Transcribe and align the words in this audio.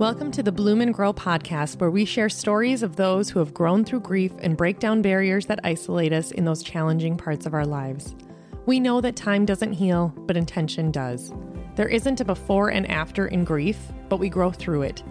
Welcome 0.00 0.30
to 0.30 0.42
the 0.42 0.50
Bloom 0.50 0.80
and 0.80 0.94
Grow 0.94 1.12
podcast, 1.12 1.78
where 1.78 1.90
we 1.90 2.06
share 2.06 2.30
stories 2.30 2.82
of 2.82 2.96
those 2.96 3.28
who 3.28 3.38
have 3.38 3.52
grown 3.52 3.84
through 3.84 4.00
grief 4.00 4.32
and 4.38 4.56
break 4.56 4.78
down 4.78 5.02
barriers 5.02 5.44
that 5.44 5.60
isolate 5.62 6.14
us 6.14 6.30
in 6.30 6.46
those 6.46 6.62
challenging 6.62 7.18
parts 7.18 7.44
of 7.44 7.52
our 7.52 7.66
lives. 7.66 8.14
We 8.64 8.80
know 8.80 9.02
that 9.02 9.14
time 9.14 9.44
doesn't 9.44 9.74
heal, 9.74 10.14
but 10.20 10.38
intention 10.38 10.90
does. 10.90 11.34
There 11.76 11.86
isn't 11.86 12.18
a 12.18 12.24
before 12.24 12.70
and 12.70 12.90
after 12.90 13.26
in 13.26 13.44
grief, 13.44 13.76
but 14.08 14.16
we 14.16 14.30
grow 14.30 14.50
through 14.50 14.84
it. 14.84 15.02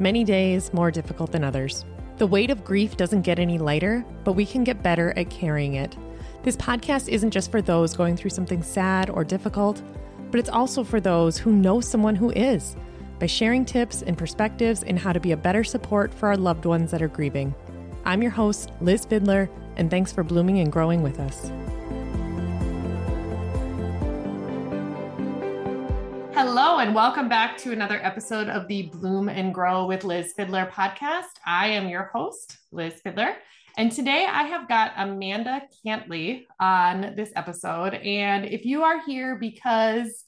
Many 0.00 0.24
days 0.24 0.74
more 0.74 0.90
difficult 0.90 1.30
than 1.30 1.44
others. 1.44 1.84
The 2.16 2.26
weight 2.26 2.50
of 2.50 2.64
grief 2.64 2.96
doesn't 2.96 3.22
get 3.22 3.38
any 3.38 3.58
lighter, 3.58 4.04
but 4.24 4.32
we 4.32 4.46
can 4.46 4.64
get 4.64 4.82
better 4.82 5.16
at 5.16 5.30
carrying 5.30 5.74
it. 5.74 5.96
This 6.42 6.56
podcast 6.56 7.08
isn't 7.08 7.30
just 7.30 7.52
for 7.52 7.62
those 7.62 7.96
going 7.96 8.16
through 8.16 8.30
something 8.30 8.64
sad 8.64 9.10
or 9.10 9.22
difficult, 9.22 9.80
but 10.32 10.40
it's 10.40 10.50
also 10.50 10.82
for 10.82 10.98
those 10.98 11.38
who 11.38 11.52
know 11.52 11.80
someone 11.80 12.16
who 12.16 12.30
is 12.30 12.74
by 13.18 13.26
sharing 13.26 13.64
tips 13.64 14.02
and 14.02 14.18
perspectives 14.18 14.82
in 14.82 14.96
how 14.96 15.12
to 15.12 15.20
be 15.20 15.32
a 15.32 15.36
better 15.36 15.64
support 15.64 16.12
for 16.12 16.28
our 16.28 16.36
loved 16.36 16.64
ones 16.64 16.90
that 16.90 17.02
are 17.02 17.08
grieving. 17.08 17.54
I'm 18.04 18.22
your 18.22 18.30
host, 18.30 18.70
Liz 18.80 19.06
Fiedler, 19.06 19.48
and 19.76 19.90
thanks 19.90 20.12
for 20.12 20.22
blooming 20.22 20.60
and 20.60 20.70
growing 20.70 21.02
with 21.02 21.18
us. 21.20 21.50
Hello, 26.34 26.78
and 26.78 26.94
welcome 26.94 27.28
back 27.28 27.56
to 27.58 27.72
another 27.72 28.00
episode 28.02 28.48
of 28.48 28.68
the 28.68 28.90
Bloom 28.92 29.28
and 29.28 29.54
Grow 29.54 29.86
with 29.86 30.04
Liz 30.04 30.34
Fiedler 30.38 30.70
podcast. 30.70 31.38
I 31.46 31.68
am 31.68 31.88
your 31.88 32.10
host, 32.12 32.58
Liz 32.72 32.94
Fiedler. 33.04 33.36
And 33.76 33.90
today 33.90 34.26
I 34.28 34.42
have 34.44 34.68
got 34.68 34.92
Amanda 34.96 35.62
Cantley 35.84 36.44
on 36.60 37.14
this 37.16 37.32
episode. 37.34 37.94
And 37.94 38.44
if 38.44 38.64
you 38.64 38.82
are 38.82 39.04
here 39.04 39.36
because 39.36 40.23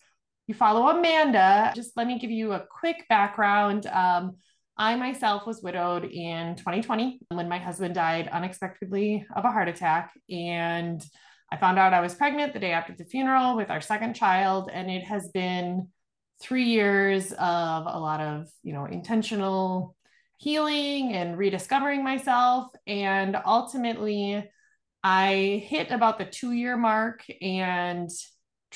you 0.46 0.55
follow 0.55 0.88
Amanda, 0.88 1.73
just 1.74 1.96
let 1.96 2.06
me 2.06 2.18
give 2.18 2.30
you 2.30 2.52
a 2.52 2.64
quick 2.70 3.04
background. 3.09 3.87
Um, 3.87 4.37
I 4.79 4.95
myself 4.95 5.46
was 5.46 5.62
widowed 5.62 6.04
in 6.04 6.54
2020 6.57 7.20
when 7.30 7.48
my 7.48 7.59
husband 7.59 7.95
died 7.95 8.29
unexpectedly 8.29 9.26
of 9.35 9.45
a 9.45 9.51
heart 9.51 9.68
attack. 9.68 10.12
And 10.30 11.04
I 11.51 11.57
found 11.57 11.79
out 11.79 11.95
I 11.95 12.01
was 12.01 12.15
pregnant 12.15 12.52
the 12.52 12.60
day 12.60 12.73
after 12.73 12.95
the 12.96 13.04
funeral 13.04 13.57
with 13.57 13.70
our 13.70 13.80
second 13.80 14.15
child. 14.15 14.70
And 14.73 14.90
it 14.90 15.04
has 15.04 15.29
been 15.29 15.88
three 16.40 16.65
years 16.65 17.32
of 17.32 17.87
a 17.87 17.98
lot 17.98 18.20
of, 18.20 18.48
you 18.63 18.74
know, 18.74 18.85
intentional 18.85 19.96
healing 20.37 21.13
and 21.15 21.38
rediscovering 21.38 22.04
myself. 22.04 22.68
And 22.87 23.37
ultimately, 23.46 24.48
I 25.02 25.65
hit 25.66 25.90
about 25.90 26.18
the 26.18 26.26
two 26.26 26.52
year 26.52 26.76
mark 26.76 27.24
and 27.40 28.10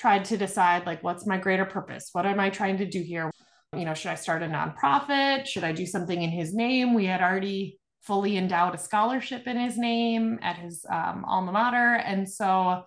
tried 0.01 0.25
to 0.25 0.37
decide 0.39 0.87
like 0.87 1.03
what's 1.03 1.27
my 1.27 1.37
greater 1.37 1.67
purpose? 1.67 2.09
What 2.13 2.25
am 2.25 2.41
i 2.41 2.49
trying 2.49 2.79
to 2.79 2.87
do 2.87 3.03
here? 3.03 3.31
You 3.77 3.85
know 3.85 3.93
should 3.93 4.11
i 4.11 4.15
start 4.15 4.43
a 4.43 4.47
nonprofit? 4.47 5.47
Should 5.47 5.63
i 5.63 5.73
do 5.73 5.85
something 5.85 6.23
in 6.23 6.31
his 6.31 6.55
name? 6.55 6.95
We 6.95 7.05
had 7.05 7.21
already 7.21 7.79
fully 8.03 8.39
endowed 8.39 8.75
a 8.75 8.79
scholarship 8.79 9.47
in 9.47 9.59
his 9.59 9.77
name 9.77 10.39
at 10.41 10.57
his 10.57 10.87
um, 10.91 11.25
alma 11.27 11.53
mater. 11.53 11.97
And 11.97 12.27
so 12.27 12.85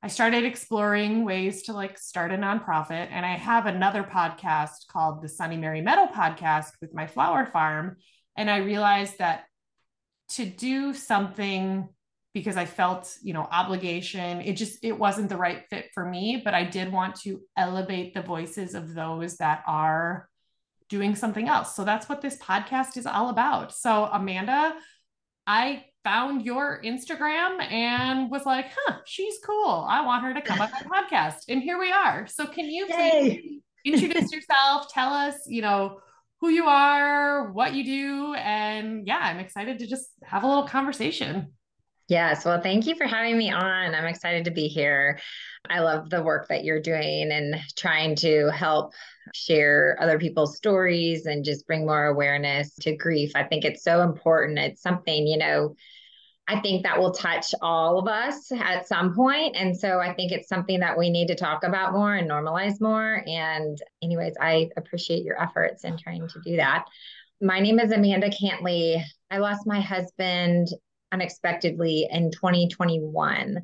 i 0.00 0.06
started 0.08 0.44
exploring 0.44 1.24
ways 1.24 1.64
to 1.64 1.72
like 1.72 1.98
start 1.98 2.30
a 2.30 2.36
nonprofit. 2.36 3.08
And 3.10 3.26
i 3.26 3.36
have 3.36 3.66
another 3.66 4.04
podcast 4.04 4.86
called 4.88 5.22
the 5.22 5.28
sunny 5.28 5.56
mary 5.56 5.80
meadow 5.80 6.06
podcast 6.06 6.70
with 6.80 6.94
my 6.94 7.08
flower 7.08 7.46
farm. 7.46 7.96
And 8.36 8.48
i 8.48 8.58
realized 8.58 9.18
that 9.18 9.46
to 10.36 10.44
do 10.44 10.94
something 10.94 11.88
because 12.34 12.56
I 12.56 12.66
felt, 12.66 13.16
you 13.22 13.32
know, 13.32 13.46
obligation. 13.50 14.40
It 14.40 14.54
just 14.54 14.80
it 14.82 14.98
wasn't 14.98 15.28
the 15.28 15.36
right 15.36 15.62
fit 15.70 15.90
for 15.94 16.04
me, 16.04 16.42
but 16.44 16.52
I 16.52 16.64
did 16.64 16.92
want 16.92 17.14
to 17.20 17.40
elevate 17.56 18.12
the 18.12 18.22
voices 18.22 18.74
of 18.74 18.92
those 18.92 19.36
that 19.36 19.62
are 19.66 20.28
doing 20.88 21.14
something 21.14 21.48
else. 21.48 21.74
So 21.74 21.84
that's 21.84 22.08
what 22.08 22.20
this 22.20 22.36
podcast 22.36 22.96
is 22.96 23.06
all 23.06 23.28
about. 23.30 23.72
So 23.72 24.10
Amanda, 24.12 24.74
I 25.46 25.84
found 26.02 26.44
your 26.44 26.82
Instagram 26.84 27.62
and 27.70 28.28
was 28.30 28.44
like, 28.44 28.66
"Huh, 28.76 28.96
she's 29.06 29.36
cool. 29.46 29.86
I 29.88 30.04
want 30.04 30.24
her 30.24 30.34
to 30.34 30.42
come 30.42 30.60
on 30.60 30.70
my 30.70 31.02
podcast." 31.02 31.44
And 31.48 31.62
here 31.62 31.78
we 31.78 31.92
are. 31.92 32.26
So 32.26 32.46
can 32.46 32.66
you 32.66 32.86
please 32.86 33.60
introduce 33.84 34.32
yourself, 34.32 34.92
tell 34.92 35.12
us, 35.12 35.34
you 35.46 35.62
know, 35.62 36.00
who 36.40 36.48
you 36.48 36.64
are, 36.64 37.52
what 37.52 37.74
you 37.74 37.84
do, 37.84 38.34
and 38.34 39.06
yeah, 39.06 39.20
I'm 39.22 39.38
excited 39.38 39.78
to 39.78 39.86
just 39.86 40.08
have 40.24 40.42
a 40.42 40.48
little 40.48 40.66
conversation. 40.66 41.52
Yes. 42.08 42.44
Well, 42.44 42.60
thank 42.60 42.86
you 42.86 42.96
for 42.96 43.06
having 43.06 43.38
me 43.38 43.50
on. 43.50 43.94
I'm 43.94 44.04
excited 44.04 44.44
to 44.44 44.50
be 44.50 44.68
here. 44.68 45.18
I 45.68 45.80
love 45.80 46.10
the 46.10 46.22
work 46.22 46.48
that 46.48 46.62
you're 46.62 46.82
doing 46.82 47.32
and 47.32 47.56
trying 47.76 48.14
to 48.16 48.50
help 48.50 48.92
share 49.32 49.96
other 49.98 50.18
people's 50.18 50.56
stories 50.56 51.24
and 51.24 51.44
just 51.44 51.66
bring 51.66 51.86
more 51.86 52.04
awareness 52.04 52.74
to 52.82 52.94
grief. 52.94 53.32
I 53.34 53.44
think 53.44 53.64
it's 53.64 53.82
so 53.82 54.02
important. 54.02 54.58
It's 54.58 54.82
something, 54.82 55.26
you 55.26 55.38
know, 55.38 55.76
I 56.46 56.60
think 56.60 56.82
that 56.82 56.98
will 56.98 57.12
touch 57.12 57.54
all 57.62 57.98
of 57.98 58.06
us 58.06 58.52
at 58.52 58.86
some 58.86 59.14
point. 59.14 59.56
And 59.56 59.74
so 59.74 59.98
I 59.98 60.12
think 60.12 60.30
it's 60.30 60.48
something 60.48 60.80
that 60.80 60.98
we 60.98 61.08
need 61.08 61.28
to 61.28 61.34
talk 61.34 61.64
about 61.64 61.94
more 61.94 62.14
and 62.14 62.30
normalize 62.30 62.82
more. 62.82 63.24
And, 63.26 63.78
anyways, 64.02 64.34
I 64.38 64.68
appreciate 64.76 65.24
your 65.24 65.42
efforts 65.42 65.84
in 65.84 65.96
trying 65.96 66.28
to 66.28 66.40
do 66.44 66.56
that. 66.56 66.84
My 67.40 67.60
name 67.60 67.80
is 67.80 67.92
Amanda 67.92 68.28
Cantley. 68.28 69.02
I 69.30 69.38
lost 69.38 69.66
my 69.66 69.80
husband 69.80 70.68
unexpectedly 71.14 72.08
in 72.10 72.30
2021. 72.32 73.60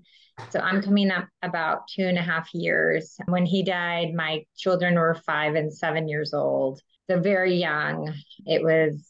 So 0.50 0.61
I'm 0.61 0.81
coming 0.81 1.11
up 1.11 1.28
about 1.43 1.83
two 1.94 2.05
and 2.05 2.16
a 2.16 2.22
half 2.22 2.49
years. 2.55 3.16
When 3.27 3.44
he 3.44 3.62
died, 3.62 4.15
my 4.15 4.44
children 4.56 4.94
were 4.94 5.21
five 5.27 5.56
and 5.56 5.72
seven 5.72 6.09
years 6.09 6.33
old. 6.33 6.81
So 7.11 7.21
very 7.21 7.56
young. 7.56 8.15
It 8.47 8.62
was 8.62 9.05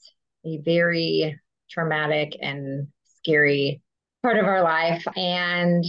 a 0.45 0.59
very 0.59 1.39
traumatic 1.71 2.37
and 2.41 2.89
scary 3.19 3.83
part 4.23 4.39
of 4.39 4.47
our 4.47 4.62
life. 4.62 5.07
And, 5.17 5.84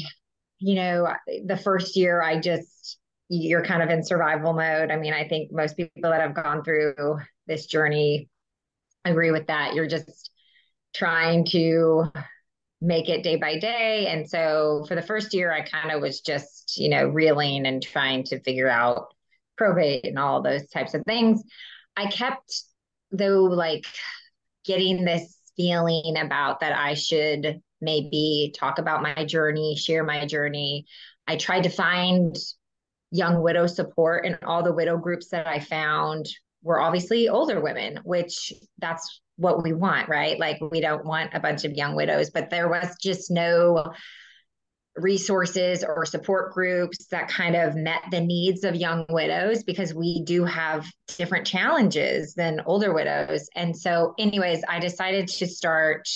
you 0.59 0.75
know, 0.75 1.07
the 1.45 1.57
first 1.57 1.95
year 1.95 2.21
I 2.21 2.39
just, 2.39 2.97
you're 3.29 3.63
kind 3.63 3.81
of 3.81 3.89
in 3.89 4.03
survival 4.03 4.53
mode. 4.53 4.91
I 4.91 4.97
mean, 4.97 5.13
I 5.13 5.27
think 5.27 5.51
most 5.51 5.77
people 5.77 6.11
that 6.11 6.21
have 6.21 6.35
gone 6.35 6.63
through 6.63 7.19
this 7.47 7.65
journey 7.65 8.29
agree 9.05 9.31
with 9.31 9.47
that. 9.47 9.73
You're 9.73 9.87
just 9.87 10.29
trying 10.93 11.45
to 11.45 12.11
make 12.81 13.09
it 13.09 13.23
day 13.23 13.35
by 13.35 13.59
day. 13.59 14.07
And 14.07 14.27
so 14.27 14.85
for 14.87 14.95
the 14.95 15.01
first 15.01 15.33
year, 15.33 15.51
I 15.51 15.61
kind 15.61 15.91
of 15.91 16.01
was 16.01 16.21
just, 16.21 16.77
you 16.77 16.89
know, 16.89 17.07
reeling 17.07 17.67
and 17.67 17.81
trying 17.81 18.23
to 18.25 18.39
figure 18.41 18.69
out 18.69 19.13
probate 19.55 20.05
and 20.05 20.17
all 20.17 20.41
those 20.41 20.67
types 20.69 20.95
of 20.95 21.03
things. 21.05 21.43
I 21.95 22.07
kept, 22.07 22.63
though, 23.11 23.43
like 23.43 23.85
getting 24.65 25.05
this 25.05 25.37
feeling 25.55 26.15
about 26.17 26.61
that 26.61 26.75
I 26.75 26.95
should 26.95 27.61
maybe 27.81 28.53
talk 28.57 28.79
about 28.79 29.03
my 29.03 29.25
journey, 29.25 29.75
share 29.75 30.03
my 30.03 30.25
journey. 30.25 30.85
I 31.27 31.35
tried 31.35 31.63
to 31.63 31.69
find 31.69 32.35
young 33.11 33.43
widow 33.43 33.67
support, 33.67 34.25
and 34.25 34.39
all 34.43 34.63
the 34.63 34.73
widow 34.73 34.97
groups 34.97 35.29
that 35.29 35.45
I 35.45 35.59
found 35.59 36.27
were 36.63 36.79
obviously 36.79 37.27
older 37.27 37.59
women, 37.59 37.99
which 38.03 38.53
that's 38.79 39.21
what 39.41 39.63
we 39.63 39.73
want, 39.73 40.07
right? 40.07 40.39
Like 40.39 40.59
we 40.61 40.79
don't 40.79 41.03
want 41.03 41.31
a 41.33 41.39
bunch 41.39 41.65
of 41.65 41.73
young 41.73 41.95
widows, 41.95 42.29
but 42.29 42.49
there 42.49 42.69
was 42.69 42.95
just 43.01 43.31
no 43.31 43.93
resources 44.97 45.83
or 45.83 46.05
support 46.05 46.53
groups 46.53 47.07
that 47.07 47.27
kind 47.27 47.55
of 47.55 47.75
met 47.75 48.03
the 48.11 48.19
needs 48.19 48.63
of 48.63 48.75
young 48.75 49.05
widows 49.09 49.63
because 49.63 49.93
we 49.93 50.21
do 50.23 50.43
have 50.43 50.85
different 51.17 51.47
challenges 51.47 52.33
than 52.33 52.61
older 52.65 52.93
widows. 52.93 53.49
And 53.55 53.75
so, 53.75 54.13
anyways, 54.19 54.63
I 54.67 54.79
decided 54.79 55.27
to 55.29 55.47
start 55.47 56.07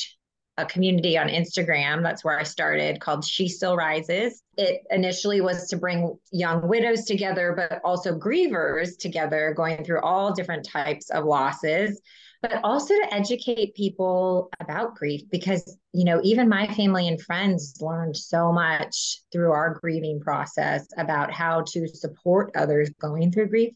a 0.58 0.66
community 0.66 1.18
on 1.18 1.28
Instagram. 1.28 2.02
That's 2.04 2.24
where 2.24 2.40
I 2.40 2.44
started 2.44 3.02
called 3.02 3.26
She 3.26 3.48
Still 3.48 3.76
Rises. 3.76 4.42
It 4.58 4.82
initially 4.90 5.42
was 5.42 5.68
to 5.70 5.78
bring 5.78 6.18
young 6.32 6.68
widows 6.68 7.06
together, 7.06 7.54
but 7.58 7.82
also 7.84 8.18
grievers 8.18 8.98
together, 8.98 9.54
going 9.56 9.84
through 9.84 10.02
all 10.02 10.34
different 10.34 10.66
types 10.66 11.10
of 11.10 11.26
losses 11.26 12.02
but 12.48 12.60
also 12.64 12.94
to 12.94 13.14
educate 13.14 13.76
people 13.76 14.50
about 14.60 14.96
grief 14.96 15.22
because 15.32 15.78
you 15.94 16.06
know 16.06 16.20
even 16.24 16.48
my 16.48 16.68
family 16.74 17.08
and 17.08 17.22
friends 17.22 17.76
learned 17.82 18.16
so 18.16 18.52
much 18.52 19.22
through 19.32 19.52
our 19.52 19.74
grieving 19.82 20.20
process 20.20 20.88
about 20.98 21.32
how 21.32 21.62
to 21.62 21.88
support 21.88 22.52
others 22.56 22.90
going 23.02 23.32
through 23.32 23.48
grief 23.48 23.74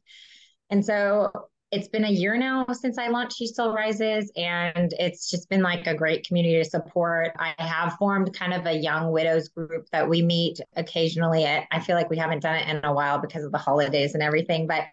and 0.70 0.86
so 0.86 1.32
it's 1.72 1.88
been 1.88 2.06
a 2.06 2.12
year 2.12 2.36
now 2.36 2.66
since 2.72 2.98
I 2.98 3.10
launched 3.10 3.38
She 3.38 3.46
Still 3.46 3.76
Rises, 3.76 4.32
and 4.36 4.92
it's 4.98 5.30
just 5.30 5.48
been 5.50 5.62
like 5.62 5.86
a 5.86 5.94
great 5.94 6.26
community 6.28 6.58
to 6.58 6.68
support. 6.68 7.30
I 7.38 7.54
have 7.60 7.94
formed 7.94 8.34
kind 8.34 8.56
of 8.56 8.66
a 8.66 8.74
young 8.74 9.12
widows 9.12 9.50
group 9.50 9.88
that 9.92 10.10
we 10.10 10.24
meet 10.24 10.60
occasionally. 10.76 11.46
At, 11.46 11.68
I 11.70 11.80
feel 11.80 11.96
like 11.96 12.10
we 12.10 12.18
haven't 12.18 12.42
done 12.42 12.56
it 12.56 12.68
in 12.68 12.84
a 12.84 12.92
while 12.92 13.20
because 13.20 13.44
of 13.44 13.52
the 13.52 13.60
holidays 13.60 14.16
and 14.16 14.24
everything, 14.24 14.66
but 14.66 14.86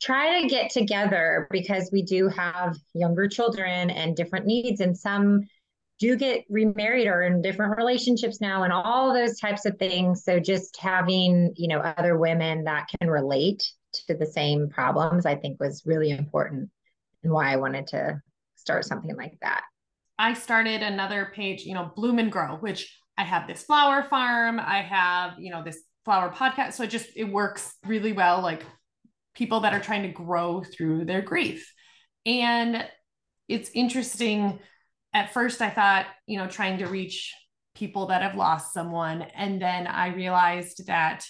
try 0.00 0.40
to 0.42 0.48
get 0.48 0.70
together 0.70 1.48
because 1.50 1.90
we 1.92 2.02
do 2.02 2.28
have 2.28 2.76
younger 2.94 3.28
children 3.28 3.90
and 3.90 4.16
different 4.16 4.46
needs 4.46 4.80
and 4.80 4.96
some 4.96 5.40
do 5.98 6.14
get 6.14 6.44
remarried 6.50 7.06
or 7.06 7.22
in 7.22 7.40
different 7.40 7.78
relationships 7.78 8.38
now 8.40 8.64
and 8.64 8.72
all 8.72 9.14
those 9.14 9.40
types 9.40 9.64
of 9.64 9.78
things 9.78 10.24
so 10.24 10.38
just 10.38 10.76
having 10.78 11.54
you 11.56 11.68
know 11.68 11.80
other 11.80 12.18
women 12.18 12.64
that 12.64 12.86
can 12.98 13.08
relate 13.08 13.62
to 13.92 14.14
the 14.14 14.26
same 14.26 14.68
problems 14.68 15.24
i 15.24 15.34
think 15.34 15.58
was 15.58 15.82
really 15.86 16.10
important 16.10 16.68
and 17.26 17.34
why 17.34 17.52
I 17.52 17.56
wanted 17.56 17.88
to 17.88 18.22
start 18.54 18.84
something 18.84 19.16
like 19.16 19.36
that. 19.42 19.64
I 20.18 20.32
started 20.32 20.82
another 20.82 21.30
page, 21.34 21.64
you 21.64 21.74
know, 21.74 21.90
Bloom 21.94 22.18
and 22.18 22.32
Grow, 22.32 22.56
which 22.56 22.96
I 23.18 23.24
have 23.24 23.46
this 23.46 23.62
flower 23.62 24.04
farm, 24.04 24.58
I 24.58 24.80
have, 24.80 25.34
you 25.38 25.50
know, 25.50 25.62
this 25.62 25.80
flower 26.04 26.30
podcast. 26.32 26.74
So 26.74 26.84
it 26.84 26.90
just 26.90 27.08
it 27.16 27.24
works 27.24 27.74
really 27.84 28.12
well 28.12 28.40
like 28.40 28.62
people 29.36 29.60
that 29.60 29.72
are 29.74 29.80
trying 29.80 30.02
to 30.02 30.08
grow 30.08 30.62
through 30.62 31.04
their 31.04 31.22
grief. 31.22 31.72
And 32.24 32.84
it's 33.48 33.70
interesting 33.74 34.58
at 35.14 35.32
first 35.32 35.62
I 35.62 35.70
thought, 35.70 36.06
you 36.26 36.38
know, 36.38 36.48
trying 36.48 36.78
to 36.78 36.86
reach 36.86 37.34
people 37.74 38.06
that 38.06 38.22
have 38.22 38.34
lost 38.34 38.72
someone 38.72 39.22
and 39.22 39.60
then 39.60 39.86
I 39.86 40.08
realized 40.08 40.86
that 40.86 41.24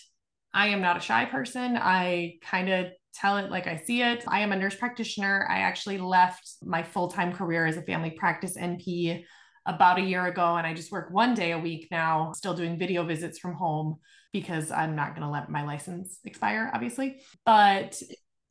I 0.55 0.69
am 0.69 0.81
not 0.81 0.97
a 0.97 1.00
shy 1.00 1.25
person. 1.26 1.76
I 1.76 2.38
kind 2.43 2.70
of 2.70 2.87
tell 3.14 3.37
it 3.38 3.50
like 3.50 3.67
I 3.67 3.76
see 3.76 4.03
it. 4.03 4.25
I 4.26 4.41
am 4.41 4.52
a 4.52 4.56
nurse 4.56 4.75
practitioner. 4.75 5.47
I 5.50 5.59
actually 5.59 5.99
left 5.99 6.49
my 6.62 6.82
full 6.82 7.09
time 7.09 7.32
career 7.32 7.67
as 7.67 7.76
a 7.76 7.82
family 7.82 8.11
practice 8.11 8.56
NP 8.56 9.25
about 9.66 9.98
a 9.98 10.02
year 10.02 10.26
ago, 10.26 10.56
and 10.56 10.66
I 10.66 10.74
just 10.74 10.92
work 10.92 11.08
one 11.10 11.34
day 11.34 11.52
a 11.52 11.58
week 11.58 11.88
now, 11.90 12.32
still 12.32 12.54
doing 12.54 12.78
video 12.78 13.04
visits 13.04 13.38
from 13.38 13.54
home 13.54 13.96
because 14.32 14.70
I'm 14.70 14.94
not 14.94 15.14
going 15.14 15.26
to 15.26 15.32
let 15.32 15.50
my 15.50 15.64
license 15.64 16.18
expire, 16.24 16.70
obviously. 16.72 17.20
But 17.44 18.00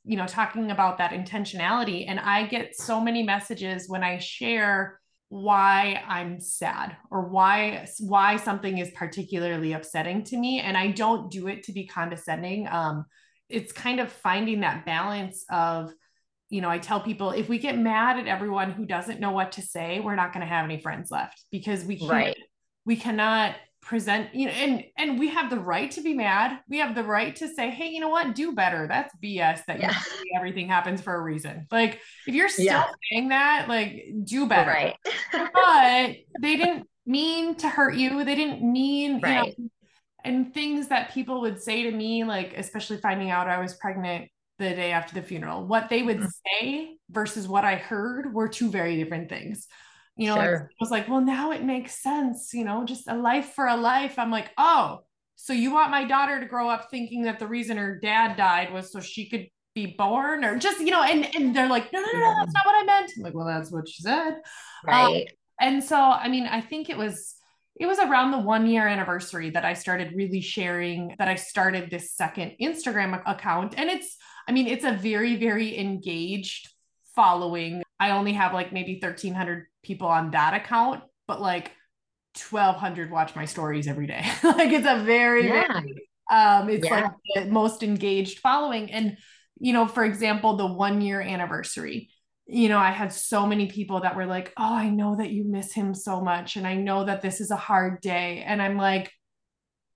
you 0.04 0.18
know, 0.18 0.28
talking 0.28 0.70
about 0.70 1.00
that 1.00 1.12
intentionality, 1.12 2.06
and 2.08 2.20
I 2.20 2.46
get 2.46 2.76
so 2.76 3.02
many 3.02 3.24
messages 3.24 3.90
when 3.90 4.04
I 4.04 4.20
share 4.20 5.00
why 5.30 6.04
I'm 6.08 6.40
sad 6.40 6.96
or 7.10 7.28
why 7.30 7.88
why 8.00 8.38
something 8.38 8.78
is 8.78 8.92
particularly 8.92 9.74
upsetting 9.74 10.24
to 10.26 10.38
me 10.38 10.60
and 10.60 10.78
I 10.78 10.92
don't 10.92 11.32
do 11.32 11.48
it 11.48 11.64
to 11.64 11.74
be 11.74 11.88
condescending 11.88 12.68
um 12.68 13.06
it's 13.50 13.72
kind 13.72 14.00
of 14.00 14.12
finding 14.12 14.62
that 14.62 14.86
balance 14.86 15.44
of 15.50 15.92
you 16.50 16.62
know 16.62 16.70
i 16.70 16.78
tell 16.78 17.00
people 17.00 17.32
if 17.32 17.50
we 17.50 17.58
get 17.58 17.78
mad 17.78 18.18
at 18.18 18.28
everyone 18.28 18.72
who 18.72 18.86
doesn't 18.86 19.20
know 19.20 19.32
what 19.32 19.54
to 19.54 19.62
say 19.62 20.00
we're 20.00 20.16
not 20.16 20.34
going 20.34 20.42
to 20.42 20.48
have 20.48 20.66
any 20.66 20.80
friends 20.80 21.12
left 21.12 21.44
because 21.52 21.84
we 21.84 21.98
can't 21.98 22.12
right. 22.12 22.38
we 22.86 22.96
cannot 22.96 23.56
present 23.82 24.34
you 24.34 24.48
know 24.48 24.52
and 24.52 24.84
and 24.98 25.20
we 25.20 25.30
have 25.30 25.50
the 25.52 25.60
right 25.60 25.92
to 25.92 26.02
be 26.02 26.14
mad 26.16 26.60
we 26.68 26.80
have 26.80 26.96
the 26.96 27.04
right 27.04 27.36
to 27.36 27.48
say 27.48 27.70
hey 27.70 27.90
you 27.90 28.00
know 28.00 28.10
what 28.10 28.34
do 28.34 28.54
better 28.54 28.88
that's 28.88 29.14
bs 29.24 29.64
that 29.66 29.80
yeah. 29.80 29.96
everything 30.36 30.68
happens 30.68 31.02
for 31.02 31.14
a 31.14 31.22
reason 31.22 31.68
like 31.72 32.00
if 32.26 32.34
you're 32.34 32.50
still 32.50 32.66
yeah. 32.66 32.86
saying 33.12 33.30
that 33.30 33.68
like 33.68 34.08
do 34.24 34.48
better 34.48 34.72
right 34.72 34.96
but 35.32 36.16
they 36.42 36.58
didn't 36.58 36.88
mean 37.06 37.54
to 37.54 37.70
hurt 37.70 37.94
you 37.94 38.24
they 38.24 38.34
didn't 38.34 38.64
mean 38.64 39.22
right. 39.22 39.56
you 39.58 39.66
know 39.66 39.70
and 40.26 40.54
things 40.54 40.88
that 40.88 41.14
people 41.14 41.42
would 41.42 41.62
say 41.62 41.84
to 41.84 41.92
me, 41.92 42.24
like 42.24 42.58
especially 42.58 42.98
finding 42.98 43.30
out 43.30 43.48
I 43.48 43.60
was 43.60 43.76
pregnant 43.76 44.30
the 44.58 44.70
day 44.70 44.92
after 44.92 45.14
the 45.14 45.22
funeral, 45.22 45.66
what 45.66 45.90
they 45.90 46.02
would 46.02 46.18
mm-hmm. 46.18 46.62
say 46.62 46.98
versus 47.10 47.48
what 47.48 47.66
I 47.66 47.76
heard 47.76 48.34
were 48.34 48.48
two 48.48 48.70
very 48.70 48.96
different 48.96 49.30
things. 49.30 49.68
You 50.18 50.28
know, 50.28 50.36
sure. 50.36 50.70
I 50.72 50.76
was 50.80 50.92
like, 50.92 51.10
well, 51.10 51.20
now 51.20 51.52
it 51.52 51.64
makes 51.64 52.02
sense, 52.02 52.52
you 52.54 52.64
know, 52.64 52.86
just 52.86 53.10
a 53.10 53.18
life 53.18 53.52
for 53.54 53.68
a 53.68 53.76
life. 53.76 54.18
I'm 54.18 54.32
like, 54.32 54.50
oh, 54.58 55.00
so 55.36 55.52
you 55.52 55.74
want 55.74 55.92
my 55.92 56.06
daughter 56.06 56.40
to 56.40 56.46
grow 56.46 56.70
up 56.70 56.90
thinking 56.90 57.24
that 57.24 57.38
the 57.38 57.48
reason 57.48 57.76
her 57.76 58.00
dad 58.00 58.38
died 58.38 58.72
was 58.72 58.94
so 58.94 59.02
she 59.02 59.30
could 59.30 59.48
be 59.74 59.94
born 59.98 60.46
or 60.46 60.58
just, 60.58 60.80
you 60.80 60.92
know, 60.92 61.04
and, 61.04 61.28
and 61.36 61.54
they're 61.54 61.68
like, 61.68 61.92
no, 61.92 62.00
no, 62.00 62.08
no, 62.14 62.20
no, 62.20 62.36
that's 62.40 62.54
not 62.54 62.66
what 62.66 62.82
I 62.82 62.86
meant. 62.86 63.12
I'm 63.18 63.24
like, 63.24 63.34
well, 63.34 63.46
that's 63.46 63.74
what 63.74 63.90
she 63.90 64.02
said. 64.04 64.36
Um, 64.36 64.42
right. 64.88 65.28
Um, 65.28 65.36
and 65.60 65.84
so, 65.84 65.98
I 66.00 66.30
mean, 66.30 66.46
I 66.46 66.62
think 66.62 66.90
it 66.90 66.98
was, 66.98 67.35
it 67.78 67.86
was 67.86 68.00
around 68.00 68.32
the 68.32 68.40
one 68.40 68.68
year 68.68 68.88
anniversary 68.88 69.50
that 69.50 69.66
I 69.66 69.74
started 69.74 70.14
really 70.16 70.42
sharing 70.42 71.14
that 71.20 71.28
I 71.28 71.36
started 71.36 71.90
this 71.90 72.14
second 72.14 72.54
Instagram 72.62 73.22
account. 73.26 73.74
And 73.78 73.90
it's, 73.90 74.18
I 74.48 74.54
mean, 74.54 74.68
it's 74.68 74.86
a 74.86 74.94
very, 74.94 75.36
very 75.36 75.78
engaged 75.78 76.70
following. 77.16 77.84
I 78.00 78.12
only 78.12 78.34
have 78.34 78.54
like 78.54 78.72
maybe 78.72 78.94
1,300 79.02 79.66
people 79.84 80.08
on 80.08 80.32
that 80.32 80.54
account, 80.54 81.04
but 81.28 81.42
like 81.42 81.72
1,200 82.50 83.12
watch 83.12 83.36
my 83.36 83.46
stories 83.46 83.88
every 83.88 84.08
day. 84.08 84.26
like 84.44 84.72
it's 84.72 84.88
a 84.88 85.04
very, 85.04 85.48
yeah. 85.48 85.68
very, 85.68 86.08
um, 86.32 86.70
it's 86.70 86.86
yeah. 86.86 87.02
like 87.02 87.12
the 87.36 87.46
most 87.52 87.84
engaged 87.84 88.40
following. 88.40 88.90
And, 88.90 89.18
you 89.60 89.74
know, 89.74 89.86
for 89.86 90.06
example, 90.06 90.56
the 90.56 90.66
one 90.66 91.02
year 91.02 91.20
anniversary 91.20 92.10
you 92.48 92.70
know, 92.70 92.78
I 92.78 92.92
had 92.92 93.12
so 93.12 93.48
many 93.48 93.68
people 93.68 94.02
that 94.02 94.16
were 94.16 94.26
like, 94.26 94.54
Oh, 94.58 94.74
I 94.76 94.90
know 94.90 95.16
that 95.16 95.32
you 95.32 95.44
miss 95.44 95.74
him 95.74 95.94
so 95.94 96.22
much. 96.22 96.56
And 96.56 96.68
I 96.68 96.76
know 96.76 97.06
that 97.06 97.22
this 97.22 97.42
is 97.42 97.52
a 97.52 97.56
hard 97.56 98.02
day. 98.02 98.44
And 98.46 98.62
I'm 98.62 98.78
like, 98.78 99.12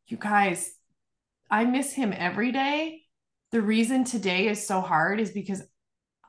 You 0.07 0.18
guys, 0.18 0.72
I 1.50 1.66
miss 1.66 1.94
him 1.94 2.13
every 2.16 2.51
day. 2.51 3.01
The 3.51 3.62
reason 3.62 4.04
today 4.04 4.48
is 4.48 4.66
so 4.66 4.81
hard 4.81 5.19
is 5.19 5.31
because 5.31 5.63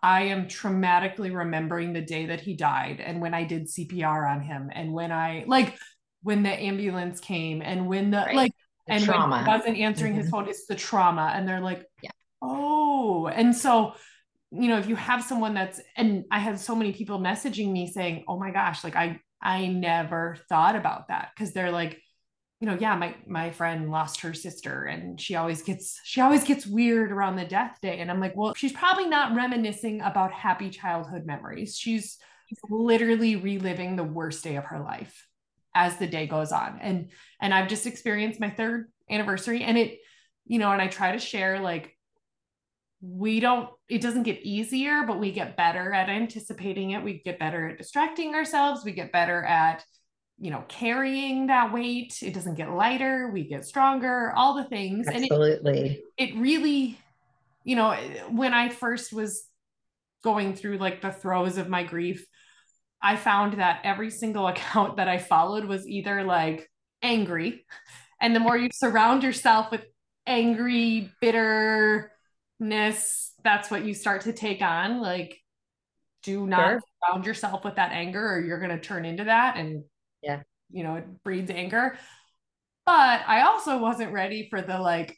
I 0.03 0.25
am 0.25 0.47
traumatically 0.47 1.35
remembering 1.35 1.93
the 1.93 2.01
day 2.01 2.27
that 2.27 2.41
he 2.41 2.55
died 2.55 3.01
and 3.01 3.21
when 3.21 3.35
I 3.35 3.45
did 3.45 3.67
CPR 3.67 4.31
on 4.31 4.41
him 4.41 4.71
and 4.73 4.95
when 4.95 5.13
I 5.13 5.45
like 5.47 5.79
when 6.23 6.43
the 6.43 6.51
ambulance 6.51 7.21
came 7.21 7.61
and 7.61 7.87
when 7.87 8.11
the 8.11 8.19
right. 8.19 8.35
like 8.35 8.53
the 8.87 8.95
and 8.95 9.05
trauma. 9.05 9.37
when 9.37 9.45
he 9.45 9.51
wasn't 9.51 9.77
answering 9.79 10.13
mm-hmm. 10.13 10.23
his 10.23 10.31
phone, 10.31 10.49
it's 10.49 10.67
the 10.67 10.75
trauma. 10.75 11.33
And 11.35 11.47
they're 11.47 11.61
like, 11.61 11.85
yeah. 12.03 12.11
oh, 12.41 13.27
and 13.27 13.55
so 13.55 13.95
you 14.53 14.69
know 14.69 14.79
if 14.79 14.89
you 14.89 14.97
have 14.97 15.23
someone 15.23 15.55
that's 15.55 15.81
and 15.97 16.25
i 16.31 16.39
have 16.39 16.59
so 16.59 16.75
many 16.75 16.93
people 16.93 17.19
messaging 17.19 17.71
me 17.71 17.87
saying 17.87 18.25
oh 18.27 18.39
my 18.39 18.51
gosh 18.51 18.83
like 18.83 18.97
i 18.97 19.21
i 19.43 19.67
never 19.67 20.37
thought 20.49 20.77
about 20.77 21.09
that. 21.09 21.31
Because 21.35 21.53
they're 21.53 21.71
like 21.71 22.01
you 22.61 22.67
know 22.67 22.77
yeah 22.79 22.95
my 22.97 23.15
my 23.27 23.51
friend 23.51 23.91
lost 23.91 24.21
her 24.21 24.35
sister 24.35 24.85
and 24.85 25.21
she 25.21 25.35
always 25.35 25.63
gets 25.63 26.01
she 26.05 26.21
always 26.21 26.45
gets 26.45 26.67
weird 26.67 27.11
around 27.11 27.37
the 27.37 27.45
death 27.45 27.79
day. 27.81 27.99
And 28.01 28.11
i'm 28.11 28.21
like 28.21 28.37
well 28.37 28.55
she's 28.55 28.73
probably 28.73 29.07
not 29.07 29.35
reminiscing 29.35 30.01
about 30.03 30.33
happy 30.33 30.71
childhood 30.71 31.27
memories. 31.27 31.77
She's 31.77 32.19
literally 32.69 33.37
reliving 33.37 33.95
the 33.95 34.05
worst 34.05 34.43
day 34.43 34.57
of 34.57 34.65
her 34.65 34.81
life 34.81 35.27
as 35.75 35.97
the 35.97 36.07
day 36.07 36.27
goes 36.27 36.53
on. 36.53 36.81
And 36.83 37.11
and 37.41 37.55
i've 37.55 37.69
just 37.69 37.87
experienced 37.87 38.41
my 38.41 38.51
third 38.51 38.91
anniversary 39.09 39.63
and 39.63 39.79
it 39.79 39.99
you 40.47 40.59
know 40.59 40.71
and 40.71 40.83
i 40.83 40.89
try 40.89 41.13
to 41.13 41.19
share 41.19 41.61
like 41.61 41.97
we 43.01 43.41
don't 43.41 43.69
it 43.89 44.03
doesn't 44.03 44.25
get 44.25 44.43
easier 44.43 45.05
but 45.07 45.19
we 45.19 45.33
get 45.33 45.57
better 45.57 45.93
at 45.93 46.09
anticipating 46.09 46.91
it. 46.93 47.03
We 47.03 47.23
get 47.25 47.39
better 47.39 47.69
at 47.69 47.79
distracting 47.79 48.35
ourselves. 48.35 48.85
We 48.85 48.93
get 48.93 49.13
better 49.13 49.43
at 49.45 49.85
you 50.39 50.51
know 50.51 50.65
carrying 50.69 51.47
that 51.47 51.73
weight. 51.73 52.23
It 52.23 52.35
doesn't 52.35 52.57
get 52.57 52.71
lighter. 52.71 53.31
We 53.33 53.49
get 53.49 53.65
stronger. 53.65 54.33
All 54.35 54.55
the 54.55 54.65
things. 54.65 55.09
Absolutely 55.09 55.79
and 56.19 56.29
it, 56.29 56.35
it 56.35 56.37
really 56.37 56.99
you 57.65 57.77
know 57.77 57.95
when 58.31 58.55
i 58.55 58.71
first 58.71 59.13
was 59.13 59.45
going 60.25 60.55
through 60.55 60.79
like 60.79 61.03
the 61.03 61.13
throes 61.13 61.59
of 61.59 61.69
my 61.69 61.83
grief 61.83 62.27
i 63.03 63.17
found 63.17 63.61
that 63.61 63.81
every 63.85 64.11
single 64.11 64.47
account 64.53 64.97
that 64.97 65.09
i 65.09 65.19
followed 65.19 65.67
was 65.67 65.87
either 65.87 66.25
like 66.25 66.71
angry. 67.03 67.65
And 68.21 68.35
the 68.35 68.41
more 68.41 68.57
you 68.57 68.69
surround 68.73 69.23
yourself 69.23 69.71
with 69.71 69.85
angry 70.27 71.11
bitter 71.21 72.13
ness 72.61 73.33
that's 73.43 73.71
what 73.71 73.85
you 73.85 73.95
start 73.95 74.23
to 74.23 74.33
take 74.33 74.63
on 74.63 75.01
like 75.01 75.41
do 76.23 76.47
not 76.47 76.69
sure. 76.69 76.81
surround 77.09 77.27
yourself 77.27 77.65
with 77.65 77.77
that 77.77 77.93
anger 77.93 78.35
or 78.35 78.41
you're 78.41 78.61
going 78.61 78.71
to 78.71 78.81
turn 78.81 79.05
into 79.05 79.25
that 79.25 79.57
and 79.57 79.85
yeah. 80.23 80.43
you 80.71 80.85
know 80.85 80.97
it 80.97 81.23
breeds 81.25 81.51
anger. 81.51 81.97
But 82.87 83.21
i 83.27 83.43
also 83.43 83.79
wasn't 83.79 84.13
ready 84.13 84.49
for 84.51 84.63
the 84.63 84.79
like 84.79 85.17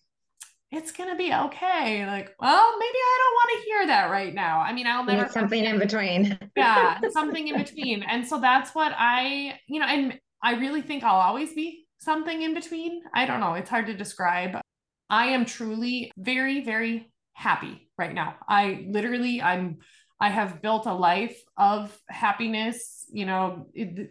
it's 0.71 0.93
gonna 0.93 1.17
be 1.17 1.33
okay 1.33 2.07
like 2.07 2.31
well 2.41 2.79
maybe 2.79 2.99
i 2.99 3.19
don't 3.19 3.35
want 3.35 3.51
to 3.51 3.67
hear 3.67 3.87
that 3.87 4.11
right 4.11 4.35
now. 4.35 4.61
I 4.61 4.73
mean 4.73 4.87
i'll 4.87 5.05
never 5.05 5.29
something 5.29 5.65
in 5.65 5.79
between. 5.79 6.39
Yeah 6.57 6.99
something 7.11 7.49
in 7.49 7.57
between. 7.57 8.03
And 8.03 8.27
so 8.27 8.41
that's 8.41 8.75
what 8.75 8.93
i 8.97 9.59
you 9.69 9.81
know 9.81 9.87
and 9.87 10.19
i 10.43 10.55
really 10.55 10.83
think 10.83 11.03
i'll 11.03 11.21
always 11.21 11.55
be 11.55 11.87
something 11.99 12.43
in 12.43 12.53
between. 12.53 13.03
I 13.15 13.27
don't 13.27 13.41
know 13.41 13.55
it's 13.55 13.71
hard 13.71 13.87
to 13.87 13.95
describe. 13.95 14.61
I 15.09 15.27
am 15.27 15.45
truly 15.45 16.11
very 16.17 16.65
very 16.65 17.12
happy 17.33 17.89
right 17.99 18.15
now. 18.15 18.37
I 18.49 18.87
literally, 18.89 19.43
I'm, 19.43 19.79
I 20.21 20.29
have 20.29 20.62
built 20.62 20.87
a 20.87 20.95
life 20.95 21.41
of 21.57 21.97
happiness. 22.09 23.07
You 23.12 23.27
know, 23.27 23.67
it, 23.75 24.11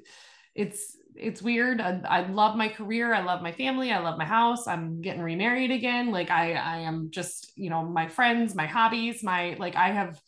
it's, 0.55 0.97
it's 1.15 1.41
weird. 1.41 1.81
I, 1.81 2.01
I, 2.07 2.21
love 2.27 2.55
my 2.55 2.69
career. 2.69 3.13
I 3.13 3.21
love 3.21 3.41
my 3.41 3.51
family. 3.51 3.91
I 3.91 3.99
love 3.99 4.17
my 4.17 4.25
house. 4.25 4.67
I'm 4.67 5.01
getting 5.01 5.21
remarried 5.21 5.71
again. 5.71 6.11
Like 6.11 6.29
I, 6.29 6.53
I 6.53 6.77
am 6.79 7.09
just, 7.11 7.51
you 7.55 7.69
know, 7.69 7.83
my 7.83 8.07
friends, 8.07 8.55
my 8.55 8.65
hobbies, 8.65 9.23
my, 9.23 9.55
like 9.59 9.75
I 9.75 9.89
have 9.89 10.19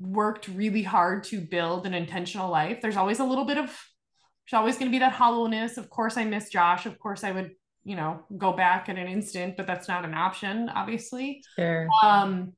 worked 0.00 0.48
really 0.48 0.82
hard 0.82 1.24
to 1.24 1.40
build 1.40 1.86
an 1.86 1.94
intentional 1.94 2.50
life. 2.50 2.80
There's 2.80 2.96
always 2.96 3.20
a 3.20 3.24
little 3.24 3.44
bit 3.44 3.58
of, 3.58 3.66
there's 3.66 4.58
always 4.58 4.76
going 4.76 4.90
to 4.90 4.94
be 4.94 4.98
that 4.98 5.12
hollowness. 5.12 5.78
Of 5.78 5.88
course, 5.88 6.16
I 6.16 6.24
miss 6.24 6.48
Josh. 6.48 6.86
Of 6.86 6.98
course, 6.98 7.24
I 7.24 7.32
would 7.32 7.52
you 7.84 7.96
know 7.96 8.20
go 8.36 8.52
back 8.52 8.88
in 8.88 8.96
an 8.96 9.06
instant 9.06 9.56
but 9.56 9.66
that's 9.66 9.88
not 9.88 10.04
an 10.04 10.14
option 10.14 10.68
obviously. 10.68 11.42
Sure. 11.56 11.88
um 12.02 12.52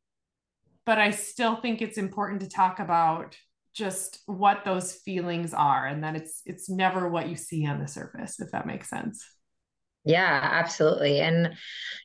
but 0.85 0.99
i 0.99 1.11
still 1.11 1.57
think 1.57 1.83
it's 1.83 1.99
important 1.99 2.41
to 2.41 2.49
talk 2.49 2.79
about 2.79 3.37
just 3.75 4.21
what 4.27 4.65
those 4.65 4.93
feelings 4.93 5.53
are 5.53 5.87
and 5.87 6.03
that 6.03 6.17
it's 6.17 6.41
it's 6.47 6.71
never 6.71 7.09
what 7.09 7.29
you 7.29 7.37
see 7.37 7.67
on 7.67 7.79
the 7.79 7.89
surface 7.89 8.41
if 8.41 8.51
that 8.53 8.67
makes 8.67 8.89
sense. 8.89 9.25
Yeah 10.05 10.41
absolutely. 10.43 11.21
And 11.21 11.55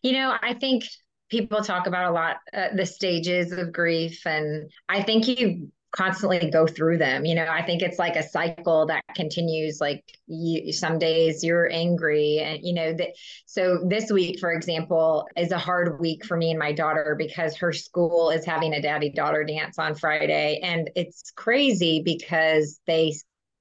you 0.02 0.14
know 0.14 0.36
i 0.42 0.54
think 0.56 0.84
people 1.30 1.64
talk 1.64 1.88
about 1.88 2.10
a 2.10 2.14
lot 2.14 2.38
uh, 2.54 2.76
the 2.76 2.86
stages 2.86 3.52
of 3.54 3.72
grief 3.72 4.26
and 4.28 4.70
i 4.90 5.02
think 5.02 5.28
you 5.28 5.72
constantly 5.92 6.50
go 6.50 6.66
through 6.66 6.98
them. 6.98 7.26
You 7.26 7.36
know, 7.36 7.48
I 7.48 7.62
think 7.64 7.82
it's 7.82 8.00
like 8.00 8.16
a 8.16 8.28
cycle 8.28 8.86
that 8.88 9.04
continues. 9.16 9.80
Like 9.82 10.04
you, 10.28 10.72
some 10.72 11.00
days 11.00 11.44
you're 11.44 11.70
angry, 11.72 12.40
and 12.40 12.60
you 12.62 12.74
know 12.74 12.94
that. 12.94 13.10
So 13.46 13.84
this 13.88 14.12
week, 14.12 14.40
for 14.40 14.52
example, 14.52 15.28
is 15.36 15.52
a 15.52 15.58
hard 15.58 16.00
week 16.00 16.26
for 16.26 16.38
me 16.38 16.52
and 16.52 16.60
my 16.60 16.72
daughter 16.72 17.16
because 17.18 17.58
her 17.58 17.74
school 17.74 18.30
is 18.30 18.46
having 18.46 18.74
a 18.74 18.82
daddy 18.82 19.10
daughter 19.10 19.44
dance 19.44 19.78
on 19.78 19.96
Friday, 19.96 20.60
and 20.64 20.90
it's 20.96 21.32
crazy 21.32 22.02
because 22.04 22.80
they 22.88 23.14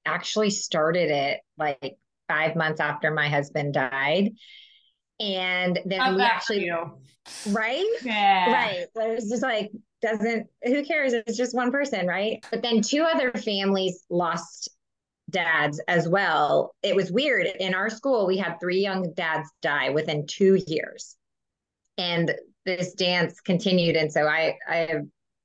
actually 0.07 0.51
started 0.51 1.11
it 1.11 1.41
like 1.59 1.97
five 2.29 2.57
months 2.57 2.81
after 2.81 3.11
my 3.11 3.29
husband 3.29 3.75
died. 3.75 4.31
And 5.19 5.79
then 5.85 6.15
we 6.15 6.23
actually, 6.23 6.71
right? 7.49 7.85
Yeah. 8.03 8.53
Right. 8.53 8.87
So 8.97 9.11
it's 9.11 9.29
just 9.29 9.43
like, 9.43 9.71
doesn't 10.03 10.49
who 10.65 10.85
cares? 10.85 11.13
It's 11.13 11.37
just 11.37 11.55
one 11.55 11.71
person 11.71 12.07
right? 12.07 12.45
But 12.51 12.63
then 12.63 12.83
two 12.83 13.03
other 13.03 13.33
families 13.33 14.05
lost 14.11 14.69
dads 15.29 15.81
as 15.87 16.09
well. 16.09 16.75
It 16.83 16.97
was 16.97 17.13
weird. 17.13 17.47
In 17.47 17.75
our 17.75 17.91
school 17.91 18.27
we 18.27 18.37
had 18.37 18.59
three 18.61 18.81
young 18.81 19.13
dads 19.15 19.49
die 19.63 19.91
within 19.91 20.27
two 20.27 20.61
years. 20.67 21.17
And 21.99 22.35
this 22.67 22.95
dance 22.95 23.41
continued. 23.41 23.97
And 23.97 24.13
so 24.13 24.27
i 24.27 24.57
i 24.67 25.01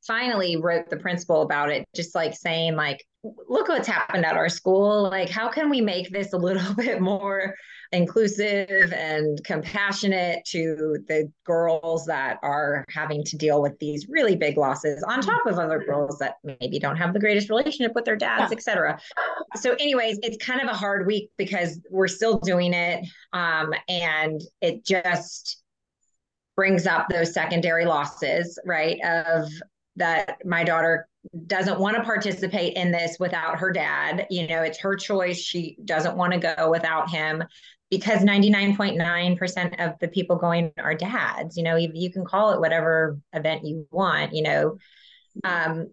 finally 0.05 0.55
wrote 0.57 0.89
the 0.89 0.97
principal 0.97 1.41
about 1.41 1.71
it 1.71 1.85
just 1.95 2.15
like 2.15 2.35
saying 2.35 2.75
like 2.75 3.03
look 3.49 3.67
what's 3.67 3.87
happened 3.87 4.25
at 4.25 4.35
our 4.35 4.49
school 4.49 5.03
like 5.09 5.29
how 5.29 5.49
can 5.49 5.69
we 5.69 5.81
make 5.81 6.09
this 6.11 6.33
a 6.33 6.37
little 6.37 6.73
bit 6.77 7.01
more 7.01 7.55
inclusive 7.91 8.91
and 8.93 9.43
compassionate 9.43 10.43
to 10.45 10.97
the 11.07 11.31
girls 11.45 12.05
that 12.05 12.37
are 12.43 12.83
having 12.89 13.23
to 13.23 13.37
deal 13.37 13.61
with 13.61 13.77
these 13.79 14.07
really 14.09 14.35
big 14.35 14.57
losses 14.57 15.03
on 15.07 15.21
top 15.21 15.45
of 15.45 15.57
other 15.57 15.83
girls 15.83 16.17
that 16.17 16.35
maybe 16.43 16.79
don't 16.79 16.97
have 16.97 17.13
the 17.13 17.19
greatest 17.19 17.49
relationship 17.49 17.93
with 17.95 18.05
their 18.05 18.15
dads 18.15 18.51
yeah. 18.51 18.57
etc 18.57 18.99
so 19.55 19.71
anyways 19.73 20.19
it's 20.23 20.43
kind 20.43 20.61
of 20.61 20.67
a 20.67 20.73
hard 20.73 21.05
week 21.07 21.29
because 21.37 21.79
we're 21.89 22.07
still 22.07 22.39
doing 22.39 22.73
it 22.73 23.05
um, 23.33 23.73
and 23.87 24.41
it 24.61 24.85
just 24.85 25.61
brings 26.55 26.87
up 26.87 27.07
those 27.09 27.33
secondary 27.33 27.85
losses 27.85 28.57
right 28.65 28.97
of 29.03 29.47
that 29.95 30.37
my 30.45 30.63
daughter 30.63 31.07
doesn't 31.47 31.79
want 31.79 31.95
to 31.95 32.03
participate 32.03 32.75
in 32.75 32.91
this 32.91 33.17
without 33.19 33.59
her 33.59 33.71
dad. 33.71 34.27
You 34.29 34.47
know, 34.47 34.61
it's 34.61 34.79
her 34.79 34.95
choice. 34.95 35.39
She 35.39 35.77
doesn't 35.83 36.17
want 36.17 36.33
to 36.33 36.55
go 36.55 36.69
without 36.69 37.09
him 37.09 37.43
because 37.89 38.19
99.9% 38.19 39.85
of 39.85 39.99
the 39.99 40.07
people 40.07 40.35
going 40.35 40.71
are 40.77 40.95
dads. 40.95 41.57
You 41.57 41.63
know, 41.63 41.75
you, 41.75 41.91
you 41.93 42.11
can 42.11 42.25
call 42.25 42.51
it 42.51 42.59
whatever 42.59 43.19
event 43.33 43.65
you 43.65 43.87
want, 43.91 44.33
you 44.33 44.43
know, 44.43 44.77
um, 45.43 45.87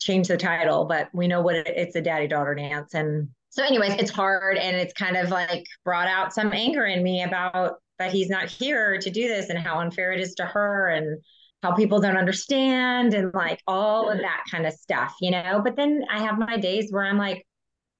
change 0.00 0.28
the 0.28 0.36
title, 0.36 0.84
but 0.84 1.08
we 1.12 1.28
know 1.28 1.40
what 1.40 1.56
it, 1.56 1.68
it's 1.68 1.96
a 1.96 2.00
daddy 2.00 2.28
daughter 2.28 2.54
dance. 2.54 2.94
And 2.94 3.28
so, 3.50 3.64
anyways, 3.64 3.94
it's 3.94 4.10
hard 4.10 4.56
and 4.56 4.76
it's 4.76 4.92
kind 4.92 5.16
of 5.16 5.30
like 5.30 5.64
brought 5.84 6.08
out 6.08 6.34
some 6.34 6.52
anger 6.52 6.84
in 6.84 7.02
me 7.02 7.22
about 7.22 7.76
that 7.98 8.12
he's 8.12 8.28
not 8.28 8.48
here 8.48 8.98
to 8.98 9.10
do 9.10 9.26
this 9.26 9.48
and 9.48 9.58
how 9.58 9.80
unfair 9.80 10.12
it 10.12 10.20
is 10.20 10.34
to 10.34 10.44
her 10.44 10.88
and 10.88 11.20
how 11.62 11.74
people 11.74 12.00
don't 12.00 12.16
understand 12.16 13.14
and 13.14 13.32
like 13.34 13.60
all 13.66 14.10
of 14.10 14.18
that 14.18 14.44
kind 14.50 14.66
of 14.66 14.72
stuff, 14.72 15.14
you 15.20 15.30
know. 15.30 15.60
But 15.62 15.76
then 15.76 16.04
I 16.10 16.20
have 16.20 16.38
my 16.38 16.56
days 16.56 16.90
where 16.90 17.04
I'm 17.04 17.18
like, 17.18 17.44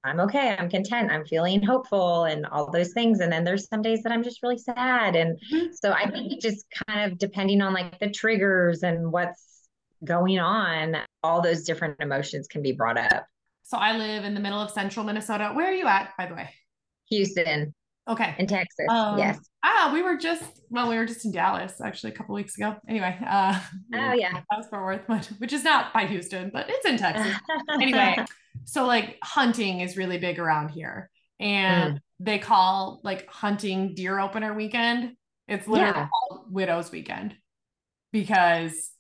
I'm 0.05 0.21
okay, 0.21 0.55
I'm 0.57 0.71
content, 0.71 1.11
I'm 1.11 1.27
feeling 1.27 1.63
hopeful 1.63 2.25
and 2.25 2.47
all 2.47 2.71
those 2.71 2.93
things. 2.93 3.21
And 3.21 3.33
then 3.33 3.43
there's 3.43 3.69
some 3.69 3.83
days 3.83 4.03
that 4.05 4.13
I'm 4.13 4.23
just 4.23 4.43
really 4.43 4.59
sad. 4.59 5.17
And 5.17 5.39
mm-hmm. 5.53 5.73
so 5.73 5.93
I 5.93 6.09
think 6.09 6.41
just 6.41 6.67
kind 6.87 7.11
of 7.11 7.19
depending 7.19 7.61
on 7.61 7.75
like 7.75 7.99
the 7.99 8.11
triggers 8.11 8.85
and 8.85 9.11
what's 9.11 9.69
going 10.05 10.39
on, 10.39 10.97
all 11.25 11.41
those 11.41 11.65
different 11.65 11.97
emotions 12.01 12.47
can 12.47 12.63
be 12.63 12.73
brought 12.73 12.97
up. 12.97 13.27
So 13.65 13.77
I 13.77 13.97
live 13.97 14.25
in 14.25 14.35
the 14.35 14.41
middle 14.41 14.61
of 14.61 14.71
central 14.71 15.05
Minnesota. 15.05 15.51
Where 15.53 15.67
are 15.67 15.75
you 15.75 15.87
at, 15.87 16.13
by 16.17 16.27
the 16.27 16.35
way? 16.35 16.51
Houston. 17.11 17.75
Okay. 18.09 18.35
In 18.39 18.47
Texas. 18.47 18.87
Um, 18.89 19.19
yes. 19.19 19.39
Ah, 19.63 19.91
we 19.93 20.03
were 20.03 20.17
just 20.17 20.43
well, 20.71 20.89
we 20.89 20.97
were 20.97 21.05
just 21.05 21.25
in 21.25 21.33
Dallas 21.33 21.81
actually 21.81 22.13
a 22.13 22.17
couple 22.17 22.35
weeks 22.35 22.57
ago. 22.57 22.77
Anyway, 22.89 23.17
uh 23.27 23.59
oh 23.95 24.13
yeah. 24.13 24.41
Dallas 24.51 24.67
Fort 24.71 25.07
Worth, 25.09 25.27
which 25.39 25.53
is 25.53 25.63
not 25.63 25.93
by 25.93 26.07
Houston, 26.07 26.51
but 26.53 26.67
it's 26.69 26.87
in 26.87 26.97
Texas. 26.97 27.37
anyway, 27.71 28.25
so 28.65 28.87
like 28.87 29.19
hunting 29.23 29.81
is 29.81 29.97
really 29.97 30.19
big 30.19 30.39
around 30.39 30.71
here. 30.71 31.11
And 31.39 31.97
mm. 31.97 32.01
they 32.19 32.39
call 32.39 33.01
like 33.05 33.29
hunting 33.29 33.95
deer 33.95 34.19
opener 34.19 34.55
weekend. 34.55 35.13
It's 35.47 35.69
literally 35.69 35.93
yeah. 35.93 36.09
called 36.09 36.53
widow's 36.53 36.91
weekend 36.91 37.35
because 38.13 38.91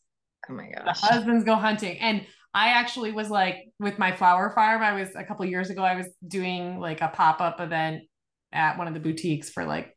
oh 0.48 0.52
my 0.52 0.68
gosh. 0.70 1.00
husbands 1.00 1.44
go 1.44 1.54
hunting. 1.54 1.98
And 1.98 2.26
I 2.54 2.68
actually 2.68 3.12
was 3.12 3.30
like 3.30 3.68
with 3.78 3.98
my 3.98 4.12
flower 4.12 4.50
farm. 4.54 4.82
I 4.82 4.92
was 4.94 5.14
a 5.14 5.24
couple 5.24 5.44
years 5.46 5.70
ago, 5.70 5.82
I 5.82 5.94
was 5.94 6.06
doing 6.26 6.78
like 6.80 7.00
a 7.00 7.08
pop-up 7.08 7.60
event 7.60 8.04
at 8.52 8.78
one 8.78 8.88
of 8.88 8.94
the 8.94 9.00
boutiques 9.00 9.50
for 9.50 9.64
like 9.64 9.96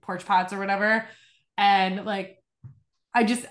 porch 0.00 0.24
pots 0.24 0.52
or 0.52 0.58
whatever. 0.58 1.06
And 1.56 2.04
like, 2.04 2.38
I 3.14 3.24
just 3.24 3.44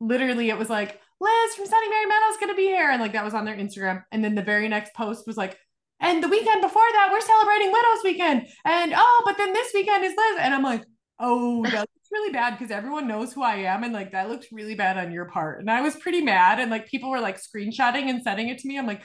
literally, 0.00 0.50
it 0.50 0.58
was 0.58 0.70
like, 0.70 1.00
Liz 1.20 1.54
from 1.54 1.66
Sunny 1.66 1.88
Mary 1.90 2.06
Meadows 2.06 2.38
gonna 2.40 2.54
be 2.54 2.66
here. 2.66 2.90
And 2.90 3.00
like, 3.00 3.12
that 3.12 3.24
was 3.24 3.34
on 3.34 3.44
their 3.44 3.56
Instagram. 3.56 4.04
And 4.10 4.24
then 4.24 4.34
the 4.34 4.42
very 4.42 4.68
next 4.68 4.94
post 4.94 5.26
was 5.26 5.36
like, 5.36 5.58
and 6.00 6.22
the 6.22 6.28
weekend 6.28 6.62
before 6.62 6.82
that, 6.94 7.10
we're 7.12 7.20
celebrating 7.20 7.72
Widows 7.72 8.04
Weekend. 8.04 8.46
And 8.64 8.94
oh, 8.96 9.22
but 9.26 9.36
then 9.36 9.52
this 9.52 9.72
weekend 9.74 10.02
is 10.04 10.14
Liz. 10.16 10.38
And 10.40 10.54
I'm 10.54 10.62
like, 10.62 10.82
oh, 11.18 11.62
that 11.64 11.80
looks 11.80 12.08
really 12.10 12.32
bad 12.32 12.58
because 12.58 12.70
everyone 12.70 13.06
knows 13.06 13.34
who 13.34 13.42
I 13.42 13.56
am. 13.56 13.84
And 13.84 13.92
like, 13.92 14.12
that 14.12 14.30
looks 14.30 14.46
really 14.50 14.74
bad 14.74 14.96
on 14.96 15.12
your 15.12 15.26
part. 15.26 15.60
And 15.60 15.70
I 15.70 15.82
was 15.82 15.96
pretty 15.96 16.22
mad. 16.22 16.58
And 16.58 16.70
like, 16.70 16.88
people 16.88 17.10
were 17.10 17.20
like 17.20 17.38
screenshotting 17.38 18.08
and 18.08 18.22
sending 18.22 18.48
it 18.48 18.58
to 18.58 18.68
me. 18.68 18.78
I'm 18.78 18.86
like, 18.86 19.02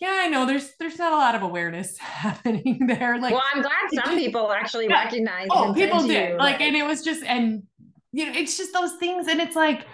yeah, 0.00 0.20
I 0.22 0.28
know 0.28 0.46
there's 0.46 0.72
there's 0.78 0.98
not 0.98 1.12
a 1.12 1.16
lot 1.16 1.34
of 1.34 1.42
awareness 1.42 1.96
happening 1.98 2.86
there. 2.86 3.18
Like, 3.20 3.32
well, 3.32 3.42
I'm 3.54 3.62
glad 3.62 4.04
some 4.04 4.16
people 4.16 4.52
actually 4.52 4.86
yeah. 4.88 5.04
recognize. 5.04 5.48
Oh, 5.50 5.72
people 5.74 6.06
did. 6.06 6.30
You, 6.30 6.36
like, 6.36 6.60
and 6.60 6.76
it 6.76 6.84
was 6.84 7.02
just, 7.02 7.22
and 7.24 7.62
you 8.12 8.26
know, 8.26 8.32
it's 8.34 8.56
just 8.56 8.72
those 8.72 8.94
things, 8.94 9.28
and 9.28 9.40
it's 9.40 9.56
like, 9.56 9.86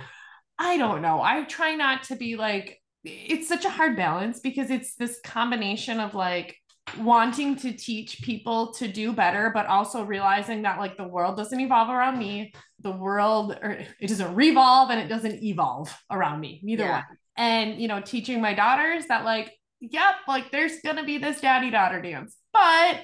I 0.59 0.77
don't 0.77 1.03
know. 1.03 1.21
I 1.23 1.45
try 1.45 1.75
not 1.75 2.05
to 2.05 2.17
be 2.17 2.37
like. 2.37 2.79
It's 3.03 3.49
such 3.49 3.65
a 3.65 3.71
hard 3.71 3.97
balance 3.97 4.41
because 4.41 4.71
it's 4.71 4.95
this 4.95 5.21
combination 5.25 6.01
of 6.01 6.13
like 6.13 6.55
wanting 6.99 7.57
to 7.57 7.73
teach 7.73 8.21
people 8.21 8.75
to 8.75 8.89
do 8.89 9.15
better, 9.15 9.51
but 9.55 9.65
also 9.65 10.05
realizing 10.05 10.63
that 10.63 10.79
like 10.79 10.99
the 10.99 11.09
world 11.09 11.39
doesn't 11.39 11.59
evolve 11.59 11.89
around 11.89 12.19
me. 12.19 12.53
The 12.81 12.91
world, 12.91 13.59
or 13.63 13.71
it 14.01 14.07
doesn't 14.07 14.35
revolve, 14.35 14.91
and 14.91 15.01
it 15.01 15.09
doesn't 15.09 15.43
evolve 15.43 15.95
around 16.11 16.41
me. 16.41 16.61
Neither 16.63 16.85
yeah. 16.85 16.93
one. 16.93 17.05
And 17.37 17.81
you 17.81 17.89
know, 17.89 18.03
teaching 18.03 18.43
my 18.43 18.53
daughters 18.53 19.07
that 19.07 19.25
like 19.25 19.51
yep, 19.81 20.15
like 20.29 20.51
there's 20.51 20.81
gonna 20.85 21.05
be 21.05 21.19
this 21.19 21.41
daddy 21.41 21.71
daughter 21.71 22.01
dance. 22.01 22.37
But 22.53 23.01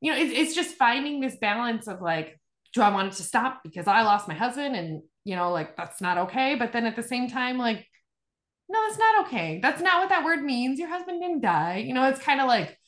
you 0.00 0.12
know, 0.12 0.18
it's 0.18 0.32
it's 0.32 0.54
just 0.54 0.76
finding 0.76 1.20
this 1.20 1.36
balance 1.36 1.88
of 1.88 2.00
like, 2.00 2.38
do 2.74 2.82
I 2.82 2.90
want 2.90 3.12
it 3.12 3.16
to 3.16 3.22
stop 3.22 3.60
because 3.64 3.86
I 3.86 4.02
lost 4.02 4.28
my 4.28 4.34
husband 4.34 4.76
and 4.76 5.02
you 5.24 5.36
know, 5.36 5.50
like 5.50 5.76
that's 5.76 6.00
not 6.00 6.18
okay. 6.18 6.54
But 6.56 6.72
then 6.72 6.86
at 6.86 6.96
the 6.96 7.02
same 7.02 7.28
time, 7.28 7.58
like, 7.58 7.84
no, 8.68 8.80
that's 8.86 8.98
not 8.98 9.26
okay. 9.26 9.58
That's 9.62 9.82
not 9.82 10.00
what 10.00 10.08
that 10.10 10.24
word 10.24 10.42
means. 10.42 10.78
Your 10.78 10.88
husband 10.88 11.20
didn't 11.20 11.40
die. 11.40 11.78
You 11.78 11.94
know, 11.94 12.08
it's 12.08 12.20
kind 12.20 12.40
of 12.40 12.46
like 12.46 12.78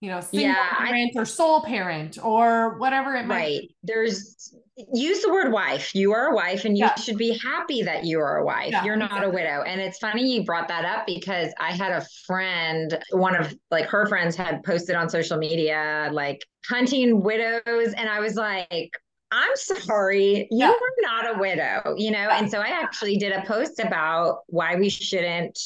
you 0.00 0.10
know, 0.10 0.20
single 0.20 0.48
yeah, 0.48 0.74
parent 0.76 1.12
I, 1.16 1.20
or 1.20 1.24
sole 1.24 1.62
parent 1.62 2.18
or 2.22 2.78
whatever 2.78 3.14
it 3.16 3.26
might 3.26 3.34
right. 3.34 3.60
Be. 3.60 3.76
There's 3.82 4.54
use 4.94 5.22
the 5.22 5.32
word 5.32 5.52
wife. 5.52 5.94
You 5.94 6.12
are 6.12 6.28
a 6.28 6.34
wife 6.34 6.64
and 6.64 6.78
you 6.78 6.84
yeah. 6.84 6.94
should 6.94 7.18
be 7.18 7.36
happy 7.38 7.82
that 7.82 8.04
you 8.04 8.20
are 8.20 8.36
a 8.36 8.44
wife. 8.44 8.70
Yeah, 8.70 8.84
You're 8.84 8.96
not 8.96 9.10
exactly. 9.10 9.28
a 9.28 9.34
widow. 9.34 9.62
And 9.62 9.80
it's 9.80 9.98
funny 9.98 10.34
you 10.34 10.44
brought 10.44 10.68
that 10.68 10.84
up 10.84 11.04
because 11.04 11.52
I 11.58 11.72
had 11.72 11.90
a 11.90 12.06
friend, 12.26 12.96
one 13.10 13.34
of 13.34 13.52
like 13.72 13.86
her 13.86 14.06
friends 14.06 14.36
had 14.36 14.62
posted 14.62 14.94
on 14.94 15.10
social 15.10 15.36
media 15.36 16.10
like 16.12 16.40
hunting 16.68 17.22
widows 17.22 17.92
and 17.96 18.08
I 18.08 18.20
was 18.20 18.36
like 18.36 18.92
I'm 19.30 19.56
sorry, 19.56 20.48
you 20.50 20.58
yeah. 20.58 20.70
were 20.70 20.94
not 21.02 21.36
a 21.36 21.38
widow, 21.38 21.94
you 21.98 22.10
know? 22.10 22.30
And 22.30 22.50
so 22.50 22.60
I 22.60 22.68
actually 22.68 23.18
did 23.18 23.32
a 23.32 23.42
post 23.42 23.78
about 23.78 24.38
why 24.46 24.76
we 24.76 24.88
shouldn't 24.88 25.58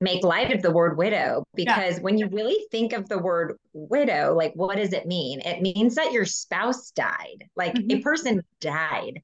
make 0.00 0.22
light 0.22 0.52
of 0.52 0.62
the 0.62 0.70
word 0.70 0.96
widow 0.96 1.44
because 1.54 1.96
yeah. 1.96 2.02
when 2.02 2.18
you 2.18 2.28
really 2.28 2.66
think 2.70 2.92
of 2.92 3.08
the 3.08 3.18
word 3.18 3.56
widow, 3.72 4.34
like 4.34 4.52
what 4.54 4.76
does 4.76 4.92
it 4.92 5.06
mean? 5.06 5.40
It 5.40 5.60
means 5.60 5.96
that 5.96 6.12
your 6.12 6.24
spouse 6.24 6.90
died, 6.92 7.44
like 7.56 7.74
mm-hmm. 7.74 7.98
a 7.98 8.00
person 8.00 8.42
died. 8.60 9.22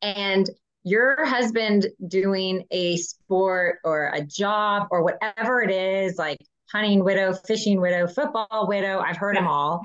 And 0.00 0.48
your 0.84 1.24
husband 1.24 1.86
doing 2.06 2.64
a 2.70 2.96
sport 2.96 3.78
or 3.84 4.10
a 4.14 4.22
job 4.22 4.88
or 4.90 5.02
whatever 5.02 5.60
it 5.60 5.70
is, 5.70 6.16
like 6.16 6.38
hunting 6.72 7.04
widow, 7.04 7.32
fishing 7.32 7.80
widow, 7.80 8.06
football 8.06 8.66
widow, 8.68 9.00
I've 9.00 9.16
heard 9.16 9.34
yeah. 9.34 9.42
them 9.42 9.48
all. 9.48 9.82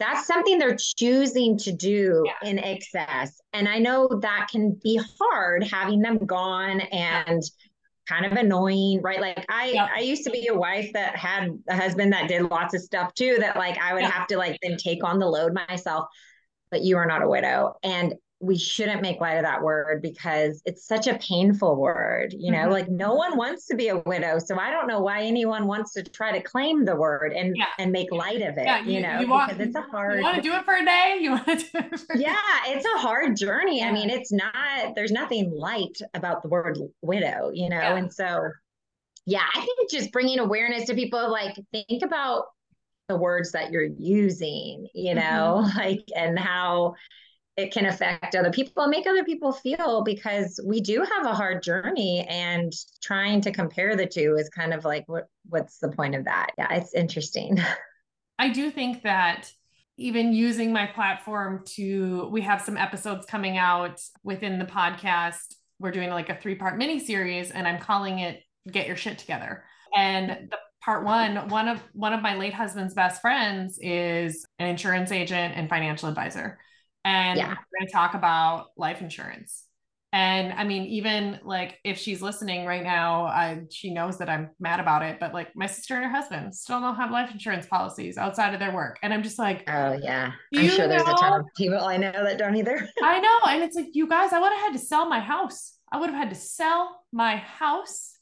That's 0.00 0.26
something 0.26 0.58
they're 0.58 0.76
choosing 0.96 1.58
to 1.58 1.72
do 1.72 2.24
yeah. 2.24 2.48
in 2.48 2.58
excess. 2.58 3.40
And 3.52 3.68
I 3.68 3.78
know 3.78 4.08
that 4.20 4.48
can 4.50 4.78
be 4.82 5.00
hard 5.18 5.64
having 5.64 6.00
them 6.00 6.18
gone 6.18 6.80
and 6.80 7.42
kind 8.08 8.24
of 8.24 8.32
annoying, 8.32 9.00
right? 9.02 9.20
Like 9.20 9.44
I. 9.48 9.88
I 9.94 10.00
used 10.00 10.24
to 10.24 10.30
be 10.30 10.48
a 10.48 10.54
wife 10.54 10.90
that 10.94 11.16
had 11.16 11.50
a 11.68 11.76
husband 11.76 12.12
that 12.12 12.28
did 12.28 12.42
lots 12.42 12.74
of 12.74 12.80
stuff 12.80 13.12
too 13.14 13.36
that 13.40 13.56
like 13.56 13.78
I 13.78 13.94
would 13.94 14.02
have 14.02 14.26
to 14.28 14.38
like 14.38 14.58
then 14.62 14.76
take 14.76 15.04
on 15.04 15.18
the 15.18 15.26
load 15.26 15.52
myself. 15.52 16.06
But 16.70 16.82
you 16.82 16.96
are 16.96 17.06
not 17.06 17.22
a 17.22 17.28
widow. 17.28 17.74
And 17.82 18.14
we 18.40 18.56
shouldn't 18.56 19.02
make 19.02 19.20
light 19.20 19.34
of 19.34 19.42
that 19.42 19.62
word 19.62 20.00
because 20.00 20.62
it's 20.64 20.86
such 20.86 21.08
a 21.08 21.18
painful 21.18 21.74
word, 21.74 22.32
you 22.38 22.52
know, 22.52 22.58
mm-hmm. 22.58 22.70
like 22.70 22.88
no 22.88 23.14
one 23.14 23.36
wants 23.36 23.66
to 23.66 23.74
be 23.74 23.88
a 23.88 23.98
widow. 24.06 24.38
So 24.38 24.56
I 24.58 24.70
don't 24.70 24.86
know 24.86 25.00
why 25.00 25.22
anyone 25.22 25.66
wants 25.66 25.92
to 25.94 26.04
try 26.04 26.30
to 26.30 26.40
claim 26.40 26.84
the 26.84 26.94
word 26.94 27.32
and 27.32 27.56
yeah. 27.56 27.66
and 27.78 27.90
make 27.90 28.12
light 28.12 28.42
of 28.42 28.56
it, 28.56 28.64
yeah, 28.64 28.80
you, 28.80 28.92
you, 28.92 29.00
know, 29.00 29.20
you 29.20 29.28
want, 29.28 29.50
because 29.50 29.66
it's 29.66 29.76
a 29.76 29.82
hard 29.82 30.18
You 30.18 30.22
want 30.22 30.36
to 30.36 30.42
do 30.42 30.54
it 30.54 30.64
for 30.64 30.74
a 30.74 30.84
day? 30.84 31.18
You 31.20 31.32
want 31.32 31.46
to 31.46 31.56
do 31.56 31.64
it 31.74 32.00
for 32.00 32.16
Yeah, 32.16 32.36
it's 32.66 32.86
a 32.86 32.98
hard 32.98 33.36
journey. 33.36 33.80
Yeah. 33.80 33.88
I 33.88 33.92
mean, 33.92 34.08
it's 34.08 34.30
not 34.30 34.94
there's 34.94 35.12
nothing 35.12 35.50
light 35.50 35.98
about 36.14 36.42
the 36.42 36.48
word 36.48 36.78
widow, 37.02 37.50
you 37.52 37.68
know. 37.68 37.76
And 37.76 38.12
so 38.12 38.50
yeah, 39.26 39.44
I 39.52 39.60
think 39.60 39.90
just 39.90 40.12
bringing 40.12 40.38
awareness 40.38 40.86
to 40.86 40.94
people 40.94 41.30
like 41.30 41.58
think 41.72 42.02
about 42.04 42.44
the 43.08 43.16
words 43.16 43.52
that 43.52 43.72
you're 43.72 43.82
using, 43.82 44.86
you 44.94 45.14
know, 45.14 45.64
mm-hmm. 45.66 45.76
like 45.78 46.04
and 46.14 46.38
how 46.38 46.94
it 47.58 47.72
can 47.72 47.86
affect 47.86 48.36
other 48.36 48.52
people 48.52 48.84
and 48.84 48.90
make 48.90 49.08
other 49.08 49.24
people 49.24 49.50
feel 49.50 50.04
because 50.04 50.60
we 50.64 50.80
do 50.80 51.02
have 51.02 51.26
a 51.26 51.34
hard 51.34 51.60
journey 51.60 52.24
and 52.30 52.72
trying 53.02 53.40
to 53.40 53.50
compare 53.50 53.96
the 53.96 54.06
two 54.06 54.36
is 54.38 54.48
kind 54.48 54.72
of 54.72 54.84
like 54.84 55.04
what 55.08 55.26
what's 55.48 55.78
the 55.78 55.88
point 55.88 56.14
of 56.14 56.24
that? 56.24 56.52
Yeah 56.56 56.72
it's 56.72 56.94
interesting. 56.94 57.58
I 58.38 58.50
do 58.50 58.70
think 58.70 59.02
that 59.02 59.52
even 59.96 60.32
using 60.32 60.72
my 60.72 60.86
platform 60.86 61.64
to 61.74 62.28
we 62.30 62.42
have 62.42 62.62
some 62.62 62.76
episodes 62.76 63.26
coming 63.26 63.58
out 63.58 64.00
within 64.22 64.60
the 64.60 64.64
podcast. 64.64 65.56
We're 65.80 65.90
doing 65.90 66.10
like 66.10 66.28
a 66.28 66.36
three 66.36 66.54
part 66.54 66.78
mini 66.78 67.00
series 67.00 67.50
and 67.50 67.66
i'm 67.66 67.80
calling 67.80 68.20
it 68.20 68.40
get 68.70 68.86
your 68.86 68.96
shit 68.96 69.18
together. 69.18 69.64
And 69.96 70.48
the 70.50 70.58
part 70.80 71.04
one 71.04 71.48
one 71.48 71.66
of 71.66 71.82
one 71.92 72.12
of 72.12 72.22
my 72.22 72.36
late 72.36 72.54
husband's 72.54 72.94
best 72.94 73.20
friends 73.20 73.80
is 73.82 74.46
an 74.60 74.68
insurance 74.68 75.10
agent 75.10 75.54
and 75.56 75.68
financial 75.68 76.08
advisor 76.08 76.56
and 77.08 77.38
yeah. 77.38 77.48
we're 77.48 77.78
going 77.78 77.86
to 77.86 77.92
talk 77.92 78.14
about 78.14 78.66
life 78.76 79.00
insurance. 79.00 79.64
And 80.12 80.54
I 80.54 80.64
mean, 80.64 80.84
even 80.84 81.38
like 81.44 81.78
if 81.84 81.98
she's 81.98 82.22
listening 82.22 82.64
right 82.64 82.82
now, 82.82 83.24
I, 83.24 83.62
she 83.70 83.92
knows 83.92 84.18
that 84.18 84.28
I'm 84.30 84.50
mad 84.58 84.80
about 84.80 85.02
it. 85.02 85.20
But 85.20 85.34
like 85.34 85.54
my 85.54 85.66
sister 85.66 85.96
and 85.96 86.04
her 86.04 86.10
husband 86.10 86.54
still 86.54 86.80
don't 86.80 86.96
have 86.96 87.10
life 87.10 87.30
insurance 87.30 87.66
policies 87.66 88.16
outside 88.16 88.54
of 88.54 88.60
their 88.60 88.72
work, 88.72 88.98
and 89.02 89.12
I'm 89.12 89.22
just 89.22 89.38
like, 89.38 89.68
oh 89.68 89.98
yeah, 90.02 90.32
I'm 90.54 90.68
sure 90.68 90.86
know? 90.86 90.88
there's 90.88 91.02
a 91.02 91.14
ton 91.14 91.40
of 91.40 91.46
people 91.56 91.78
I 91.78 91.98
know 91.98 92.12
that 92.12 92.38
don't 92.38 92.56
either. 92.56 92.88
I 93.02 93.20
know, 93.20 93.38
and 93.48 93.62
it's 93.62 93.76
like 93.76 93.88
you 93.92 94.06
guys, 94.06 94.32
I 94.32 94.40
would 94.40 94.52
have 94.52 94.60
had 94.60 94.72
to 94.72 94.78
sell 94.78 95.08
my 95.08 95.20
house. 95.20 95.74
I 95.92 95.98
would 95.98 96.08
have 96.08 96.18
had 96.18 96.30
to 96.30 96.36
sell 96.36 97.02
my 97.12 97.36
house 97.36 98.17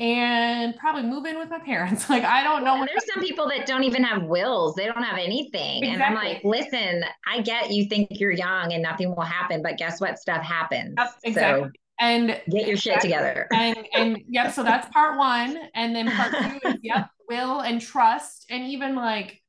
and 0.00 0.74
probably 0.76 1.02
move 1.02 1.26
in 1.26 1.38
with 1.38 1.50
my 1.50 1.58
parents. 1.60 2.08
Like 2.10 2.24
I 2.24 2.42
don't 2.42 2.64
know. 2.64 2.74
Well, 2.74 2.86
there's 2.86 3.06
some 3.14 3.22
people 3.22 3.46
that 3.48 3.66
don't 3.66 3.84
even 3.84 4.02
have 4.02 4.24
wills. 4.24 4.74
They 4.74 4.86
don't 4.86 5.02
have 5.02 5.18
anything. 5.18 5.84
Exactly. 5.84 5.88
And 5.90 6.02
I'm 6.02 6.14
like, 6.14 6.42
listen, 6.42 7.04
I 7.24 7.40
get 7.42 7.70
you 7.70 7.84
think 7.84 8.08
you're 8.18 8.32
young 8.32 8.72
and 8.72 8.82
nothing 8.82 9.14
will 9.14 9.22
happen, 9.22 9.62
but 9.62 9.76
guess 9.76 10.00
what? 10.00 10.18
Stuff 10.18 10.42
happens. 10.42 10.94
Yep, 10.98 11.14
exactly. 11.22 11.62
So 11.68 11.70
and 12.00 12.40
get 12.50 12.66
your 12.66 12.76
shit 12.76 13.00
together. 13.00 13.46
And 13.52 13.86
and 13.94 14.18
yep, 14.26 14.52
so 14.52 14.64
that's 14.64 14.88
part 14.88 15.18
one. 15.18 15.56
And 15.74 15.94
then 15.94 16.10
part 16.10 16.32
two 16.32 16.68
is 16.68 16.74
yep, 16.82 17.10
will 17.28 17.60
and 17.60 17.80
trust. 17.80 18.46
And 18.50 18.64
even 18.64 18.96
like, 18.96 19.40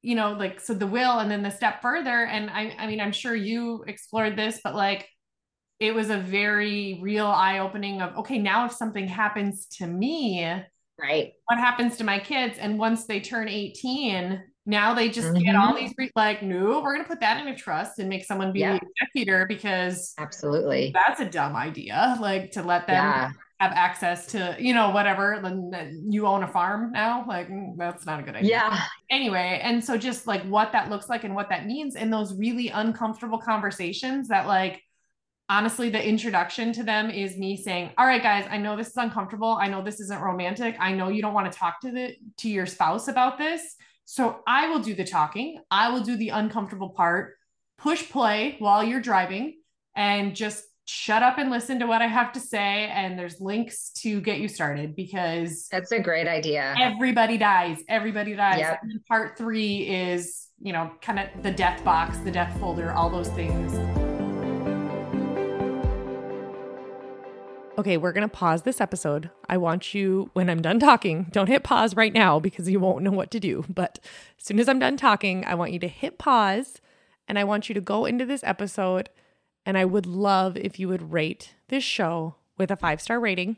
you 0.00 0.14
know, 0.14 0.32
like 0.32 0.60
so 0.60 0.72
the 0.72 0.86
will 0.86 1.18
and 1.18 1.30
then 1.30 1.42
the 1.42 1.50
step 1.50 1.82
further. 1.82 2.24
And 2.24 2.48
I 2.48 2.74
I 2.78 2.86
mean, 2.86 3.00
I'm 3.00 3.12
sure 3.12 3.34
you 3.34 3.84
explored 3.86 4.36
this, 4.36 4.60
but 4.62 4.74
like 4.74 5.08
it 5.80 5.94
was 5.94 6.10
a 6.10 6.18
very 6.18 6.98
real 7.02 7.26
eye 7.26 7.58
opening 7.58 8.00
of 8.00 8.16
okay, 8.18 8.38
now 8.38 8.66
if 8.66 8.72
something 8.72 9.08
happens 9.08 9.66
to 9.66 9.86
me, 9.86 10.44
right? 10.98 11.32
What 11.46 11.58
happens 11.58 11.96
to 11.98 12.04
my 12.04 12.18
kids? 12.18 12.58
And 12.58 12.78
once 12.78 13.04
they 13.04 13.20
turn 13.20 13.48
18, 13.48 14.42
now 14.64 14.94
they 14.94 15.08
just 15.08 15.28
mm-hmm. 15.28 15.44
get 15.44 15.56
all 15.56 15.74
these 15.74 15.92
like, 16.14 16.42
no, 16.42 16.80
we're 16.80 16.94
gonna 16.94 17.08
put 17.08 17.20
that 17.20 17.40
in 17.40 17.48
a 17.48 17.56
trust 17.56 17.98
and 17.98 18.08
make 18.08 18.24
someone 18.24 18.52
be 18.52 18.60
yeah. 18.60 18.78
the 18.78 18.86
executor 19.00 19.46
because 19.46 20.14
absolutely 20.18 20.92
that's 20.94 21.20
a 21.20 21.24
dumb 21.24 21.56
idea. 21.56 22.16
Like 22.20 22.52
to 22.52 22.62
let 22.62 22.86
them 22.86 23.04
yeah. 23.04 23.30
have 23.58 23.72
access 23.72 24.26
to, 24.26 24.56
you 24.60 24.72
know, 24.72 24.90
whatever. 24.90 25.40
Then 25.42 26.04
you 26.08 26.26
own 26.26 26.44
a 26.44 26.48
farm 26.48 26.92
now. 26.92 27.24
Like 27.26 27.48
mm, 27.48 27.76
that's 27.76 28.06
not 28.06 28.20
a 28.20 28.22
good 28.22 28.36
idea. 28.36 28.50
Yeah. 28.50 28.80
Anyway, 29.10 29.60
and 29.64 29.84
so 29.84 29.96
just 29.96 30.28
like 30.28 30.42
what 30.44 30.70
that 30.72 30.90
looks 30.90 31.08
like 31.08 31.24
and 31.24 31.34
what 31.34 31.48
that 31.48 31.66
means 31.66 31.96
in 31.96 32.10
those 32.10 32.32
really 32.34 32.68
uncomfortable 32.68 33.38
conversations 33.38 34.28
that 34.28 34.46
like 34.46 34.80
honestly 35.48 35.90
the 35.90 36.02
introduction 36.02 36.72
to 36.72 36.82
them 36.82 37.10
is 37.10 37.36
me 37.36 37.56
saying 37.56 37.90
all 37.98 38.06
right 38.06 38.22
guys 38.22 38.46
i 38.50 38.56
know 38.56 38.76
this 38.76 38.88
is 38.88 38.96
uncomfortable. 38.96 39.58
I 39.60 39.68
know 39.68 39.82
this 39.82 40.00
isn't 40.00 40.20
romantic. 40.20 40.76
I 40.80 40.92
know 40.92 41.08
you 41.08 41.22
don't 41.22 41.34
want 41.34 41.50
to 41.52 41.58
talk 41.58 41.80
to 41.82 41.90
the 41.90 42.14
to 42.38 42.48
your 42.48 42.66
spouse 42.66 43.08
about 43.08 43.38
this. 43.38 43.76
So 44.04 44.40
i 44.46 44.68
will 44.68 44.80
do 44.80 44.94
the 44.94 45.04
talking. 45.04 45.58
I 45.70 45.90
will 45.90 46.02
do 46.02 46.16
the 46.16 46.30
uncomfortable 46.30 46.90
part. 46.90 47.34
Push 47.78 48.10
play 48.10 48.56
while 48.58 48.84
you're 48.84 49.00
driving 49.00 49.58
and 49.96 50.34
just 50.34 50.64
shut 50.84 51.22
up 51.22 51.38
and 51.38 51.50
listen 51.50 51.78
to 51.78 51.86
what 51.86 52.02
i 52.02 52.06
have 52.06 52.32
to 52.32 52.40
say. 52.40 52.88
And 52.88 53.18
there's 53.18 53.40
links 53.40 53.90
to 54.02 54.20
get 54.20 54.40
you 54.40 54.48
started 54.48 54.96
because 54.96 55.68
that's 55.70 55.92
a 55.92 56.00
great 56.00 56.28
idea. 56.28 56.74
everybody 56.78 57.38
dies. 57.38 57.78
Everybody 57.88 58.34
dies. 58.34 58.58
Yep. 58.58 58.80
part 59.08 59.38
three 59.38 59.88
is 59.88 60.48
you 60.60 60.72
know 60.72 60.92
kind 61.00 61.18
of 61.18 61.42
the 61.42 61.50
death 61.50 61.82
box 61.84 62.18
the 62.18 62.30
death 62.30 62.56
folder 62.60 62.92
all 62.92 63.10
those 63.10 63.28
things 63.30 63.72
Okay, 67.78 67.96
we're 67.96 68.12
going 68.12 68.28
to 68.28 68.34
pause 68.34 68.62
this 68.62 68.82
episode. 68.82 69.30
I 69.48 69.56
want 69.56 69.94
you, 69.94 70.28
when 70.34 70.50
I'm 70.50 70.60
done 70.60 70.78
talking, 70.78 71.28
don't 71.30 71.46
hit 71.46 71.64
pause 71.64 71.96
right 71.96 72.12
now 72.12 72.38
because 72.38 72.68
you 72.68 72.78
won't 72.78 73.02
know 73.02 73.10
what 73.10 73.30
to 73.30 73.40
do. 73.40 73.64
But 73.66 73.98
as 74.38 74.44
soon 74.44 74.60
as 74.60 74.68
I'm 74.68 74.78
done 74.78 74.98
talking, 74.98 75.42
I 75.46 75.54
want 75.54 75.72
you 75.72 75.78
to 75.78 75.88
hit 75.88 76.18
pause 76.18 76.82
and 77.26 77.38
I 77.38 77.44
want 77.44 77.70
you 77.70 77.74
to 77.74 77.80
go 77.80 78.04
into 78.04 78.26
this 78.26 78.44
episode. 78.44 79.08
And 79.64 79.78
I 79.78 79.86
would 79.86 80.04
love 80.04 80.58
if 80.58 80.78
you 80.78 80.86
would 80.88 81.12
rate 81.12 81.54
this 81.68 81.82
show 81.82 82.34
with 82.58 82.70
a 82.70 82.76
five 82.76 83.00
star 83.00 83.18
rating 83.18 83.56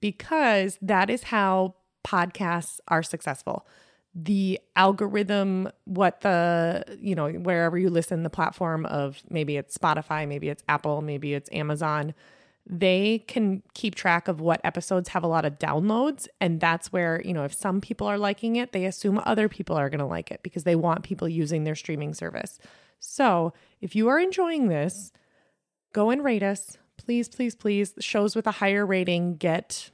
because 0.00 0.78
that 0.80 1.10
is 1.10 1.24
how 1.24 1.74
podcasts 2.06 2.78
are 2.86 3.02
successful. 3.02 3.66
The 4.14 4.60
algorithm, 4.76 5.70
what 5.86 6.20
the, 6.20 6.84
you 7.00 7.16
know, 7.16 7.30
wherever 7.30 7.76
you 7.76 7.90
listen, 7.90 8.22
the 8.22 8.30
platform 8.30 8.86
of 8.86 9.22
maybe 9.28 9.56
it's 9.56 9.76
Spotify, 9.76 10.28
maybe 10.28 10.50
it's 10.50 10.62
Apple, 10.68 11.02
maybe 11.02 11.34
it's 11.34 11.50
Amazon 11.52 12.14
they 12.66 13.24
can 13.28 13.62
keep 13.74 13.94
track 13.94 14.26
of 14.26 14.40
what 14.40 14.60
episodes 14.64 15.10
have 15.10 15.22
a 15.22 15.28
lot 15.28 15.44
of 15.44 15.58
downloads. 15.58 16.26
And 16.40 16.60
that's 16.60 16.92
where, 16.92 17.20
you 17.22 17.34
know, 17.34 17.44
if 17.44 17.52
some 17.52 17.80
people 17.80 18.06
are 18.06 18.16
liking 18.16 18.56
it, 18.56 18.72
they 18.72 18.86
assume 18.86 19.20
other 19.24 19.48
people 19.48 19.76
are 19.76 19.90
going 19.90 20.00
to 20.00 20.06
like 20.06 20.30
it 20.30 20.42
because 20.42 20.64
they 20.64 20.74
want 20.74 21.04
people 21.04 21.28
using 21.28 21.64
their 21.64 21.74
streaming 21.74 22.14
service. 22.14 22.58
So 23.00 23.52
if 23.82 23.94
you 23.94 24.08
are 24.08 24.18
enjoying 24.18 24.68
this, 24.68 25.12
go 25.92 26.08
and 26.08 26.24
rate 26.24 26.42
us. 26.42 26.78
Please, 26.96 27.28
please, 27.28 27.54
please. 27.54 27.92
Shows 28.00 28.34
with 28.34 28.46
a 28.46 28.52
higher 28.52 28.86
rating 28.86 29.36
get 29.36 29.90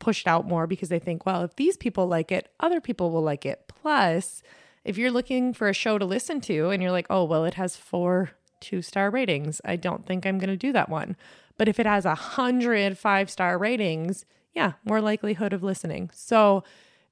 pushed 0.00 0.26
out 0.26 0.46
more 0.46 0.66
because 0.66 0.88
they 0.88 0.98
think, 0.98 1.24
well, 1.24 1.42
if 1.44 1.54
these 1.54 1.76
people 1.76 2.08
like 2.08 2.32
it, 2.32 2.48
other 2.58 2.80
people 2.80 3.12
will 3.12 3.22
like 3.22 3.46
it. 3.46 3.64
Plus, 3.68 4.42
if 4.84 4.98
you're 4.98 5.10
looking 5.10 5.52
for 5.52 5.68
a 5.68 5.74
show 5.74 5.98
to 5.98 6.04
listen 6.04 6.40
to 6.42 6.70
and 6.70 6.82
you're 6.82 6.92
like, 6.92 7.06
oh, 7.10 7.24
well, 7.24 7.44
it 7.44 7.54
has 7.54 7.76
four 7.76 8.30
two 8.60 8.82
star 8.82 9.08
ratings, 9.10 9.60
I 9.64 9.76
don't 9.76 10.04
think 10.04 10.26
I'm 10.26 10.38
going 10.38 10.50
to 10.50 10.56
do 10.56 10.72
that 10.72 10.88
one. 10.88 11.16
But 11.58 11.68
if 11.68 11.78
it 11.80 11.86
has 11.86 12.06
a 12.06 12.14
hundred 12.14 12.96
five 12.96 13.28
star 13.28 13.58
ratings, 13.58 14.24
yeah, 14.54 14.74
more 14.84 15.00
likelihood 15.00 15.52
of 15.52 15.62
listening. 15.62 16.10
So 16.14 16.62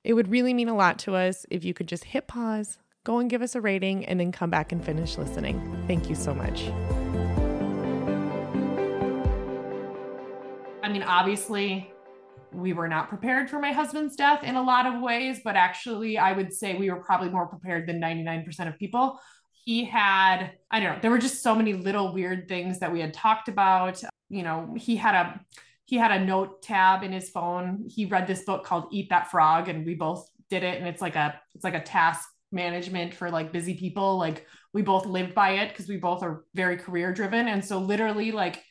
it 0.05 0.15
would 0.15 0.31
really 0.31 0.55
mean 0.55 0.69
a 0.69 0.77
lot 0.77 0.99
to 1.01 1.17
us 1.17 1.45
if 1.51 1.65
you 1.65 1.75
could 1.75 1.89
just 1.89 2.05
hit 2.05 2.29
pause, 2.29 2.79
go 3.05 3.19
and 3.19 3.29
give 3.29 3.43
us 3.43 3.57
a 3.57 3.61
rating, 3.61 4.07
and 4.07 4.21
then 4.21 4.31
come 4.31 4.49
back 4.49 4.71
and 4.71 4.83
finish 4.83 5.19
listening. 5.19 5.85
Thank 5.89 6.09
you 6.09 6.15
so 6.15 6.33
much. 6.33 6.63
I 10.83 10.89
mean, 10.89 11.03
obviously, 11.03 11.93
we 12.53 12.73
were 12.73 12.87
not 12.87 13.09
prepared 13.09 13.51
for 13.51 13.59
my 13.59 13.73
husband's 13.73 14.15
death 14.15 14.45
in 14.45 14.55
a 14.55 14.63
lot 14.63 14.87
of 14.87 15.03
ways, 15.03 15.41
but 15.45 15.57
actually, 15.57 16.19
I 16.19 16.33
would 16.33 16.53
say 16.53 16.77
we 16.77 16.89
were 16.89 17.03
probably 17.03 17.29
more 17.29 17.47
prepared 17.47 17.89
than 17.89 18.01
99% 18.01 18.69
of 18.69 18.79
people. 18.79 19.19
He 19.67 19.85
had, 19.85 20.53
I 20.71 20.81
don't 20.81 20.95
know, 20.95 20.99
there 21.03 21.11
were 21.11 21.19
just 21.19 21.43
so 21.43 21.55
many 21.55 21.75
little 21.75 22.15
weird 22.15 22.49
things 22.49 22.79
that 22.79 22.91
we 22.91 23.01
had 23.01 23.13
talked 23.13 23.49
about 23.49 24.03
you 24.29 24.43
know, 24.43 24.75
he 24.77 24.97
had 24.97 25.15
a 25.15 25.41
he 25.85 25.97
had 25.97 26.11
a 26.11 26.25
note 26.25 26.63
tab 26.63 27.03
in 27.05 27.13
his 27.13 27.31
phone. 27.31 27.85
He 27.89 28.07
read 28.07 28.27
this 28.27 28.43
book 28.43 28.65
called 28.65 28.89
Eat 28.91 29.09
That 29.11 29.31
Frog 29.31 29.69
and 29.69 29.87
we 29.87 29.95
both 29.95 30.29
did 30.51 30.65
it 30.65 30.79
and 30.79 30.89
it's 30.89 31.01
like 31.01 31.17
a 31.17 31.41
it's 31.55 31.65
like 31.65 31.75
a 31.75 31.83
task 31.83 32.29
management 32.51 33.15
for 33.15 33.31
like 33.31 33.53
busy 33.53 33.75
people. 33.75 34.19
Like 34.19 34.47
we 34.73 34.83
both 34.83 35.07
lived 35.07 35.35
by 35.35 35.53
it 35.53 35.69
because 35.69 35.89
we 35.89 35.97
both 35.97 36.23
are 36.23 36.45
very 36.55 36.77
career 36.77 37.13
driven 37.13 37.49
and 37.49 37.65
so 37.65 37.79
literally 37.79 38.33
like 38.33 38.63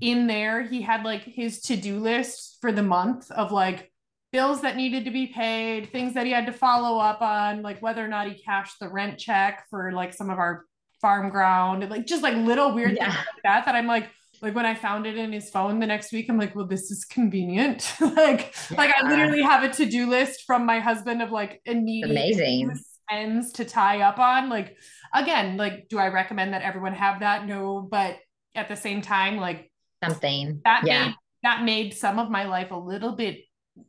in 0.00 0.26
there 0.26 0.62
he 0.62 0.80
had 0.80 1.04
like 1.04 1.22
his 1.22 1.60
to-do 1.60 1.98
list 1.98 2.56
for 2.60 2.72
the 2.72 2.82
month 2.82 3.30
of 3.30 3.52
like 3.52 3.89
bills 4.32 4.60
that 4.62 4.76
needed 4.76 5.04
to 5.04 5.10
be 5.10 5.26
paid, 5.26 5.90
things 5.90 6.14
that 6.14 6.26
he 6.26 6.32
had 6.32 6.46
to 6.46 6.52
follow 6.52 6.98
up 6.98 7.20
on, 7.20 7.62
like 7.62 7.82
whether 7.82 8.04
or 8.04 8.08
not 8.08 8.28
he 8.28 8.34
cashed 8.42 8.78
the 8.80 8.88
rent 8.88 9.18
check 9.18 9.66
for 9.70 9.92
like 9.92 10.14
some 10.14 10.30
of 10.30 10.38
our 10.38 10.64
farm 11.00 11.30
ground, 11.30 11.88
like 11.90 12.06
just 12.06 12.22
like 12.22 12.36
little 12.36 12.74
weird 12.74 12.96
yeah. 12.96 13.06
things 13.06 13.16
like 13.16 13.42
that 13.44 13.64
that 13.66 13.74
I'm 13.74 13.86
like 13.86 14.10
like 14.42 14.54
when 14.54 14.66
I 14.66 14.74
found 14.74 15.06
it 15.06 15.16
in 15.16 15.32
his 15.32 15.50
phone 15.50 15.80
the 15.80 15.86
next 15.86 16.12
week, 16.12 16.30
I'm 16.30 16.38
like, 16.38 16.54
well, 16.56 16.66
this 16.66 16.90
is 16.90 17.04
convenient. 17.04 17.94
like, 18.00 18.54
yeah. 18.70 18.76
like 18.76 18.94
I 18.94 19.06
literally 19.06 19.42
have 19.42 19.62
a 19.62 19.68
to-do 19.68 20.08
list 20.08 20.44
from 20.46 20.64
my 20.64 20.80
husband 20.80 21.20
of 21.20 21.30
like 21.30 21.60
immediate 21.66 22.10
amazing 22.10 22.72
ends 23.10 23.52
to 23.52 23.64
tie 23.64 24.00
up 24.00 24.18
on. 24.18 24.48
Like, 24.48 24.76
again, 25.12 25.56
like, 25.56 25.88
do 25.88 25.98
I 25.98 26.08
recommend 26.08 26.54
that 26.54 26.62
everyone 26.62 26.94
have 26.94 27.20
that? 27.20 27.46
No, 27.46 27.86
but 27.90 28.16
at 28.54 28.68
the 28.68 28.76
same 28.76 29.02
time, 29.02 29.36
like 29.36 29.70
something 30.02 30.62
that 30.64 30.84
yeah. 30.86 31.06
made 31.06 31.14
that 31.42 31.64
made 31.64 31.94
some 31.94 32.18
of 32.18 32.30
my 32.30 32.44
life 32.44 32.70
a 32.70 32.76
little 32.76 33.12
bit 33.12 33.40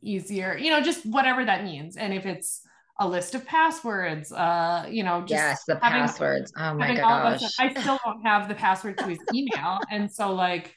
easier, 0.02 0.58
you 0.58 0.70
know, 0.70 0.82
just 0.82 1.06
whatever 1.06 1.46
that 1.46 1.64
means. 1.64 1.98
And 1.98 2.14
if 2.14 2.26
it's 2.26 2.62
a 3.00 3.08
list 3.08 3.36
of 3.36 3.46
passwords, 3.46 4.32
uh, 4.32 4.86
you 4.90 5.04
know, 5.04 5.22
just 5.22 5.32
yes, 5.32 5.64
the 5.68 5.80
having, 5.82 6.02
passwords. 6.02 6.54
Oh 6.58 6.74
my 6.76 6.96
gosh. 6.96 7.42
I 7.60 7.72
still 7.72 8.00
don't 8.06 8.22
have 8.24 8.48
the 8.48 8.56
password 8.56 8.98
to 9.00 9.08
his 9.08 9.20
email. 9.34 9.80
and 9.92 10.12
so 10.12 10.34
like 10.34 10.76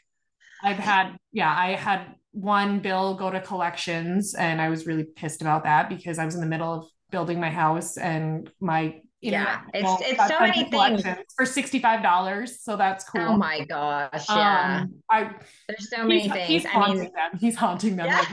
I've 0.62 0.78
had, 0.78 1.16
yeah, 1.32 1.54
I 1.54 1.74
had 1.74 2.14
one 2.32 2.80
bill 2.80 3.14
go 3.14 3.30
to 3.30 3.40
collections 3.40 4.34
and 4.34 4.60
I 4.60 4.68
was 4.68 4.86
really 4.86 5.04
pissed 5.04 5.42
about 5.42 5.64
that 5.64 5.88
because 5.88 6.18
I 6.18 6.24
was 6.24 6.34
in 6.34 6.40
the 6.40 6.46
middle 6.46 6.72
of 6.72 6.86
building 7.10 7.38
my 7.38 7.50
house 7.50 7.96
and 7.96 8.50
my 8.60 9.00
yeah 9.32 9.62
it's 9.72 10.02
it's 10.02 10.28
so 10.28 10.40
many 10.40 10.64
things 10.64 11.02
for 11.36 11.44
$65 11.44 12.48
so 12.48 12.76
that's 12.76 13.04
cool 13.04 13.22
oh 13.22 13.36
my 13.36 13.64
gosh 13.64 14.26
yeah 14.28 14.82
um, 14.82 14.94
i 15.10 15.30
there's 15.68 15.90
so 15.90 16.04
many 16.04 16.28
things 16.28 16.46
he's 16.46 16.64
haunting 16.64 17.00
mean, 17.00 17.12
them 17.12 17.38
he's 17.38 17.56
haunting 17.56 17.96
them 17.96 18.06
yeah. 18.06 18.24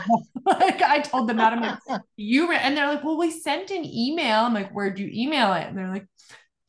like, 0.45 0.59
like, 0.61 0.81
i 0.81 0.99
told 0.99 1.29
them 1.29 1.37
that 1.37 1.53
i'm 1.53 1.61
like 1.61 2.01
you 2.17 2.49
re-, 2.49 2.57
and 2.57 2.75
they're 2.75 2.87
like 2.87 3.03
well 3.03 3.17
we 3.17 3.31
sent 3.31 3.71
an 3.71 3.85
email 3.85 4.41
i'm 4.41 4.53
like 4.53 4.71
where'd 4.71 4.99
you 4.99 5.09
email 5.13 5.53
it 5.53 5.67
and 5.67 5.77
they're 5.77 5.89
like 5.89 6.07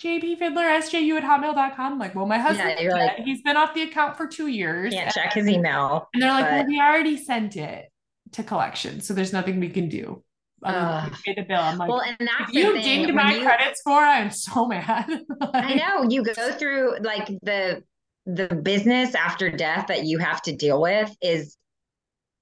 JP 0.02 0.38
Fiddler, 0.38 0.64
SJU 0.64 1.16
at 1.16 1.22
hotmail.com. 1.22 1.92
I'm 1.92 1.98
like, 2.00 2.16
well, 2.16 2.26
my 2.26 2.38
husband, 2.38 2.74
yeah, 2.80 2.92
like, 2.92 3.18
he's 3.18 3.40
been 3.42 3.56
off 3.56 3.72
the 3.72 3.82
account 3.82 4.16
for 4.16 4.26
two 4.26 4.48
years. 4.48 4.92
Can't 4.92 5.14
check 5.14 5.32
his 5.35 5.46
email. 5.46 6.08
And 6.12 6.20
they're 6.20 6.32
like, 6.32 6.46
but... 6.46 6.52
well, 6.52 6.66
we 6.66 6.80
already 6.80 7.16
sent 7.16 7.54
it 7.54 7.88
to 8.32 8.42
collection. 8.42 9.00
So 9.00 9.14
there's 9.14 9.32
nothing 9.32 9.61
we 9.61 9.68
can 9.68 9.88
do 9.88 10.24
uh, 10.64 11.09
pay 11.25 11.35
the 11.35 11.42
bill. 11.42 11.61
I'm 11.61 11.79
like, 11.79 11.88
well, 11.88 12.03
and 12.03 12.16
that's 12.20 12.53
you 12.53 12.72
dinged 12.81 13.14
my 13.14 13.35
you, 13.35 13.42
credit 13.42 13.77
score. 13.77 14.01
I'm 14.01 14.31
so 14.31 14.66
mad. 14.68 15.07
like, 15.40 15.51
I 15.55 15.75
know 15.75 16.09
you 16.09 16.22
go 16.22 16.53
through 16.53 16.98
like 17.01 17.27
the 17.42 17.83
the 18.27 18.48
business 18.48 19.14
after 19.14 19.51
death 19.51 19.87
that 19.88 20.05
you 20.05 20.18
have 20.18 20.40
to 20.42 20.55
deal 20.55 20.81
with 20.81 21.14
is 21.20 21.57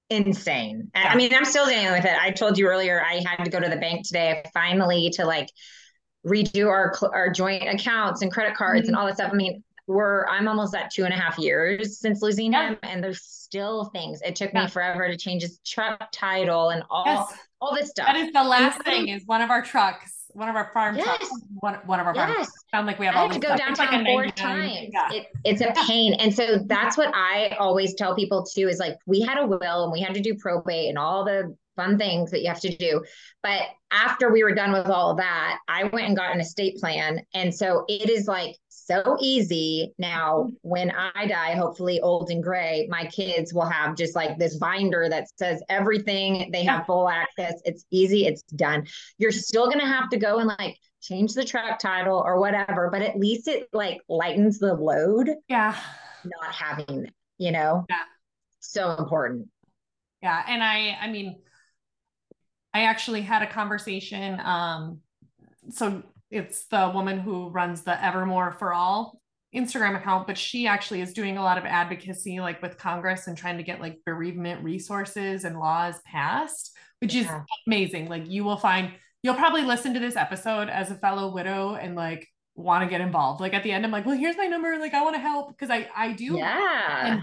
insane. 0.09 0.91
And 0.93 1.07
I 1.07 1.15
mean, 1.15 1.33
I'm 1.33 1.45
still 1.45 1.65
dealing 1.65 1.91
with 1.91 2.05
it. 2.05 2.15
I 2.19 2.31
told 2.31 2.57
you 2.57 2.67
earlier 2.67 3.03
I 3.03 3.23
had 3.25 3.43
to 3.43 3.49
go 3.49 3.59
to 3.59 3.69
the 3.69 3.77
bank 3.77 4.05
today 4.05 4.43
finally 4.53 5.09
to 5.15 5.25
like 5.25 5.49
redo 6.27 6.67
our 6.67 6.93
our 7.13 7.31
joint 7.31 7.67
accounts 7.67 8.21
and 8.21 8.31
credit 8.31 8.55
cards 8.55 8.81
mm-hmm. 8.81 8.89
and 8.89 8.95
all 8.95 9.05
that 9.07 9.15
stuff. 9.15 9.31
I 9.31 9.35
mean, 9.35 9.63
we're 9.87 10.25
I'm 10.27 10.47
almost 10.47 10.75
at 10.75 10.91
two 10.91 11.05
and 11.05 11.13
a 11.13 11.17
half 11.17 11.39
years 11.39 11.99
since 11.99 12.21
losing 12.21 12.53
yeah. 12.53 12.69
him, 12.69 12.77
and 12.83 13.03
there's 13.03 13.23
still 13.23 13.85
things. 13.85 14.21
It 14.21 14.35
took 14.35 14.53
yeah. 14.53 14.63
me 14.63 14.69
forever 14.69 15.07
to 15.07 15.17
change 15.17 15.41
his 15.41 15.59
truck 15.65 16.11
title 16.11 16.69
and 16.69 16.83
all 16.89 17.05
yes. 17.05 17.39
All 17.61 17.75
this 17.75 17.89
stuff. 17.89 18.07
That 18.07 18.15
is 18.15 18.31
the 18.33 18.43
last 18.43 18.83
thing. 18.83 19.09
Is 19.09 19.23
one 19.25 19.41
of 19.41 19.49
our 19.49 19.61
trucks, 19.61 20.25
one 20.33 20.49
of 20.49 20.55
our 20.55 20.71
farm 20.73 20.97
yes. 20.97 21.05
trucks, 21.05 21.29
one, 21.59 21.75
one 21.85 21.99
of 21.99 22.07
our 22.07 22.15
yes. 22.15 22.33
farms. 22.33 22.49
Sound 22.71 22.87
like 22.87 22.99
we 22.99 23.05
have 23.05 23.15
I 23.15 23.19
all 23.19 23.29
to 23.29 23.39
go 23.39 23.55
downtown 23.55 24.03
like 24.03 24.05
four 24.05 24.27
times. 24.27 24.89
Yeah. 24.91 25.11
It, 25.11 25.27
it's 25.43 25.61
a 25.61 25.73
pain, 25.87 26.13
and 26.15 26.33
so 26.33 26.57
that's 26.65 26.97
what 26.97 27.13
I 27.13 27.55
always 27.59 27.93
tell 27.95 28.15
people 28.15 28.43
too. 28.43 28.67
Is 28.67 28.79
like 28.79 28.97
we 29.05 29.21
had 29.21 29.37
a 29.37 29.45
will 29.45 29.83
and 29.83 29.91
we 29.91 30.01
had 30.01 30.13
to 30.15 30.21
do 30.21 30.35
probate 30.35 30.89
and 30.89 30.97
all 30.97 31.23
the 31.23 31.55
fun 31.75 31.97
things 31.97 32.31
that 32.31 32.41
you 32.41 32.47
have 32.47 32.59
to 32.59 32.75
do. 32.75 33.03
But 33.43 33.61
after 33.91 34.31
we 34.31 34.43
were 34.43 34.53
done 34.53 34.71
with 34.71 34.87
all 34.87 35.11
of 35.11 35.17
that, 35.17 35.59
I 35.67 35.85
went 35.85 36.07
and 36.07 36.15
got 36.15 36.33
an 36.33 36.41
estate 36.41 36.77
plan. 36.77 37.21
And 37.33 37.53
so 37.53 37.85
it 37.87 38.09
is 38.09 38.27
like 38.27 38.55
so 38.91 39.17
easy 39.19 39.93
now 39.97 40.49
when 40.61 40.91
I 40.91 41.25
die, 41.25 41.55
hopefully 41.55 42.01
old 42.01 42.29
and 42.29 42.43
gray, 42.43 42.87
my 42.89 43.05
kids 43.05 43.53
will 43.53 43.69
have 43.69 43.95
just 43.95 44.15
like 44.15 44.37
this 44.37 44.57
binder 44.57 45.07
that 45.09 45.27
says 45.37 45.61
everything. 45.69 46.49
They 46.51 46.63
have 46.63 46.85
full 46.85 47.07
access. 47.07 47.61
It's 47.63 47.85
easy, 47.89 48.25
it's 48.25 48.41
done. 48.43 48.87
You're 49.17 49.31
still 49.31 49.67
going 49.67 49.79
to 49.79 49.85
have 49.85 50.09
to 50.09 50.17
go 50.17 50.39
and 50.39 50.47
like 50.59 50.77
change 51.01 51.33
the 51.33 51.45
track 51.45 51.79
title 51.79 52.21
or 52.25 52.39
whatever, 52.39 52.89
but 52.91 53.01
at 53.01 53.17
least 53.17 53.47
it 53.47 53.67
like 53.73 54.01
lightens 54.09 54.59
the 54.59 54.73
load. 54.73 55.29
Yeah. 55.47 55.75
Not 56.23 56.53
having, 56.53 57.09
you 57.37 57.51
know? 57.51 57.85
Yeah. 57.89 58.03
So 58.59 58.95
important. 58.97 59.47
Yeah. 60.21 60.43
And 60.47 60.61
I, 60.61 60.97
I 61.01 61.09
mean, 61.09 61.37
I 62.73 62.83
actually 62.83 63.21
had 63.21 63.41
a 63.41 63.47
conversation. 63.47 64.39
Um, 64.39 64.99
so 65.69 66.03
it's 66.31 66.65
the 66.67 66.91
woman 66.93 67.19
who 67.19 67.49
runs 67.49 67.83
the 67.83 68.03
Evermore 68.03 68.53
for 68.53 68.73
All 68.73 69.21
Instagram 69.53 69.97
account, 69.97 70.27
but 70.27 70.37
she 70.37 70.65
actually 70.65 71.01
is 71.01 71.13
doing 71.13 71.37
a 71.37 71.43
lot 71.43 71.57
of 71.57 71.65
advocacy, 71.65 72.39
like 72.39 72.61
with 72.61 72.77
Congress 72.77 73.27
and 73.27 73.37
trying 73.37 73.57
to 73.57 73.63
get 73.63 73.81
like 73.81 73.99
bereavement 74.05 74.63
resources 74.63 75.43
and 75.43 75.59
laws 75.59 75.95
passed, 76.05 76.71
which 76.99 77.13
is 77.13 77.25
yeah. 77.25 77.43
amazing. 77.67 78.07
Like 78.07 78.29
you 78.29 78.45
will 78.45 78.57
find, 78.57 78.93
you'll 79.23 79.35
probably 79.35 79.63
listen 79.63 79.93
to 79.93 79.99
this 79.99 80.15
episode 80.15 80.69
as 80.69 80.89
a 80.89 80.95
fellow 80.95 81.33
widow 81.33 81.75
and 81.75 81.95
like 81.95 82.27
want 82.55 82.83
to 82.83 82.89
get 82.89 83.01
involved. 83.01 83.41
Like 83.41 83.53
at 83.53 83.63
the 83.63 83.71
end, 83.73 83.85
I'm 83.85 83.91
like, 83.91 84.05
well, 84.05 84.17
here's 84.17 84.37
my 84.37 84.47
number. 84.47 84.77
Like 84.79 84.93
I 84.93 85.03
want 85.03 85.15
to 85.15 85.21
help 85.21 85.49
because 85.49 85.69
I 85.69 85.89
I 85.95 86.13
do. 86.13 86.37
Yeah. 86.37 87.05
And, 87.05 87.21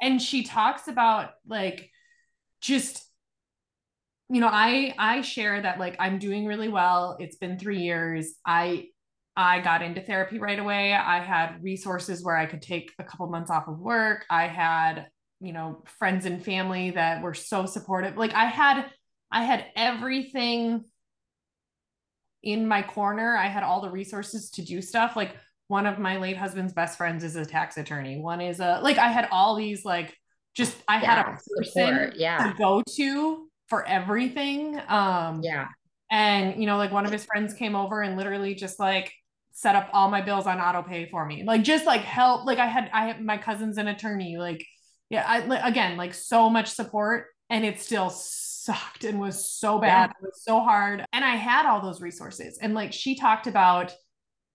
and 0.00 0.22
she 0.22 0.44
talks 0.44 0.88
about 0.88 1.30
like 1.46 1.90
just 2.62 3.05
you 4.28 4.40
know 4.40 4.48
i 4.50 4.94
i 4.98 5.20
share 5.20 5.60
that 5.62 5.78
like 5.78 5.96
i'm 5.98 6.18
doing 6.18 6.46
really 6.46 6.68
well. 6.68 7.16
It's 7.20 7.36
been 7.36 7.58
three 7.58 7.80
years. 7.80 8.34
I 8.44 8.88
i 9.36 9.60
got 9.60 9.82
into 9.82 10.00
therapy 10.00 10.38
right 10.38 10.58
away. 10.58 10.92
I 10.92 11.20
had 11.20 11.62
resources 11.62 12.24
where 12.24 12.36
i 12.36 12.46
could 12.46 12.62
take 12.62 12.92
a 12.98 13.04
couple 13.04 13.28
months 13.28 13.50
off 13.50 13.68
of 13.68 13.78
work. 13.78 14.24
I 14.30 14.46
had 14.46 15.06
you 15.40 15.52
know 15.52 15.84
friends 15.98 16.24
and 16.24 16.44
family 16.44 16.90
that 16.90 17.22
were 17.22 17.34
so 17.34 17.66
supportive. 17.66 18.16
Like 18.16 18.34
i 18.34 18.46
had 18.46 18.86
i 19.30 19.44
had 19.44 19.66
everything 19.76 20.84
in 22.42 22.66
my 22.66 22.82
corner. 22.82 23.36
I 23.36 23.48
had 23.48 23.64
all 23.64 23.80
the 23.80 23.90
resources 23.90 24.50
to 24.50 24.62
do 24.62 24.80
stuff. 24.80 25.16
Like 25.16 25.36
one 25.68 25.84
of 25.86 25.98
my 25.98 26.16
late 26.16 26.36
husband's 26.36 26.72
best 26.72 26.96
friends 26.96 27.24
is 27.24 27.34
a 27.34 27.44
tax 27.44 27.76
attorney. 27.76 28.18
One 28.20 28.40
is 28.40 28.60
a 28.60 28.80
like 28.82 28.98
i 28.98 29.08
had 29.08 29.28
all 29.30 29.56
these 29.56 29.84
like 29.84 30.16
just 30.54 30.76
i 30.88 31.00
yeah, 31.00 31.14
had 31.14 31.18
a 31.20 31.30
person 31.32 31.64
support. 31.64 32.16
yeah. 32.16 32.50
to 32.50 32.58
go 32.58 32.82
to 32.96 33.45
for 33.68 33.86
everything. 33.86 34.80
Um, 34.88 35.40
yeah. 35.42 35.68
And, 36.10 36.60
you 36.60 36.66
know, 36.66 36.76
like 36.76 36.92
one 36.92 37.04
of 37.04 37.12
his 37.12 37.24
friends 37.24 37.54
came 37.54 37.74
over 37.74 38.00
and 38.00 38.16
literally 38.16 38.54
just 38.54 38.78
like 38.78 39.12
set 39.52 39.74
up 39.74 39.88
all 39.92 40.10
my 40.10 40.20
bills 40.20 40.46
on 40.46 40.60
auto 40.60 40.82
pay 40.82 41.08
for 41.08 41.26
me. 41.26 41.42
Like, 41.44 41.62
just 41.62 41.86
like 41.86 42.02
help. 42.02 42.46
Like, 42.46 42.58
I 42.58 42.66
had, 42.66 42.90
I 42.92 43.06
had 43.06 43.24
my 43.24 43.38
cousin's 43.38 43.78
an 43.78 43.88
attorney. 43.88 44.36
Like, 44.36 44.64
yeah, 45.10 45.24
I, 45.26 45.68
again, 45.68 45.96
like 45.96 46.14
so 46.14 46.48
much 46.48 46.68
support. 46.68 47.26
And 47.48 47.64
it 47.64 47.80
still 47.80 48.10
sucked 48.10 49.04
and 49.04 49.20
was 49.20 49.52
so 49.52 49.78
bad. 49.78 50.10
Yeah. 50.10 50.22
It 50.22 50.26
was 50.26 50.42
so 50.42 50.60
hard. 50.60 51.04
And 51.12 51.24
I 51.24 51.36
had 51.36 51.66
all 51.66 51.80
those 51.80 52.00
resources. 52.00 52.58
And 52.58 52.74
like 52.74 52.92
she 52.92 53.16
talked 53.16 53.46
about, 53.46 53.94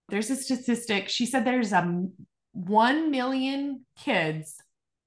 there's 0.09 0.29
a 0.29 0.35
statistic. 0.35 1.07
She 1.09 1.25
said 1.25 1.45
there's 1.45 1.71
a 1.71 2.05
1 2.53 3.11
million 3.11 3.85
kids 3.97 4.57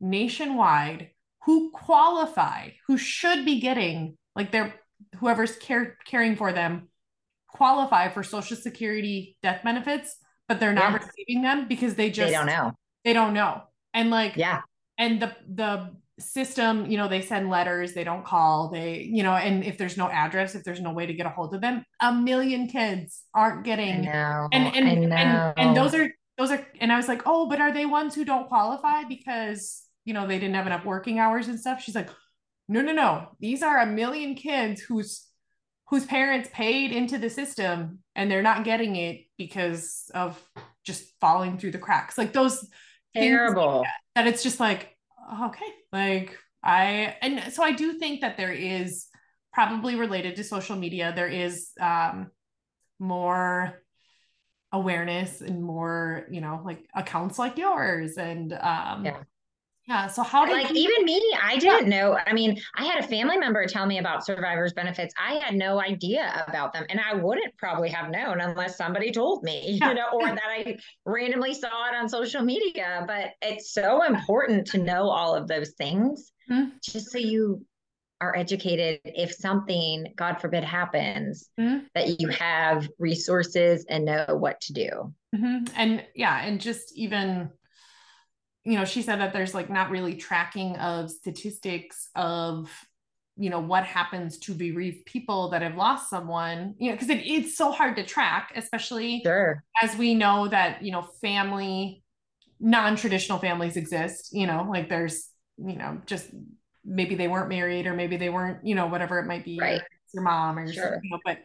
nationwide 0.01 1.11
who 1.47 1.71
qualify, 1.71 2.71
who 2.87 2.97
should 2.97 3.45
be 3.45 3.61
getting 3.61 4.17
like 4.35 4.51
their 4.51 4.75
whoever's 5.17 5.57
care, 5.57 5.97
caring 6.07 6.37
for 6.37 6.53
them 6.53 6.89
qualify 7.55 8.09
for 8.09 8.23
social 8.23 8.57
security 8.57 9.37
death 9.43 9.63
benefits, 9.63 10.17
but 10.49 10.61
they're 10.61 10.73
not 10.75 10.93
yeah. 10.93 10.99
receiving 10.99 11.43
them 11.43 11.69
because 11.69 11.95
they 11.95 12.11
just 12.11 12.29
they 12.29 12.37
don't 12.37 12.47
know. 12.47 12.73
They 13.05 13.13
don't 13.13 13.33
know. 13.33 13.63
And 13.95 14.11
like 14.11 14.37
yeah. 14.37 14.63
And 14.99 15.23
the 15.23 15.35
the 15.49 15.91
system, 16.19 16.87
you 16.87 16.97
know, 16.97 17.09
they 17.09 17.21
send 17.21 17.51
letters, 17.51 17.93
they 17.93 18.05
don't 18.05 18.25
call, 18.25 18.71
they, 18.71 19.01
you 19.03 19.23
know, 19.23 19.33
and 19.33 19.65
if 19.65 19.79
there's 19.79 19.97
no 19.97 20.09
address, 20.09 20.55
if 20.55 20.63
there's 20.63 20.81
no 20.81 20.93
way 20.93 21.07
to 21.07 21.13
get 21.13 21.27
a 21.27 21.29
hold 21.31 21.55
of 21.55 21.61
them, 21.61 21.85
a 22.01 22.13
million 22.13 22.69
kids 22.69 23.23
aren't 23.35 23.65
getting 23.65 24.03
know, 24.03 24.49
and 24.53 24.75
and, 24.75 25.13
and 25.13 25.55
and 25.57 25.77
those 25.77 25.95
are 25.95 26.11
those 26.37 26.51
are 26.51 26.67
and 26.81 26.93
I 26.93 26.97
was 26.97 27.09
like, 27.09 27.23
oh, 27.27 27.49
but 27.49 27.61
are 27.61 27.73
they 27.73 27.87
ones 27.87 28.15
who 28.15 28.25
don't 28.25 28.49
qualify 28.49 29.05
because 29.05 29.84
you 30.05 30.15
know, 30.15 30.27
they 30.27 30.39
didn't 30.39 30.55
have 30.55 30.67
enough 30.67 30.85
working 30.85 31.19
hours 31.19 31.49
and 31.49 31.59
stuff. 31.59 31.83
She's 31.83 31.95
like, 31.95 32.11
no, 32.69 32.81
no, 32.81 32.93
no. 32.93 33.29
These 33.41 33.63
are 33.63 33.79
a 33.79 33.87
million 33.87 34.35
kids 34.35 34.81
whose 34.81 35.27
whose 35.89 36.07
parents 36.07 36.49
paid 36.53 36.93
into 36.93 37.19
the 37.19 37.29
system 37.29 37.99
and 38.17 38.31
they're 38.31 38.43
not 38.43 38.65
getting 38.65 38.97
it 38.97 39.27
because 39.37 40.11
of 40.15 40.43
just 40.83 41.13
falling 41.21 41.59
through 41.59 41.73
the 41.73 41.79
cracks. 41.79 42.17
Like 42.17 42.33
those 42.33 42.67
terrible 43.15 43.81
like 43.81 43.89
that, 44.15 44.25
that 44.25 44.27
it's 44.33 44.43
just 44.43 44.61
like, 44.61 44.97
okay, 45.43 45.67
like 45.93 46.39
I 46.63 47.17
and 47.21 47.53
so 47.53 47.63
I 47.63 47.73
do 47.73 47.99
think 47.99 48.23
that 48.23 48.37
there 48.37 48.53
is 48.53 49.07
probably 49.53 49.95
related 49.95 50.37
to 50.37 50.45
social 50.45 50.77
media. 50.77 51.13
There 51.15 51.29
is 51.29 51.71
um 51.81 52.31
more 52.99 53.83
awareness 54.73 55.41
and 55.41 55.63
more, 55.63 56.27
you 56.31 56.41
know, 56.41 56.63
like 56.65 56.89
accounts 56.95 57.39
like 57.39 57.59
yours 57.59 58.17
and 58.17 58.53
um 58.53 59.05
yeah 59.05 59.19
yeah. 59.87 60.07
So 60.07 60.23
how 60.23 60.47
did 60.47 60.53
like 60.53 60.71
you- 60.71 60.89
even 60.89 61.05
me, 61.05 61.21
I 61.43 61.59
didn't 61.59 61.91
yeah. 61.91 62.01
know. 62.01 62.19
I 62.27 62.33
mean, 62.33 62.59
I 62.77 62.85
had 62.85 63.05
a 63.05 63.07
family 63.07 63.37
member 63.37 63.67
tell 63.67 63.87
me 63.87 63.99
about 63.99 64.25
survivors 64.25 64.73
benefits. 64.73 65.15
I 65.19 65.35
had 65.35 65.55
no 65.55 65.81
idea 65.81 66.45
about 66.49 66.73
them. 66.73 66.87
And 66.89 67.01
I 67.01 67.15
wouldn't 67.15 67.57
probably 67.59 67.91
have 67.91 68.11
known 68.11 68.41
unless 68.41 68.77
somebody 68.77 69.13
told 69.13 69.43
me, 69.43 69.79
yeah. 69.81 69.89
you 69.89 69.95
know, 69.95 70.07
or 70.13 70.27
that 70.27 70.49
I 70.49 70.79
randomly 71.05 71.55
saw 71.55 71.89
it 71.89 71.95
on 71.95 72.09
social 72.09 72.43
media. 72.43 73.05
But 73.07 73.33
it's 73.43 73.73
so 73.73 74.05
important 74.05 74.67
to 74.69 74.79
know 74.79 75.11
all 75.11 75.35
of 75.35 75.49
those 75.49 75.73
things 75.73 76.33
mm-hmm. 76.51 76.71
just 76.83 77.11
so 77.11 77.19
you 77.19 77.65
are 78.21 78.35
educated 78.37 79.01
if 79.05 79.35
something, 79.35 80.07
God 80.17 80.41
forbid, 80.41 80.65
happens, 80.65 81.51
mm-hmm. 81.61 81.85
that 81.95 82.21
you 82.21 82.29
have 82.29 82.89
resources 82.99 83.85
and 83.89 84.05
know 84.07 84.27
what 84.31 84.61
to 84.63 84.73
do. 84.73 85.15
Mm-hmm. 85.37 85.65
And 85.77 86.05
yeah, 86.15 86.43
and 86.45 86.61
just 86.61 86.97
even 86.97 87.51
you 88.65 88.79
know, 88.79 88.85
she 88.85 89.03
said 89.03 89.21
that 89.21 89.33
there's 89.33 89.55
like 89.55 89.71
not 89.71 89.91
really 89.91 90.17
tracking 90.17 90.77
of 90.77 91.11
statistics 91.11 92.09
of 92.15 92.71
you 93.37 93.51
know 93.51 93.61
what 93.61 93.85
happens 93.85 94.39
to 94.39 94.55
bereaved 94.55 95.05
people 95.07 95.51
that 95.51 95.63
have 95.63 95.77
lost 95.77 96.09
someone 96.09 96.75
you 96.79 96.89
know 96.89 96.95
because 96.95 97.11
it, 97.11 97.19
it's 97.25 97.57
so 97.57 97.73
hard 97.73 97.97
to 97.97 98.05
track 98.05 98.53
especially 98.55 99.23
sure. 99.25 99.65
as 99.83 99.97
we 99.97 100.15
know 100.15 100.47
that 100.47 100.83
you 100.83 100.93
know 100.93 101.03
family 101.21 102.03
non-traditional 102.61 103.39
families 103.39 103.77
exist 103.77 104.29
you 104.33 104.47
know 104.47 104.67
like 104.71 104.89
there's 104.89 105.31
you 105.59 105.77
know 105.77 106.01
just 106.07 106.31
maybe 106.85 107.15
they 107.15 107.29
weren't 107.29 107.49
married 107.49 107.87
or 107.87 107.95
maybe 107.95 108.17
they 108.17 108.29
weren't 108.29 108.65
you 108.65 108.75
know 108.75 108.87
whatever 108.87 109.19
it 109.19 109.27
might 109.27 109.45
be 109.45 109.59
right. 109.61 109.83
your 110.13 110.23
mom 110.23 110.59
or 110.59 110.73
sure. 110.73 111.01
you 111.03 111.11
know, 111.11 111.19
but 111.25 111.39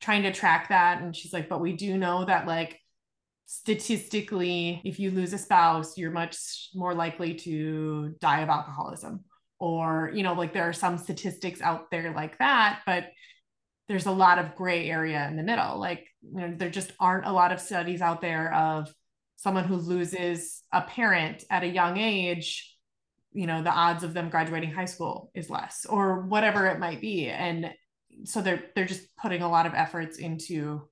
trying 0.00 0.22
to 0.22 0.32
track 0.32 0.68
that 0.68 1.02
and 1.02 1.16
she's 1.16 1.32
like 1.32 1.48
but 1.48 1.60
we 1.60 1.72
do 1.72 1.98
know 1.98 2.24
that 2.24 2.46
like 2.46 2.78
statistically 3.46 4.80
if 4.84 4.98
you 4.98 5.10
lose 5.10 5.32
a 5.32 5.38
spouse 5.38 5.98
you're 5.98 6.10
much 6.10 6.70
more 6.74 6.94
likely 6.94 7.34
to 7.34 8.14
die 8.20 8.40
of 8.40 8.48
alcoholism. 8.48 9.24
Or 9.60 10.10
you 10.14 10.22
know 10.22 10.34
like 10.34 10.52
there 10.52 10.68
are 10.68 10.72
some 10.72 10.98
statistics 10.98 11.60
out 11.60 11.90
there 11.90 12.12
like 12.14 12.38
that 12.38 12.80
but 12.86 13.08
there's 13.88 14.06
a 14.06 14.12
lot 14.12 14.38
of 14.38 14.54
gray 14.54 14.88
area 14.88 15.26
in 15.28 15.36
the 15.36 15.42
middle. 15.42 15.78
Like 15.78 16.06
you 16.22 16.40
know 16.40 16.54
there 16.56 16.70
just 16.70 16.92
aren't 16.98 17.26
a 17.26 17.32
lot 17.32 17.52
of 17.52 17.60
studies 17.60 18.00
out 18.00 18.20
there 18.20 18.52
of 18.52 18.92
someone 19.36 19.64
who 19.64 19.76
loses 19.76 20.62
a 20.72 20.82
parent 20.82 21.44
at 21.50 21.64
a 21.64 21.68
young 21.68 21.98
age 21.98 22.70
you 23.32 23.46
know 23.46 23.62
the 23.62 23.70
odds 23.70 24.04
of 24.04 24.14
them 24.14 24.30
graduating 24.30 24.70
high 24.70 24.84
school 24.84 25.30
is 25.34 25.50
less 25.50 25.84
or 25.86 26.22
whatever 26.22 26.66
it 26.66 26.78
might 26.78 27.00
be. 27.00 27.28
And 27.28 27.70
so 28.24 28.40
they're 28.40 28.64
they're 28.74 28.86
just 28.86 29.14
putting 29.16 29.42
a 29.42 29.50
lot 29.50 29.66
of 29.66 29.74
efforts 29.74 30.18
into 30.18 30.88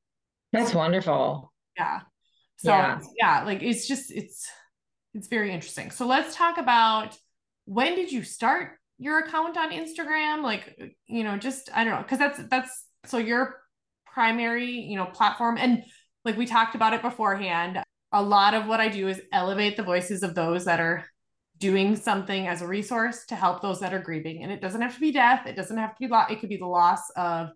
that's 0.52 0.74
wonderful. 0.74 1.52
Yeah 1.76 2.00
so 2.62 2.70
yeah. 2.70 3.00
yeah 3.18 3.44
like 3.44 3.62
it's 3.62 3.86
just 3.86 4.10
it's 4.10 4.48
it's 5.14 5.28
very 5.28 5.52
interesting 5.52 5.90
so 5.90 6.06
let's 6.06 6.34
talk 6.36 6.58
about 6.58 7.16
when 7.64 7.94
did 7.94 8.10
you 8.10 8.22
start 8.22 8.72
your 9.02 9.18
account 9.18 9.56
on 9.56 9.72
Instagram? 9.72 10.42
Like, 10.42 10.94
you 11.06 11.24
know, 11.24 11.36
just 11.36 11.70
I 11.74 11.84
don't 11.84 11.94
know, 11.94 12.02
because 12.02 12.18
that's 12.18 12.40
that's 12.48 12.86
so 13.04 13.18
your 13.18 13.60
primary, 14.06 14.70
you 14.70 14.96
know, 14.96 15.06
platform. 15.06 15.56
And 15.58 15.82
like 16.24 16.36
we 16.36 16.46
talked 16.46 16.74
about 16.74 16.92
it 16.92 17.02
beforehand, 17.02 17.82
a 18.12 18.22
lot 18.22 18.54
of 18.54 18.66
what 18.66 18.80
I 18.80 18.88
do 18.88 19.08
is 19.08 19.20
elevate 19.32 19.76
the 19.76 19.82
voices 19.82 20.22
of 20.22 20.34
those 20.34 20.64
that 20.66 20.80
are 20.80 21.04
doing 21.58 21.96
something 21.96 22.46
as 22.46 22.62
a 22.62 22.66
resource 22.66 23.24
to 23.26 23.34
help 23.34 23.60
those 23.60 23.80
that 23.80 23.94
are 23.94 24.00
grieving. 24.00 24.42
And 24.42 24.52
it 24.52 24.60
doesn't 24.60 24.82
have 24.82 24.94
to 24.94 25.00
be 25.00 25.12
death. 25.12 25.46
It 25.46 25.56
doesn't 25.56 25.76
have 25.76 25.96
to 25.96 26.00
be 26.00 26.08
lo- 26.08 26.26
it 26.30 26.40
could 26.40 26.48
be 26.48 26.56
the 26.56 26.66
loss 26.66 27.10
of, 27.16 27.48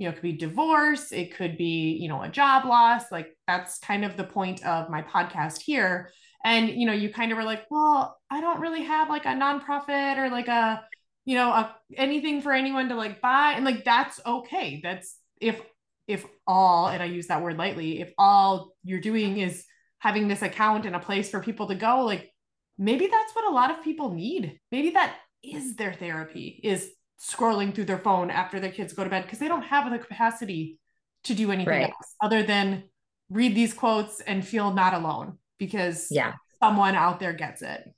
you 0.00 0.06
know, 0.06 0.12
it 0.12 0.14
could 0.14 0.22
be 0.22 0.32
divorce, 0.32 1.12
it 1.12 1.36
could 1.36 1.58
be, 1.58 1.98
you 2.00 2.08
know, 2.08 2.22
a 2.22 2.28
job 2.28 2.64
loss. 2.64 3.12
Like 3.12 3.36
that's 3.46 3.78
kind 3.78 4.04
of 4.04 4.16
the 4.16 4.24
point 4.24 4.64
of 4.64 4.88
my 4.88 5.02
podcast 5.02 5.60
here. 5.60 6.10
And 6.42 6.70
you 6.70 6.86
know 6.86 6.94
you 6.94 7.12
kind 7.12 7.30
of 7.32 7.36
were 7.36 7.44
like 7.44 7.66
well 7.70 8.16
i 8.30 8.40
don't 8.40 8.60
really 8.60 8.82
have 8.82 9.10
like 9.10 9.26
a 9.26 9.28
nonprofit 9.28 10.16
or 10.16 10.30
like 10.30 10.48
a 10.48 10.82
you 11.26 11.34
know 11.34 11.50
a, 11.50 11.76
anything 11.94 12.40
for 12.40 12.52
anyone 12.52 12.88
to 12.88 12.94
like 12.94 13.20
buy. 13.20 13.52
And 13.54 13.64
like 13.64 13.84
that's 13.84 14.18
okay. 14.24 14.80
That's 14.82 15.18
if 15.38 15.60
if 16.08 16.24
all 16.46 16.88
and 16.88 17.02
i 17.02 17.06
use 17.06 17.28
that 17.28 17.42
word 17.42 17.56
lightly 17.56 18.00
if 18.00 18.10
all 18.18 18.72
you're 18.82 19.00
doing 19.00 19.38
is 19.38 19.64
having 20.00 20.26
this 20.26 20.42
account 20.42 20.86
and 20.86 20.96
a 20.96 20.98
place 20.98 21.30
for 21.30 21.40
people 21.40 21.68
to 21.68 21.74
go 21.76 22.00
like 22.04 22.32
maybe 22.80 23.06
that's 23.06 23.34
what 23.34 23.44
a 23.44 23.54
lot 23.54 23.70
of 23.70 23.84
people 23.84 24.12
need. 24.14 24.58
Maybe 24.72 24.90
that 24.90 25.14
is 25.44 25.76
their 25.76 25.92
therapy 25.92 26.58
is 26.64 26.90
scrolling 27.20 27.74
through 27.74 27.84
their 27.84 27.98
phone 27.98 28.30
after 28.30 28.58
their 28.58 28.72
kids 28.72 28.92
go 28.92 29.04
to 29.04 29.10
bed 29.10 29.24
because 29.24 29.38
they 29.38 29.48
don't 29.48 29.62
have 29.62 29.90
the 29.90 29.98
capacity 29.98 30.78
to 31.24 31.34
do 31.34 31.52
anything 31.52 31.70
right. 31.70 31.90
else 31.90 32.14
other 32.22 32.42
than 32.42 32.84
read 33.28 33.54
these 33.54 33.74
quotes 33.74 34.20
and 34.20 34.46
feel 34.46 34.72
not 34.72 34.94
alone 34.94 35.36
because 35.58 36.08
yeah. 36.10 36.34
someone 36.62 36.94
out 36.94 37.20
there 37.20 37.32
gets 37.32 37.62
it. 37.62 37.92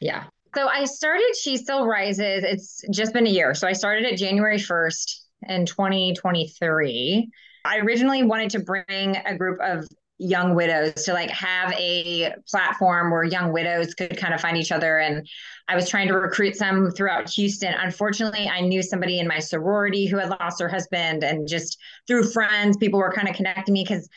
Yeah. 0.00 0.24
So 0.54 0.68
i 0.68 0.84
started 0.84 1.34
she 1.40 1.56
still 1.56 1.84
rises 1.84 2.44
it's 2.44 2.84
just 2.92 3.12
been 3.12 3.26
a 3.26 3.30
year. 3.30 3.54
So 3.54 3.66
i 3.66 3.72
started 3.72 4.04
it 4.04 4.16
january 4.16 4.58
1st 4.58 5.20
in 5.48 5.66
2023 5.66 7.28
i 7.64 7.78
originally 7.78 8.22
wanted 8.22 8.50
to 8.50 8.60
bring 8.60 9.16
a 9.16 9.36
group 9.36 9.58
of 9.60 9.86
young 10.18 10.54
widows 10.54 10.94
to 10.94 11.12
like 11.12 11.30
have 11.30 11.72
a 11.72 12.32
platform 12.48 13.10
where 13.10 13.24
young 13.24 13.52
widows 13.52 13.94
could 13.94 14.16
kind 14.16 14.32
of 14.32 14.40
find 14.40 14.56
each 14.56 14.70
other 14.70 14.98
and 14.98 15.28
i 15.66 15.74
was 15.74 15.88
trying 15.88 16.06
to 16.06 16.14
recruit 16.14 16.54
some 16.54 16.92
throughout 16.92 17.28
houston 17.28 17.74
unfortunately 17.74 18.48
i 18.48 18.60
knew 18.60 18.80
somebody 18.80 19.18
in 19.18 19.26
my 19.26 19.40
sorority 19.40 20.06
who 20.06 20.16
had 20.16 20.30
lost 20.30 20.60
her 20.60 20.68
husband 20.68 21.24
and 21.24 21.48
just 21.48 21.78
through 22.06 22.22
friends 22.22 22.76
people 22.76 23.00
were 23.00 23.10
kind 23.10 23.28
of 23.28 23.34
connecting 23.34 23.74
me 23.74 23.82
because 23.82 24.08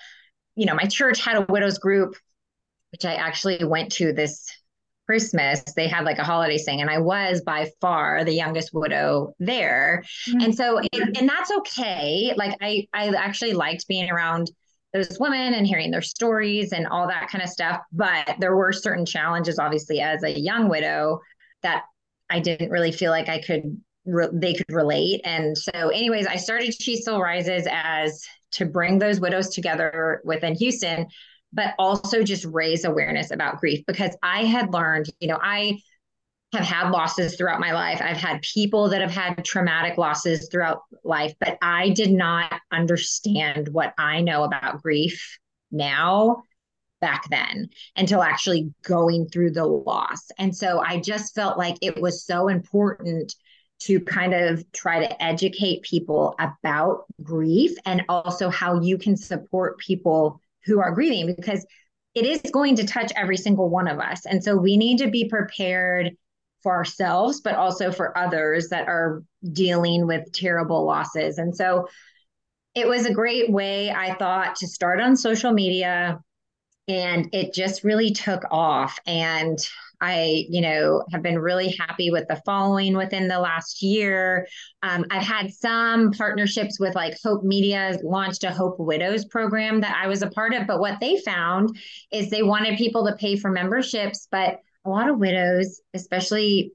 you 0.56 0.68
know 0.68 0.76
my 0.76 0.86
church 0.86 1.20
had 1.20 1.36
a 1.36 1.46
widows 1.50 1.80
group 1.80 2.16
which 2.92 3.06
I 3.06 3.16
actually 3.16 3.64
went 3.64 3.92
to 3.94 4.14
this 4.14 4.52
Christmas, 5.06 5.62
they 5.76 5.88
had 5.88 6.04
like 6.04 6.18
a 6.18 6.24
holiday 6.24 6.58
thing, 6.58 6.82
and 6.82 6.90
I 6.90 7.00
was 7.00 7.42
by 7.42 7.72
far 7.80 8.26
the 8.26 8.34
youngest 8.34 8.72
widow 8.74 9.34
there. 9.40 10.04
Mm-hmm. 10.28 10.42
And 10.42 10.56
so, 10.56 10.80
and, 10.80 11.18
and 11.18 11.30
that's 11.30 11.52
okay. 11.52 12.34
Like 12.36 12.58
I, 12.62 12.88
I 12.94 13.10
actually 13.10 13.54
liked 13.54 13.88
being 13.88 14.10
around 14.10 14.52
those 14.98 15.20
women 15.20 15.54
and 15.54 15.68
hearing 15.68 15.92
their 15.92 16.02
stories 16.02 16.72
and 16.72 16.88
all 16.88 17.08
that 17.08 17.30
kind 17.30 17.44
of 17.44 17.50
stuff. 17.50 17.82
But 17.92 18.36
there 18.40 18.56
were 18.56 18.74
certain 18.74 19.06
challenges, 19.06 19.60
obviously, 19.60 20.02
as 20.02 20.24
a 20.24 20.40
young 20.40 20.70
widow 20.70 21.22
that 21.64 21.84
I 22.30 22.40
didn't 22.40 22.72
really 22.72 22.92
feel 22.92 23.12
like 23.12 23.30
I 23.30 23.42
could, 23.42 23.80
re- 24.06 24.30
they 24.34 24.54
could 24.54 24.72
relate. 24.72 25.22
And 25.24 25.58
so, 25.58 25.90
anyways, 25.90 26.28
I 26.28 26.36
started 26.36 26.74
She 26.74 26.96
Still 26.98 27.22
Rises 27.22 27.68
as 27.72 28.24
to 28.52 28.66
bring 28.66 29.00
those 29.00 29.20
widows 29.20 29.50
together 29.50 30.22
within 30.26 30.56
Houston 30.56 31.08
but 31.54 31.74
also 31.80 32.24
just 32.24 32.46
raise 32.46 32.84
awareness 32.84 33.32
about 33.32 33.60
grief 33.60 33.82
because 33.88 34.16
I 34.22 34.44
had 34.44 34.74
learned, 34.74 35.10
you 35.22 35.30
know, 35.30 35.40
I 35.42 35.80
have 36.58 36.66
had 36.66 36.90
losses 36.92 37.36
throughout 37.36 37.60
my 37.60 37.72
life. 37.72 38.02
I've 38.02 38.18
had 38.18 38.42
people 38.42 38.90
that 38.90 39.02
have 39.02 39.12
had 39.12 39.46
traumatic 39.46 39.98
losses 39.98 40.50
throughout 40.50 40.82
life, 41.04 41.34
but 41.40 41.58
I 41.62 41.90
did 41.90 42.12
not 42.12 42.60
understand 42.72 43.70
what 43.70 43.94
I 43.98 44.22
know 44.22 44.44
about 44.44 44.82
grief 44.82 45.38
now 45.72 46.44
back 47.00 47.30
then 47.30 47.70
until 47.96 48.24
actually 48.24 48.74
going 48.84 49.30
through 49.30 49.52
the 49.52 49.66
loss. 49.66 50.30
And 50.40 50.56
so 50.56 50.80
I 50.80 51.00
just 51.00 51.36
felt 51.36 51.58
like 51.58 51.78
it 51.82 52.02
was 52.02 52.26
so 52.26 52.48
important 52.48 53.34
to 53.80 54.00
kind 54.00 54.34
of 54.34 54.70
try 54.72 55.00
to 55.00 55.24
educate 55.24 55.84
people 55.84 56.36
about 56.40 57.06
grief 57.22 57.78
and 57.86 58.04
also 58.10 58.50
how 58.50 58.82
you 58.82 58.98
can 58.98 59.16
support 59.16 59.78
people 59.78 60.42
who 60.66 60.80
are 60.80 60.92
grieving 60.92 61.28
because 61.36 61.66
it 62.16 62.26
is 62.26 62.42
going 62.52 62.76
to 62.78 62.88
touch 62.88 63.12
every 63.16 63.38
single 63.38 63.70
one 63.70 63.88
of 63.88 64.00
us. 64.00 64.26
And 64.26 64.44
so 64.44 64.58
we 64.58 64.76
need 64.76 64.98
to 64.98 65.12
be 65.12 65.30
prepared 65.30 66.18
for 66.68 66.74
ourselves, 66.74 67.40
but 67.40 67.56
also 67.56 67.94
for 67.94 68.18
others 68.18 68.68
that 68.68 68.90
are 68.90 69.24
dealing 69.54 70.06
with 70.06 70.30
terrible 70.34 70.86
losses. 70.86 71.38
And 71.38 71.56
so 71.56 71.88
it 72.76 72.86
was 72.86 73.06
a 73.06 73.14
great 73.14 73.50
way, 73.50 73.90
I 73.90 74.16
thought, 74.16 74.58
to 74.58 74.68
start 74.68 75.00
on 75.00 75.16
social 75.16 75.54
media. 75.54 76.20
And 76.90 77.30
it 77.32 77.54
just 77.54 77.86
really 77.86 78.12
took 78.12 78.44
off. 78.52 79.00
And 79.08 79.58
I, 80.02 80.44
you 80.50 80.60
know, 80.60 81.06
have 81.14 81.22
been 81.22 81.40
really 81.40 81.74
happy 81.80 82.12
with 82.12 82.28
the 82.28 82.42
following 82.46 82.98
within 82.98 83.30
the 83.30 83.40
last 83.40 83.82
year. 83.82 84.46
Um, 84.84 85.06
I've 85.10 85.24
had 85.24 85.54
some 85.54 86.12
partnerships 86.12 86.82
with 86.82 86.96
like 86.96 87.18
Hope 87.24 87.46
Media 87.46 87.98
launched 88.04 88.44
a 88.44 88.52
Hope 88.52 88.76
Widows 88.78 89.24
program 89.24 89.80
that 89.80 89.98
I 90.04 90.08
was 90.08 90.22
a 90.22 90.30
part 90.32 90.54
of. 90.54 90.68
But 90.68 90.82
what 90.82 91.00
they 91.00 91.16
found 91.22 91.78
is 92.12 92.30
they 92.30 92.44
wanted 92.44 92.78
people 92.78 93.06
to 93.06 93.16
pay 93.16 93.38
for 93.38 93.52
memberships, 93.52 94.28
but 94.30 94.60
a 94.88 94.90
lot 94.90 95.10
of 95.10 95.20
widows, 95.20 95.82
especially 95.94 96.72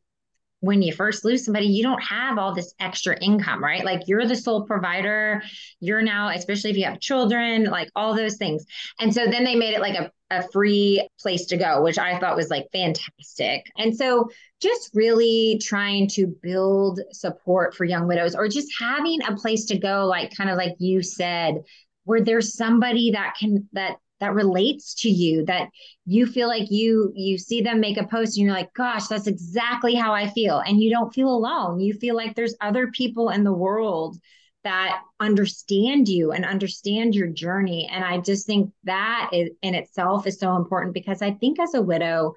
when 0.60 0.80
you 0.80 0.92
first 0.92 1.24
lose 1.24 1.44
somebody, 1.44 1.66
you 1.66 1.82
don't 1.82 2.02
have 2.02 2.38
all 2.38 2.54
this 2.54 2.72
extra 2.78 3.18
income, 3.20 3.62
right? 3.62 3.84
Like 3.84 4.02
you're 4.06 4.26
the 4.26 4.36
sole 4.36 4.64
provider. 4.64 5.42
You're 5.80 6.02
now, 6.02 6.28
especially 6.28 6.70
if 6.70 6.76
you 6.76 6.84
have 6.84 7.00
children, 7.00 7.64
like 7.64 7.90
all 7.96 8.14
those 8.14 8.36
things. 8.36 8.64
And 9.00 9.12
so 9.12 9.26
then 9.26 9.42
they 9.42 9.56
made 9.56 9.74
it 9.74 9.80
like 9.80 9.96
a, 9.96 10.12
a 10.30 10.48
free 10.50 11.08
place 11.20 11.46
to 11.46 11.56
go, 11.56 11.82
which 11.82 11.98
I 11.98 12.16
thought 12.20 12.36
was 12.36 12.48
like 12.48 12.68
fantastic. 12.72 13.66
And 13.76 13.96
so 13.96 14.28
just 14.60 14.90
really 14.94 15.60
trying 15.60 16.06
to 16.10 16.28
build 16.42 17.00
support 17.10 17.74
for 17.74 17.84
young 17.84 18.06
widows 18.06 18.36
or 18.36 18.46
just 18.46 18.68
having 18.78 19.18
a 19.26 19.34
place 19.34 19.64
to 19.64 19.78
go, 19.78 20.06
like 20.06 20.36
kind 20.36 20.48
of 20.48 20.56
like 20.56 20.76
you 20.78 21.02
said, 21.02 21.56
where 22.04 22.22
there's 22.22 22.54
somebody 22.54 23.10
that 23.12 23.34
can, 23.36 23.68
that 23.72 23.96
that 24.22 24.34
relates 24.34 24.94
to 24.94 25.10
you 25.10 25.44
that 25.46 25.68
you 26.06 26.26
feel 26.26 26.46
like 26.46 26.70
you 26.70 27.12
you 27.16 27.36
see 27.36 27.60
them 27.60 27.80
make 27.80 27.98
a 27.98 28.06
post 28.06 28.38
and 28.38 28.46
you're 28.46 28.54
like 28.54 28.72
gosh 28.72 29.08
that's 29.08 29.26
exactly 29.26 29.96
how 29.96 30.14
i 30.14 30.28
feel. 30.28 30.60
And 30.60 30.80
you 30.80 30.90
don't 30.90 31.12
feel 31.12 31.28
alone. 31.28 31.80
You 31.80 31.92
feel 31.92 32.14
like 32.14 32.36
there's 32.36 32.54
other 32.60 32.86
people 32.92 33.30
in 33.30 33.42
the 33.42 33.52
world 33.52 34.16
that 34.62 35.00
understand 35.18 36.08
you 36.08 36.30
and 36.30 36.44
understand 36.44 37.16
your 37.16 37.26
journey. 37.26 37.90
And 37.92 38.04
i 38.04 38.18
just 38.18 38.46
think 38.46 38.70
that 38.84 39.30
is, 39.32 39.50
in 39.60 39.74
itself 39.74 40.26
is 40.28 40.38
so 40.38 40.54
important 40.54 40.94
because 40.94 41.20
i 41.20 41.32
think 41.32 41.58
as 41.58 41.74
a 41.74 41.82
widow 41.82 42.34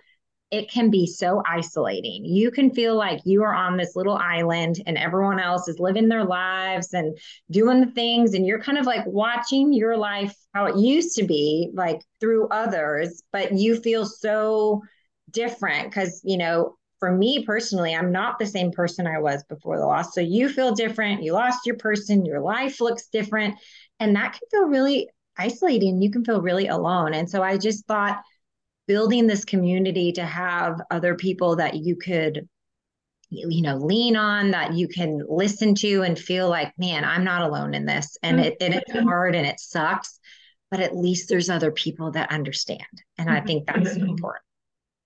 it 0.56 0.72
can 0.72 0.90
be 0.90 1.06
so 1.06 1.44
isolating. 1.46 2.24
You 2.24 2.50
can 2.50 2.72
feel 2.72 2.96
like 2.96 3.20
you 3.26 3.44
are 3.44 3.54
on 3.54 3.76
this 3.76 3.94
little 3.94 4.16
island 4.16 4.82
and 4.86 4.98
everyone 4.98 5.38
else 5.38 5.68
is 5.68 5.80
living 5.80 6.08
their 6.08 6.24
lives 6.24 6.94
and 6.94 7.18
doing 7.52 7.82
the 7.82 7.92
things. 7.92 8.34
And 8.34 8.48
you're 8.48 8.62
kind 8.62 8.78
of 8.78 8.86
like 8.86 9.06
watching 9.06 9.74
your 9.74 9.98
life 9.98 10.34
how 10.54 10.68
it 10.68 10.78
used 10.78 11.18
to 11.18 11.26
be, 11.26 11.72
like 11.74 12.00
through 12.22 12.48
others, 12.48 13.22
but 13.34 13.52
you 13.52 13.76
feel 13.82 14.06
so 14.06 14.82
different 15.32 15.90
because, 15.90 16.22
you 16.24 16.38
know, 16.38 16.78
for 17.00 17.12
me 17.12 17.44
personally, 17.46 17.94
I'm 17.94 18.14
not 18.14 18.40
the 18.40 18.46
same 18.46 18.72
person 18.72 19.06
I 19.06 19.20
was 19.20 19.44
before 19.50 19.78
the 19.78 19.86
loss. 19.86 20.16
So 20.16 20.22
you 20.22 20.48
feel 20.48 20.74
different. 20.74 21.22
You 21.22 21.34
lost 21.34 21.66
your 21.66 21.76
person, 21.76 22.26
your 22.26 22.40
life 22.40 22.80
looks 22.80 23.08
different. 23.08 23.56
And 24.00 24.16
that 24.16 24.32
can 24.32 24.42
feel 24.50 24.70
really 24.70 25.10
isolating. 25.38 26.02
You 26.02 26.12
can 26.12 26.24
feel 26.24 26.42
really 26.42 26.68
alone. 26.68 27.14
And 27.14 27.30
so 27.30 27.44
I 27.44 27.58
just 27.58 27.86
thought 27.88 28.22
building 28.88 29.28
this 29.28 29.46
community 29.46 30.12
to 30.14 30.26
have 30.26 30.80
other 30.92 31.16
people 31.16 31.56
that 31.58 31.76
you 31.76 31.96
could 31.96 32.48
you 33.30 33.62
know 33.62 33.78
lean 33.78 34.16
on 34.16 34.52
that 34.52 34.74
you 34.74 34.88
can 34.88 35.22
listen 35.28 35.74
to 35.74 36.04
and 36.04 36.18
feel 36.18 36.50
like 36.50 36.72
man 36.78 37.04
i'm 37.04 37.24
not 37.24 37.42
alone 37.42 37.74
in 37.74 37.86
this 37.86 38.18
and 38.22 38.40
it 38.40 38.56
and 38.62 38.74
it's 38.74 38.92
mm-hmm. 38.92 39.08
hard 39.08 39.36
and 39.36 39.48
it 39.48 39.60
sucks 39.60 40.20
but 40.70 40.80
at 40.80 40.96
least 40.96 41.28
there's 41.28 41.50
other 41.50 41.72
people 41.72 42.12
that 42.12 42.32
understand 42.32 42.82
and 43.18 43.30
i 43.30 43.42
think 43.42 43.66
that's 43.66 43.96
mm-hmm. 43.98 44.10
important 44.10 44.44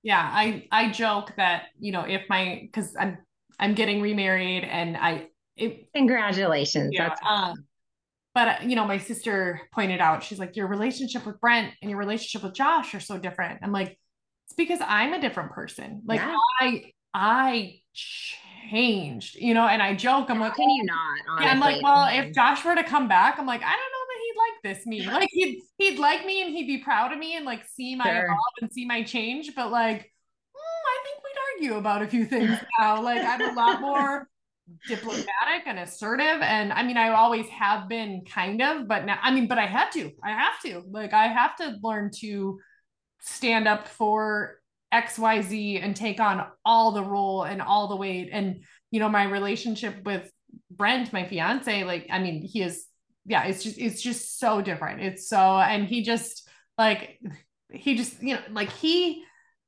yeah 0.04 0.30
i 0.34 0.68
i 0.72 0.92
joke 0.92 1.34
that 1.38 1.68
you 1.80 1.92
know 1.92 2.02
if 2.02 2.24
my 2.30 2.60
because 2.62 2.94
i'm 3.00 3.18
i'm 3.58 3.74
getting 3.74 4.02
remarried 4.02 4.64
and 4.64 4.98
i 4.98 5.28
it, 5.56 5.88
congratulations 5.94 6.92
yeah, 6.94 7.10
that's 7.10 7.22
um, 7.26 7.66
but 8.40 8.64
you 8.64 8.76
know 8.76 8.86
my 8.86 8.98
sister 8.98 9.62
pointed 9.74 10.00
out 10.00 10.24
she's 10.24 10.40
like 10.40 10.56
your 10.56 10.68
relationship 10.68 11.26
with 11.26 11.40
brent 11.42 11.74
and 11.82 11.92
your 11.92 12.00
relationship 12.00 12.44
with 12.44 12.54
josh 12.54 12.94
are 12.96 13.00
so 13.00 13.18
different 13.18 13.60
i'm 13.62 13.72
like 13.72 13.98
it's 14.48 14.56
because 14.56 14.80
i'm 14.86 15.14
a 15.14 15.22
different 15.22 15.52
person 15.52 16.02
like 16.06 16.20
yeah. 16.20 16.36
i 16.62 16.84
i 17.14 17.76
changed 17.94 19.36
you 19.36 19.54
know 19.54 19.68
and 19.68 19.82
i 19.82 19.94
joke 19.94 20.30
i'm 20.30 20.38
How 20.38 20.44
like 20.44 20.56
can 20.56 20.70
you 20.70 20.86
not 20.86 20.96
honestly? 21.30 21.46
yeah 21.46 21.52
i'm 21.52 21.60
like 21.60 21.84
well 21.84 22.08
if 22.12 22.34
josh 22.34 22.64
were 22.64 22.76
to 22.76 22.84
come 22.84 23.08
back 23.08 23.38
i'm 23.40 23.46
like 23.46 23.62
i 23.62 23.72
don't 23.72 23.76
know 23.76 24.06
that 24.08 24.20
he'd 24.24 24.38
like 24.38 24.76
this 24.78 24.86
me 24.86 25.06
like 25.12 25.30
he'd 25.32 25.62
he'd 25.78 26.00
like 26.00 26.26
me 26.26 26.42
and 26.42 26.52
he'd 26.52 26.68
be 26.68 26.78
proud 26.78 27.12
of 27.12 27.20
me 27.20 27.36
and 27.36 27.46
like 27.46 27.66
see 27.66 27.96
my 27.96 28.06
sure. 28.06 28.24
evolve 28.24 28.40
and 28.62 28.72
see 28.72 28.86
my 28.86 29.04
change 29.04 29.54
but 29.56 29.72
like 29.72 30.00
mm, 30.00 30.86
i 30.88 31.04
think 31.04 31.24
we'd 31.24 31.68
argue 31.68 31.78
about 31.78 32.04
a 32.04 32.08
few 32.08 32.26
things 32.26 32.58
now 32.80 33.02
like 33.02 33.22
i'm 33.22 33.42
a 33.42 33.54
lot 33.54 33.82
more 33.82 34.28
diplomatic 34.88 35.64
and 35.66 35.80
assertive. 35.80 36.42
And 36.42 36.72
i 36.74 36.84
mean 36.84 36.98
i 36.98 37.10
always 37.10 37.48
have 37.50 37.90
been 37.90 38.24
kind 38.26 38.62
of 38.62 38.88
but 38.88 39.06
now 39.06 39.20
i 39.22 39.32
mean 39.32 39.48
but 39.48 39.58
i 39.58 39.66
had 39.66 39.92
to 39.92 40.12
i 40.24 40.32
have 40.32 40.60
to 40.66 40.84
like 40.90 41.14
i 41.14 41.28
have 41.28 41.56
to 41.58 41.78
learn 41.84 42.12
to 42.20 42.60
stand 43.22 43.68
up 43.68 43.88
for 43.88 44.60
xyz 44.94 45.84
and 45.84 45.96
take 45.96 46.20
on 46.20 46.46
all 46.66 46.92
the 46.92 47.04
role 47.04 47.44
and 47.44 47.62
all 47.62 47.88
the 47.88 47.96
weight. 47.96 48.30
And 48.32 48.64
you 48.92 49.00
know 49.00 49.10
my 49.10 49.24
relationship 49.24 50.04
with 50.04 50.32
brent 50.72 51.14
my 51.14 51.28
fiance 51.28 51.84
like 51.84 52.08
i 52.10 52.18
mean 52.18 52.42
he 52.42 52.64
is 52.64 52.86
yeah 53.30 53.44
it's 53.46 53.64
just 53.64 53.78
it's 53.78 54.02
just 54.02 54.40
so 54.40 54.62
different. 54.62 55.02
It's 55.02 55.30
so 55.30 55.38
and 55.38 55.86
he 55.86 56.04
just 56.04 56.50
like 56.78 57.20
he 57.72 57.96
just 57.96 58.22
you 58.22 58.36
know 58.36 58.42
like 58.52 58.72
he 58.72 59.24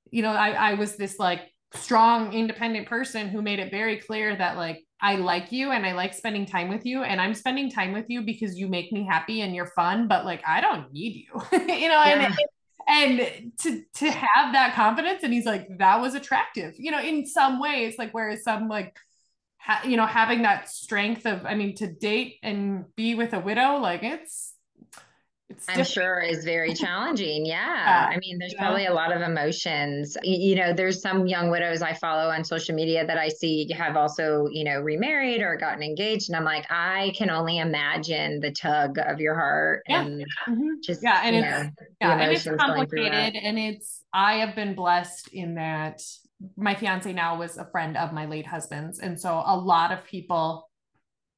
you 0.09 0.23
know 0.23 0.31
i 0.31 0.51
i 0.51 0.73
was 0.73 0.95
this 0.95 1.19
like 1.19 1.41
strong 1.75 2.33
independent 2.33 2.87
person 2.87 3.29
who 3.29 3.41
made 3.41 3.59
it 3.59 3.71
very 3.71 3.97
clear 3.97 4.35
that 4.35 4.57
like 4.57 4.83
I 5.01 5.15
like 5.15 5.51
you 5.51 5.71
and 5.71 5.85
I 5.85 5.93
like 5.93 6.13
spending 6.13 6.45
time 6.45 6.69
with 6.69 6.85
you 6.85 7.03
and 7.03 7.19
I'm 7.19 7.33
spending 7.33 7.71
time 7.71 7.91
with 7.91 8.05
you 8.09 8.21
because 8.21 8.57
you 8.57 8.67
make 8.67 8.91
me 8.91 9.05
happy 9.05 9.41
and 9.41 9.55
you're 9.55 9.71
fun 9.75 10.07
but 10.07 10.25
like 10.25 10.43
I 10.47 10.61
don't 10.61 10.91
need 10.93 11.15
you 11.15 11.41
you 11.51 11.89
know 11.89 12.03
yeah. 12.03 12.27
and 12.27 12.37
and 12.87 13.51
to 13.59 13.83
to 13.95 14.11
have 14.11 14.53
that 14.53 14.73
confidence 14.75 15.23
and 15.23 15.33
he's 15.33 15.45
like 15.45 15.67
that 15.77 16.01
was 16.01 16.13
attractive 16.13 16.73
you 16.77 16.91
know 16.91 16.99
in 16.99 17.25
some 17.25 17.59
ways 17.59 17.95
like 17.97 18.11
whereas 18.11 18.43
some 18.43 18.67
like 18.67 18.95
ha- 19.57 19.81
you 19.85 19.97
know 19.97 20.05
having 20.05 20.43
that 20.43 20.69
strength 20.69 21.25
of 21.25 21.45
I 21.45 21.55
mean 21.55 21.75
to 21.75 21.91
date 21.91 22.37
and 22.43 22.85
be 22.95 23.15
with 23.15 23.33
a 23.33 23.39
widow 23.39 23.77
like 23.77 24.03
it's 24.03 24.50
it's 25.51 25.65
I'm 25.69 25.83
sure 25.83 26.19
is 26.19 26.43
very 26.43 26.73
challenging. 26.83 27.45
Yeah. 27.45 27.55
yeah. 27.55 28.09
I 28.15 28.19
mean, 28.19 28.37
there's 28.39 28.53
yeah. 28.53 28.61
probably 28.61 28.85
a 28.85 28.93
lot 28.93 29.15
of 29.15 29.21
emotions. 29.21 30.17
You, 30.23 30.55
know, 30.55 30.73
there's 30.73 31.01
some 31.01 31.27
young 31.27 31.49
widows 31.49 31.81
I 31.81 31.93
follow 31.93 32.29
on 32.29 32.43
social 32.43 32.75
media 32.75 33.05
that 33.05 33.17
I 33.17 33.29
see 33.29 33.71
have 33.73 33.95
also, 33.95 34.47
you 34.51 34.63
know, 34.63 34.79
remarried 34.79 35.41
or 35.41 35.55
gotten 35.57 35.83
engaged. 35.83 36.29
And 36.29 36.35
I'm 36.35 36.45
like, 36.45 36.65
I 36.69 37.13
can 37.15 37.29
only 37.29 37.59
imagine 37.59 38.39
the 38.39 38.51
tug 38.51 38.97
of 38.97 39.19
your 39.19 39.35
heart 39.35 39.83
yeah. 39.87 40.01
and 40.01 40.25
mm-hmm. 40.47 40.69
just, 40.83 41.03
yeah. 41.03 41.21
And 41.23 41.35
it's, 41.35 41.45
know, 41.45 41.69
yeah, 42.01 42.19
and 42.19 42.31
it's 42.31 42.43
complicated. 42.43 43.35
And 43.35 43.59
it's, 43.59 44.03
I 44.13 44.35
have 44.35 44.55
been 44.55 44.75
blessed 44.75 45.29
in 45.33 45.55
that 45.55 46.01
my 46.57 46.73
fiance 46.73 47.11
now 47.13 47.37
was 47.37 47.57
a 47.57 47.65
friend 47.71 47.97
of 47.97 48.13
my 48.13 48.25
late 48.25 48.47
husband's. 48.47 48.99
And 48.99 49.19
so 49.19 49.43
a 49.45 49.55
lot 49.55 49.91
of 49.91 50.03
people 50.05 50.69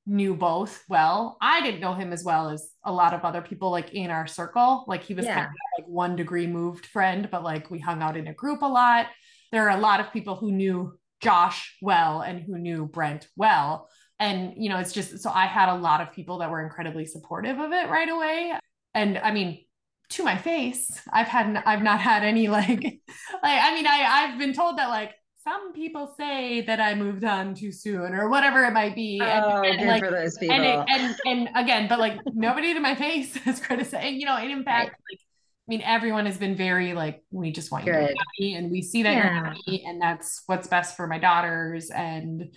knew 0.06 0.36
both 0.36 0.84
well. 0.90 1.38
I 1.42 1.62
didn't 1.62 1.80
know 1.80 1.94
him 1.94 2.12
as 2.12 2.24
well 2.24 2.50
as 2.50 2.70
a 2.84 2.92
lot 2.92 3.14
of 3.14 3.24
other 3.24 3.42
people 3.42 3.72
like 3.72 3.94
in 3.94 4.10
our 4.10 4.28
circle. 4.28 4.84
Like 4.88 5.04
he 5.04 5.14
was 5.14 5.26
yeah. 5.26 5.36
kind 5.36 5.48
of 5.48 5.54
like 5.80 5.88
one 5.88 6.16
degree 6.16 6.48
moved 6.48 6.86
friend, 6.86 7.30
but 7.32 7.44
like 7.44 7.72
we 7.72 7.80
hung 7.80 8.02
out 8.02 8.18
in 8.18 8.28
a 8.28 8.34
group 8.34 8.62
a 8.62 8.68
lot. 8.68 9.08
There 9.52 9.68
are 9.70 9.78
a 9.78 9.82
lot 9.82 10.00
of 10.00 10.12
people 10.12 10.36
who 10.36 10.52
knew 10.52 10.98
Josh 11.22 11.78
well 11.82 12.22
and 12.22 12.42
who 12.42 12.58
knew 12.58 12.86
Brent 12.86 13.28
well. 13.38 13.88
And 14.20 14.54
you 14.58 14.70
know, 14.70 14.78
it's 14.78 14.92
just 14.92 15.20
so 15.20 15.30
I 15.30 15.46
had 15.46 15.70
a 15.70 15.76
lot 15.76 16.02
of 16.02 16.12
people 16.12 16.40
that 16.40 16.52
were 16.52 16.64
incredibly 16.64 17.06
supportive 17.06 17.60
of 17.60 17.72
it 17.72 17.90
right 17.90 18.10
away. 18.10 18.54
And 18.94 19.18
I 19.18 19.32
mean, 19.32 19.66
to 20.10 20.24
my 20.24 20.38
face, 20.38 21.02
I've 21.12 21.28
had 21.28 21.62
I've 21.66 21.82
not 21.82 22.00
had 22.00 22.24
any 22.24 22.48
like 22.50 22.84
like 22.84 23.02
I 23.44 23.74
mean, 23.74 23.88
I 23.88 24.06
I've 24.10 24.40
been 24.40 24.54
told 24.54 24.78
that 24.78 24.90
like 24.90 25.14
some 25.44 25.74
people 25.74 26.14
say 26.18 26.62
that 26.62 26.80
I 26.80 26.96
moved 26.96 27.24
on 27.24 27.54
too 27.54 27.72
soon 27.72 28.14
or 28.14 28.30
whatever 28.30 28.64
it 28.64 28.72
might 28.72 28.96
be. 28.96 29.20
Oh, 29.22 29.62
and, 29.62 29.80
and 29.80 29.90
like, 29.90 30.04
for 30.04 30.12
those 30.12 30.38
people. 30.38 30.56
And, 30.56 30.66
it, 30.66 30.86
and, 30.90 31.16
and 31.26 31.50
again, 31.56 31.88
but 31.90 32.00
like 32.00 32.20
nobody 32.34 32.74
to 32.74 32.80
my 32.80 32.96
face 32.96 33.36
has 33.44 33.60
criticized, 33.60 34.16
you 34.16 34.26
know, 34.26 34.38
and 34.38 34.52
in 34.52 34.64
fact, 34.64 34.90
right. 34.90 34.98
like, 35.12 35.20
I 35.20 35.68
mean, 35.68 35.82
everyone 35.84 36.26
has 36.26 36.38
been 36.38 36.56
very 36.56 36.94
like, 36.94 37.24
we 37.32 37.52
just 37.52 37.72
want 37.72 37.86
Good. 37.86 37.94
you 37.94 38.08
to 38.08 38.14
be 38.14 38.20
happy 38.20 38.54
and 38.56 38.72
we 38.72 38.82
see 38.82 39.04
that 39.04 39.14
yeah. 39.14 39.24
you're 39.24 39.46
happy 39.46 39.84
and 39.86 40.02
that's 40.02 40.44
what's 40.46 40.68
best 40.68 40.98
for 40.98 41.08
my 41.08 41.20
daughters. 41.20 41.90
And, 41.90 42.54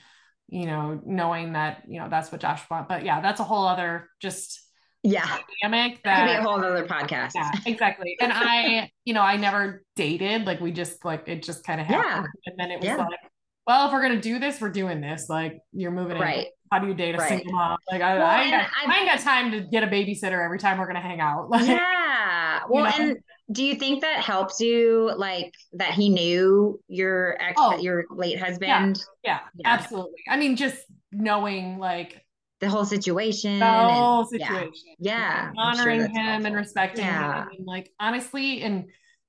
you 0.49 0.67
know, 0.67 1.01
knowing 1.05 1.53
that, 1.53 1.83
you 1.89 2.01
know, 2.01 2.09
that's 2.09 2.31
what 2.31 2.41
Josh 2.41 2.63
wants. 2.71 2.89
But 2.89 3.05
yeah, 3.05 3.21
that's 3.21 3.41
a 3.41 3.45
whole 3.45 3.67
other 3.67 4.11
just 4.21 4.66
yeah. 5.07 5.39
Dynamic 5.63 6.03
that 6.05 6.27
could 6.27 6.33
be 6.33 6.39
a 6.39 6.43
whole 6.43 6.63
other 6.63 6.87
podcast. 6.87 7.33
Yeah 7.35 7.51
exactly. 7.67 8.17
And 8.21 8.33
i 8.35 8.91
you 9.05 9.15
know 9.15 9.23
i 9.23 9.37
never 9.37 9.83
dated 9.95 10.45
like 10.47 10.61
we 10.61 10.73
just 10.73 11.05
like 11.05 11.29
it 11.29 11.43
just 11.43 11.65
kind 11.65 11.81
of 11.81 11.87
happened. 11.87 12.29
Yeah. 12.45 12.51
and 12.51 12.59
then 12.59 12.71
it 12.71 12.81
was 12.81 12.87
yeah. 12.87 12.97
like 12.97 13.19
well 13.67 13.87
if 13.87 13.93
we're 13.93 14.03
gonna 14.03 14.21
do 14.21 14.39
this 14.39 14.61
we're 14.61 14.71
doing 14.71 15.01
this. 15.01 15.27
Like 15.29 15.59
you're 15.73 15.91
moving 15.91 16.19
right. 16.19 16.47
In. 16.47 16.53
how 16.71 16.79
do 16.79 16.89
you 16.89 16.95
date 16.95 17.15
a 17.15 17.19
right. 17.19 17.29
single 17.29 17.53
mom? 17.53 17.79
Like 17.91 18.03
I, 18.03 18.15
well, 18.15 18.27
I, 18.27 18.43
ain't 18.43 18.51
got, 18.53 18.71
I, 18.87 18.99
ain't 18.99 19.09
got 19.09 19.21
time 19.21 19.51
to 19.53 19.61
get 19.61 19.83
a 19.83 19.87
babysitter 19.87 20.45
every 20.45 20.59
time 20.59 20.79
we're 20.79 20.87
gonna 20.87 21.01
hang 21.01 21.21
out. 21.21 21.49
Like, 21.51 21.67
yeah. 21.67 22.61
well 22.69 22.91
you 22.93 23.05
know? 23.05 23.11
and 23.11 23.19
do 23.53 23.63
you 23.63 23.77
think 23.77 24.01
that 24.01 24.21
helps 24.21 24.61
you 24.61 25.13
like 25.17 25.53
that 25.75 25.93
he 25.93 26.09
knew 26.09 26.81
your 26.89 27.41
ex 27.41 27.55
oh, 27.59 27.79
your 27.79 28.05
late 28.11 28.39
husband? 28.39 28.99
Yeah, 29.23 29.33
yeah, 29.33 29.39
yeah. 29.57 29.69
absolutely. 29.73 30.23
I 30.29 30.37
mean 30.37 30.57
just 30.57 30.79
knowing 31.13 31.79
like 31.79 32.26
the 32.61 32.69
whole 32.69 32.85
situation. 32.85 33.59
The 33.59 33.67
whole 33.67 34.21
and, 34.21 34.29
situation. 34.29 34.95
Yeah. 34.99 35.51
yeah 35.51 35.53
honoring 35.57 36.01
sure 36.01 36.09
him 36.09 36.15
helpful. 36.15 36.47
and 36.47 36.57
respecting 36.57 37.05
yeah. 37.05 37.43
him. 37.43 37.49
And 37.59 37.67
like 37.67 37.93
honestly, 38.01 38.63
and 38.63 38.87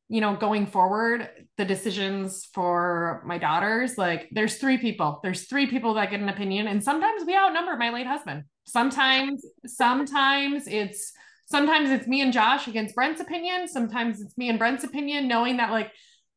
you 0.10 0.22
know, 0.22 0.36
going 0.36 0.68
forward, 0.68 1.30
the 1.58 1.66
decisions 1.66 2.48
for 2.54 3.22
my 3.26 3.38
daughters, 3.38 3.98
like 3.98 4.30
there's 4.32 4.56
three 4.56 4.78
people. 4.78 5.20
There's 5.22 5.48
three 5.48 5.68
people 5.68 5.96
that 5.96 6.10
get 6.10 6.22
an 6.22 6.30
opinion. 6.30 6.68
And 6.68 6.82
sometimes 6.82 7.26
we 7.26 7.36
outnumber 7.36 7.76
my 7.76 7.90
late 7.90 8.08
husband. 8.08 8.44
Sometimes, 8.64 9.46
sometimes 9.66 10.68
it's 10.68 11.12
sometimes 11.48 11.90
it's 11.90 12.08
me 12.08 12.22
and 12.22 12.32
Josh 12.32 12.68
against 12.68 12.96
Brent's 12.96 13.20
opinion. 13.20 13.68
Sometimes 13.68 14.22
it's 14.22 14.38
me 14.38 14.50
and 14.50 14.58
Brent's 14.58 14.86
opinion, 14.86 15.28
knowing 15.28 15.58
that 15.58 15.72
like 15.72 15.92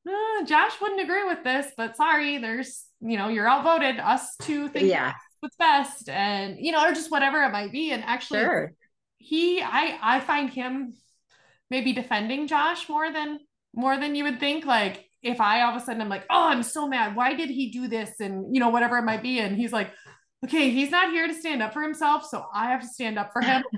uh, 0.08 0.44
Josh 0.46 0.72
wouldn't 0.80 1.00
agree 1.00 1.26
with 1.26 1.44
this, 1.44 1.66
but 1.76 1.96
sorry, 1.96 2.38
there's 2.38 2.84
you 3.00 3.16
know, 3.16 3.28
you're 3.28 3.48
outvoted. 3.48 4.00
Us 4.00 4.34
two 4.40 4.68
think 4.68 4.90
yeah 4.90 5.12
what's 5.40 5.56
best 5.56 6.08
and 6.08 6.56
you 6.58 6.70
know 6.72 6.86
or 6.86 6.92
just 6.92 7.10
whatever 7.10 7.42
it 7.42 7.50
might 7.50 7.72
be. 7.72 7.90
And 7.92 8.04
actually 8.04 8.40
sure. 8.40 8.72
he 9.18 9.60
i 9.62 9.98
i 10.02 10.20
find 10.20 10.50
him 10.50 10.94
maybe 11.70 11.92
defending 11.92 12.46
josh 12.46 12.88
more 12.88 13.12
than 13.12 13.40
more 13.74 13.98
than 13.98 14.14
you 14.14 14.24
would 14.24 14.40
think. 14.40 14.64
Like 14.64 15.06
if 15.22 15.40
i 15.40 15.62
all 15.62 15.76
of 15.76 15.82
a 15.82 15.84
sudden 15.84 16.00
i'm 16.00 16.08
like 16.08 16.24
oh 16.30 16.48
i'm 16.48 16.62
so 16.62 16.86
mad. 16.86 17.16
Why 17.16 17.34
did 17.34 17.50
he 17.50 17.70
do 17.70 17.88
this? 17.88 18.20
And 18.20 18.54
you 18.54 18.60
know 18.60 18.68
whatever 18.68 18.98
it 18.98 19.04
might 19.04 19.22
be. 19.22 19.40
And 19.40 19.56
he's 19.56 19.72
like 19.72 19.90
okay 20.44 20.70
he's 20.70 20.90
not 20.90 21.10
here 21.10 21.26
to 21.26 21.34
stand 21.34 21.62
up 21.62 21.74
for 21.74 21.82
himself 21.82 22.24
so 22.24 22.46
i 22.54 22.70
have 22.70 22.80
to 22.82 22.88
stand 22.88 23.18
up 23.18 23.32
for 23.32 23.42
him. 23.42 23.62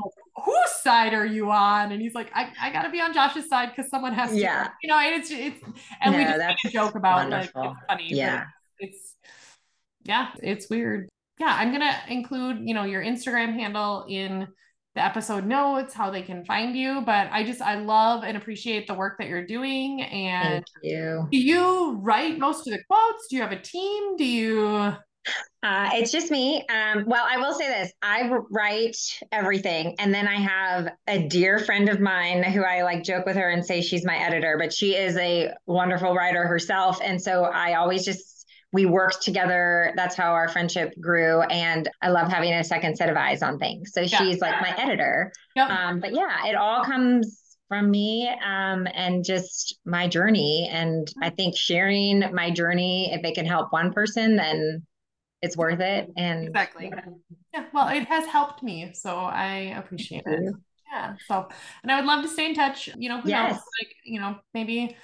Whose 0.44 0.70
side 0.82 1.12
are 1.12 1.26
you 1.26 1.50
on? 1.50 1.92
And 1.92 2.00
he's 2.00 2.14
like 2.14 2.30
i, 2.34 2.50
I 2.60 2.72
gotta 2.72 2.90
be 2.90 3.00
on 3.00 3.14
josh's 3.14 3.48
side 3.48 3.70
because 3.74 3.90
someone 3.90 4.14
has 4.14 4.30
to. 4.30 4.36
Yeah. 4.36 4.68
You 4.82 4.88
know 4.88 4.98
and 4.98 5.20
it's 5.20 5.30
it's 5.30 5.62
and 6.00 6.16
we 6.16 6.24
just 6.24 6.74
joke 6.74 6.96
about 6.96 7.30
wonderful. 7.30 7.62
like 7.62 7.70
it's 7.70 7.86
funny 7.88 8.08
yeah. 8.08 8.44
it's 8.78 9.14
yeah 10.04 10.30
it's 10.42 10.68
weird 10.68 11.08
yeah, 11.38 11.54
I'm 11.58 11.72
gonna 11.72 11.98
include, 12.08 12.58
you 12.62 12.74
know, 12.74 12.84
your 12.84 13.02
Instagram 13.02 13.54
handle 13.54 14.06
in 14.08 14.48
the 14.94 15.02
episode 15.04 15.46
notes, 15.46 15.94
how 15.94 16.10
they 16.10 16.22
can 16.22 16.44
find 16.44 16.76
you. 16.76 17.02
But 17.04 17.28
I 17.32 17.44
just 17.44 17.62
I 17.62 17.76
love 17.76 18.24
and 18.24 18.36
appreciate 18.36 18.86
the 18.86 18.94
work 18.94 19.18
that 19.18 19.28
you're 19.28 19.46
doing. 19.46 20.02
And 20.02 20.64
Thank 20.64 20.66
you. 20.82 21.28
Do 21.32 21.38
you 21.38 21.98
write 22.02 22.38
most 22.38 22.66
of 22.66 22.72
the 22.72 22.82
quotes? 22.88 23.26
Do 23.28 23.36
you 23.36 23.42
have 23.42 23.52
a 23.52 23.60
team? 23.60 24.16
Do 24.16 24.24
you 24.24 24.94
Uh, 25.62 25.90
it's 25.94 26.10
just 26.10 26.30
me. 26.32 26.66
Um, 26.68 27.04
well, 27.06 27.24
I 27.28 27.38
will 27.38 27.54
say 27.54 27.68
this: 27.68 27.92
I 28.02 28.28
write 28.50 28.96
everything, 29.30 29.94
and 30.00 30.12
then 30.12 30.26
I 30.26 30.34
have 30.34 30.88
a 31.06 31.28
dear 31.28 31.60
friend 31.60 31.88
of 31.88 32.00
mine 32.00 32.42
who 32.42 32.64
I 32.64 32.82
like 32.82 33.04
joke 33.04 33.26
with 33.26 33.36
her 33.36 33.48
and 33.48 33.64
say 33.64 33.80
she's 33.80 34.04
my 34.04 34.16
editor, 34.16 34.56
but 34.58 34.72
she 34.72 34.96
is 34.96 35.16
a 35.16 35.52
wonderful 35.66 36.14
writer 36.14 36.44
herself, 36.46 36.98
and 37.02 37.22
so 37.22 37.44
I 37.44 37.74
always 37.74 38.04
just 38.04 38.31
we 38.72 38.86
worked 38.86 39.22
together. 39.22 39.92
That's 39.96 40.16
how 40.16 40.32
our 40.32 40.48
friendship 40.48 40.94
grew, 41.00 41.42
and 41.42 41.88
I 42.00 42.08
love 42.08 42.28
having 42.28 42.52
a 42.52 42.64
second 42.64 42.96
set 42.96 43.10
of 43.10 43.16
eyes 43.16 43.42
on 43.42 43.58
things. 43.58 43.92
So 43.92 44.00
yeah. 44.00 44.18
she's 44.18 44.40
like 44.40 44.60
my 44.60 44.74
editor. 44.78 45.32
Yep. 45.56 45.70
Um, 45.70 46.00
but 46.00 46.14
yeah, 46.14 46.46
it 46.46 46.54
all 46.54 46.82
comes 46.84 47.38
from 47.68 47.90
me 47.90 48.28
um, 48.44 48.86
and 48.92 49.24
just 49.24 49.78
my 49.86 50.06
journey. 50.06 50.68
And 50.70 51.10
I 51.22 51.30
think 51.30 51.56
sharing 51.56 52.20
my 52.34 52.50
journey, 52.50 53.10
if 53.12 53.24
it 53.24 53.34
can 53.34 53.46
help 53.46 53.72
one 53.72 53.92
person, 53.92 54.36
then 54.36 54.86
it's 55.40 55.56
worth 55.56 55.80
it. 55.80 56.10
And 56.16 56.48
exactly. 56.48 56.92
Yeah. 57.54 57.64
Well, 57.72 57.88
it 57.88 58.04
has 58.04 58.26
helped 58.26 58.62
me. 58.62 58.90
So 58.94 59.16
I 59.16 59.74
appreciate 59.76 60.24
it. 60.26 60.54
Yeah. 60.90 61.14
So, 61.26 61.48
and 61.82 61.90
I 61.90 61.96
would 61.96 62.06
love 62.06 62.22
to 62.24 62.28
stay 62.28 62.46
in 62.46 62.54
touch. 62.54 62.90
You 62.94 63.08
know, 63.08 63.22
who 63.22 63.30
yes. 63.30 63.52
knows? 63.52 63.62
Like, 63.80 63.94
you 64.04 64.20
know, 64.20 64.36
maybe 64.52 64.94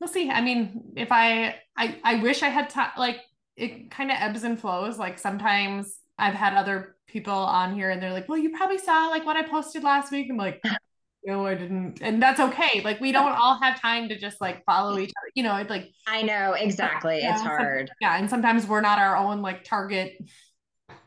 we'll 0.00 0.08
see. 0.08 0.30
I 0.30 0.40
mean, 0.40 0.92
if 0.96 1.10
I, 1.10 1.56
I, 1.76 1.98
I 2.04 2.14
wish 2.16 2.42
I 2.42 2.48
had 2.48 2.70
time, 2.70 2.90
like, 2.98 3.20
it 3.56 3.90
kind 3.90 4.10
of 4.10 4.18
ebbs 4.20 4.44
and 4.44 4.60
flows. 4.60 4.98
Like 4.98 5.18
sometimes 5.18 5.98
I've 6.18 6.34
had 6.34 6.54
other 6.54 6.96
people 7.06 7.32
on 7.32 7.74
here 7.74 7.90
and 7.90 8.02
they're 8.02 8.12
like, 8.12 8.28
well, 8.28 8.38
you 8.38 8.50
probably 8.50 8.78
saw 8.78 9.08
like 9.08 9.24
what 9.24 9.36
I 9.36 9.42
posted 9.42 9.82
last 9.82 10.12
week. 10.12 10.28
I'm 10.30 10.36
like, 10.36 10.62
no, 11.24 11.46
I 11.46 11.54
didn't. 11.54 12.00
And 12.02 12.22
that's 12.22 12.38
okay. 12.38 12.82
Like 12.84 13.00
we 13.00 13.12
don't 13.12 13.32
all 13.32 13.58
have 13.60 13.80
time 13.80 14.08
to 14.10 14.18
just 14.18 14.40
like 14.40 14.64
follow 14.64 14.98
each 14.98 15.10
other. 15.10 15.30
You 15.34 15.42
know, 15.42 15.56
it's 15.56 15.70
like 15.70 15.90
I 16.06 16.22
know 16.22 16.52
exactly. 16.52 17.20
Yeah, 17.20 17.32
it's 17.32 17.42
hard. 17.42 17.90
Yeah. 18.00 18.16
And 18.16 18.28
sometimes 18.28 18.66
we're 18.66 18.82
not 18.82 18.98
our 18.98 19.16
own 19.16 19.40
like 19.42 19.64
target 19.64 20.18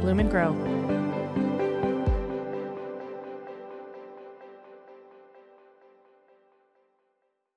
Bloom 0.00 0.18
and 0.18 0.30
grow. 0.30 0.91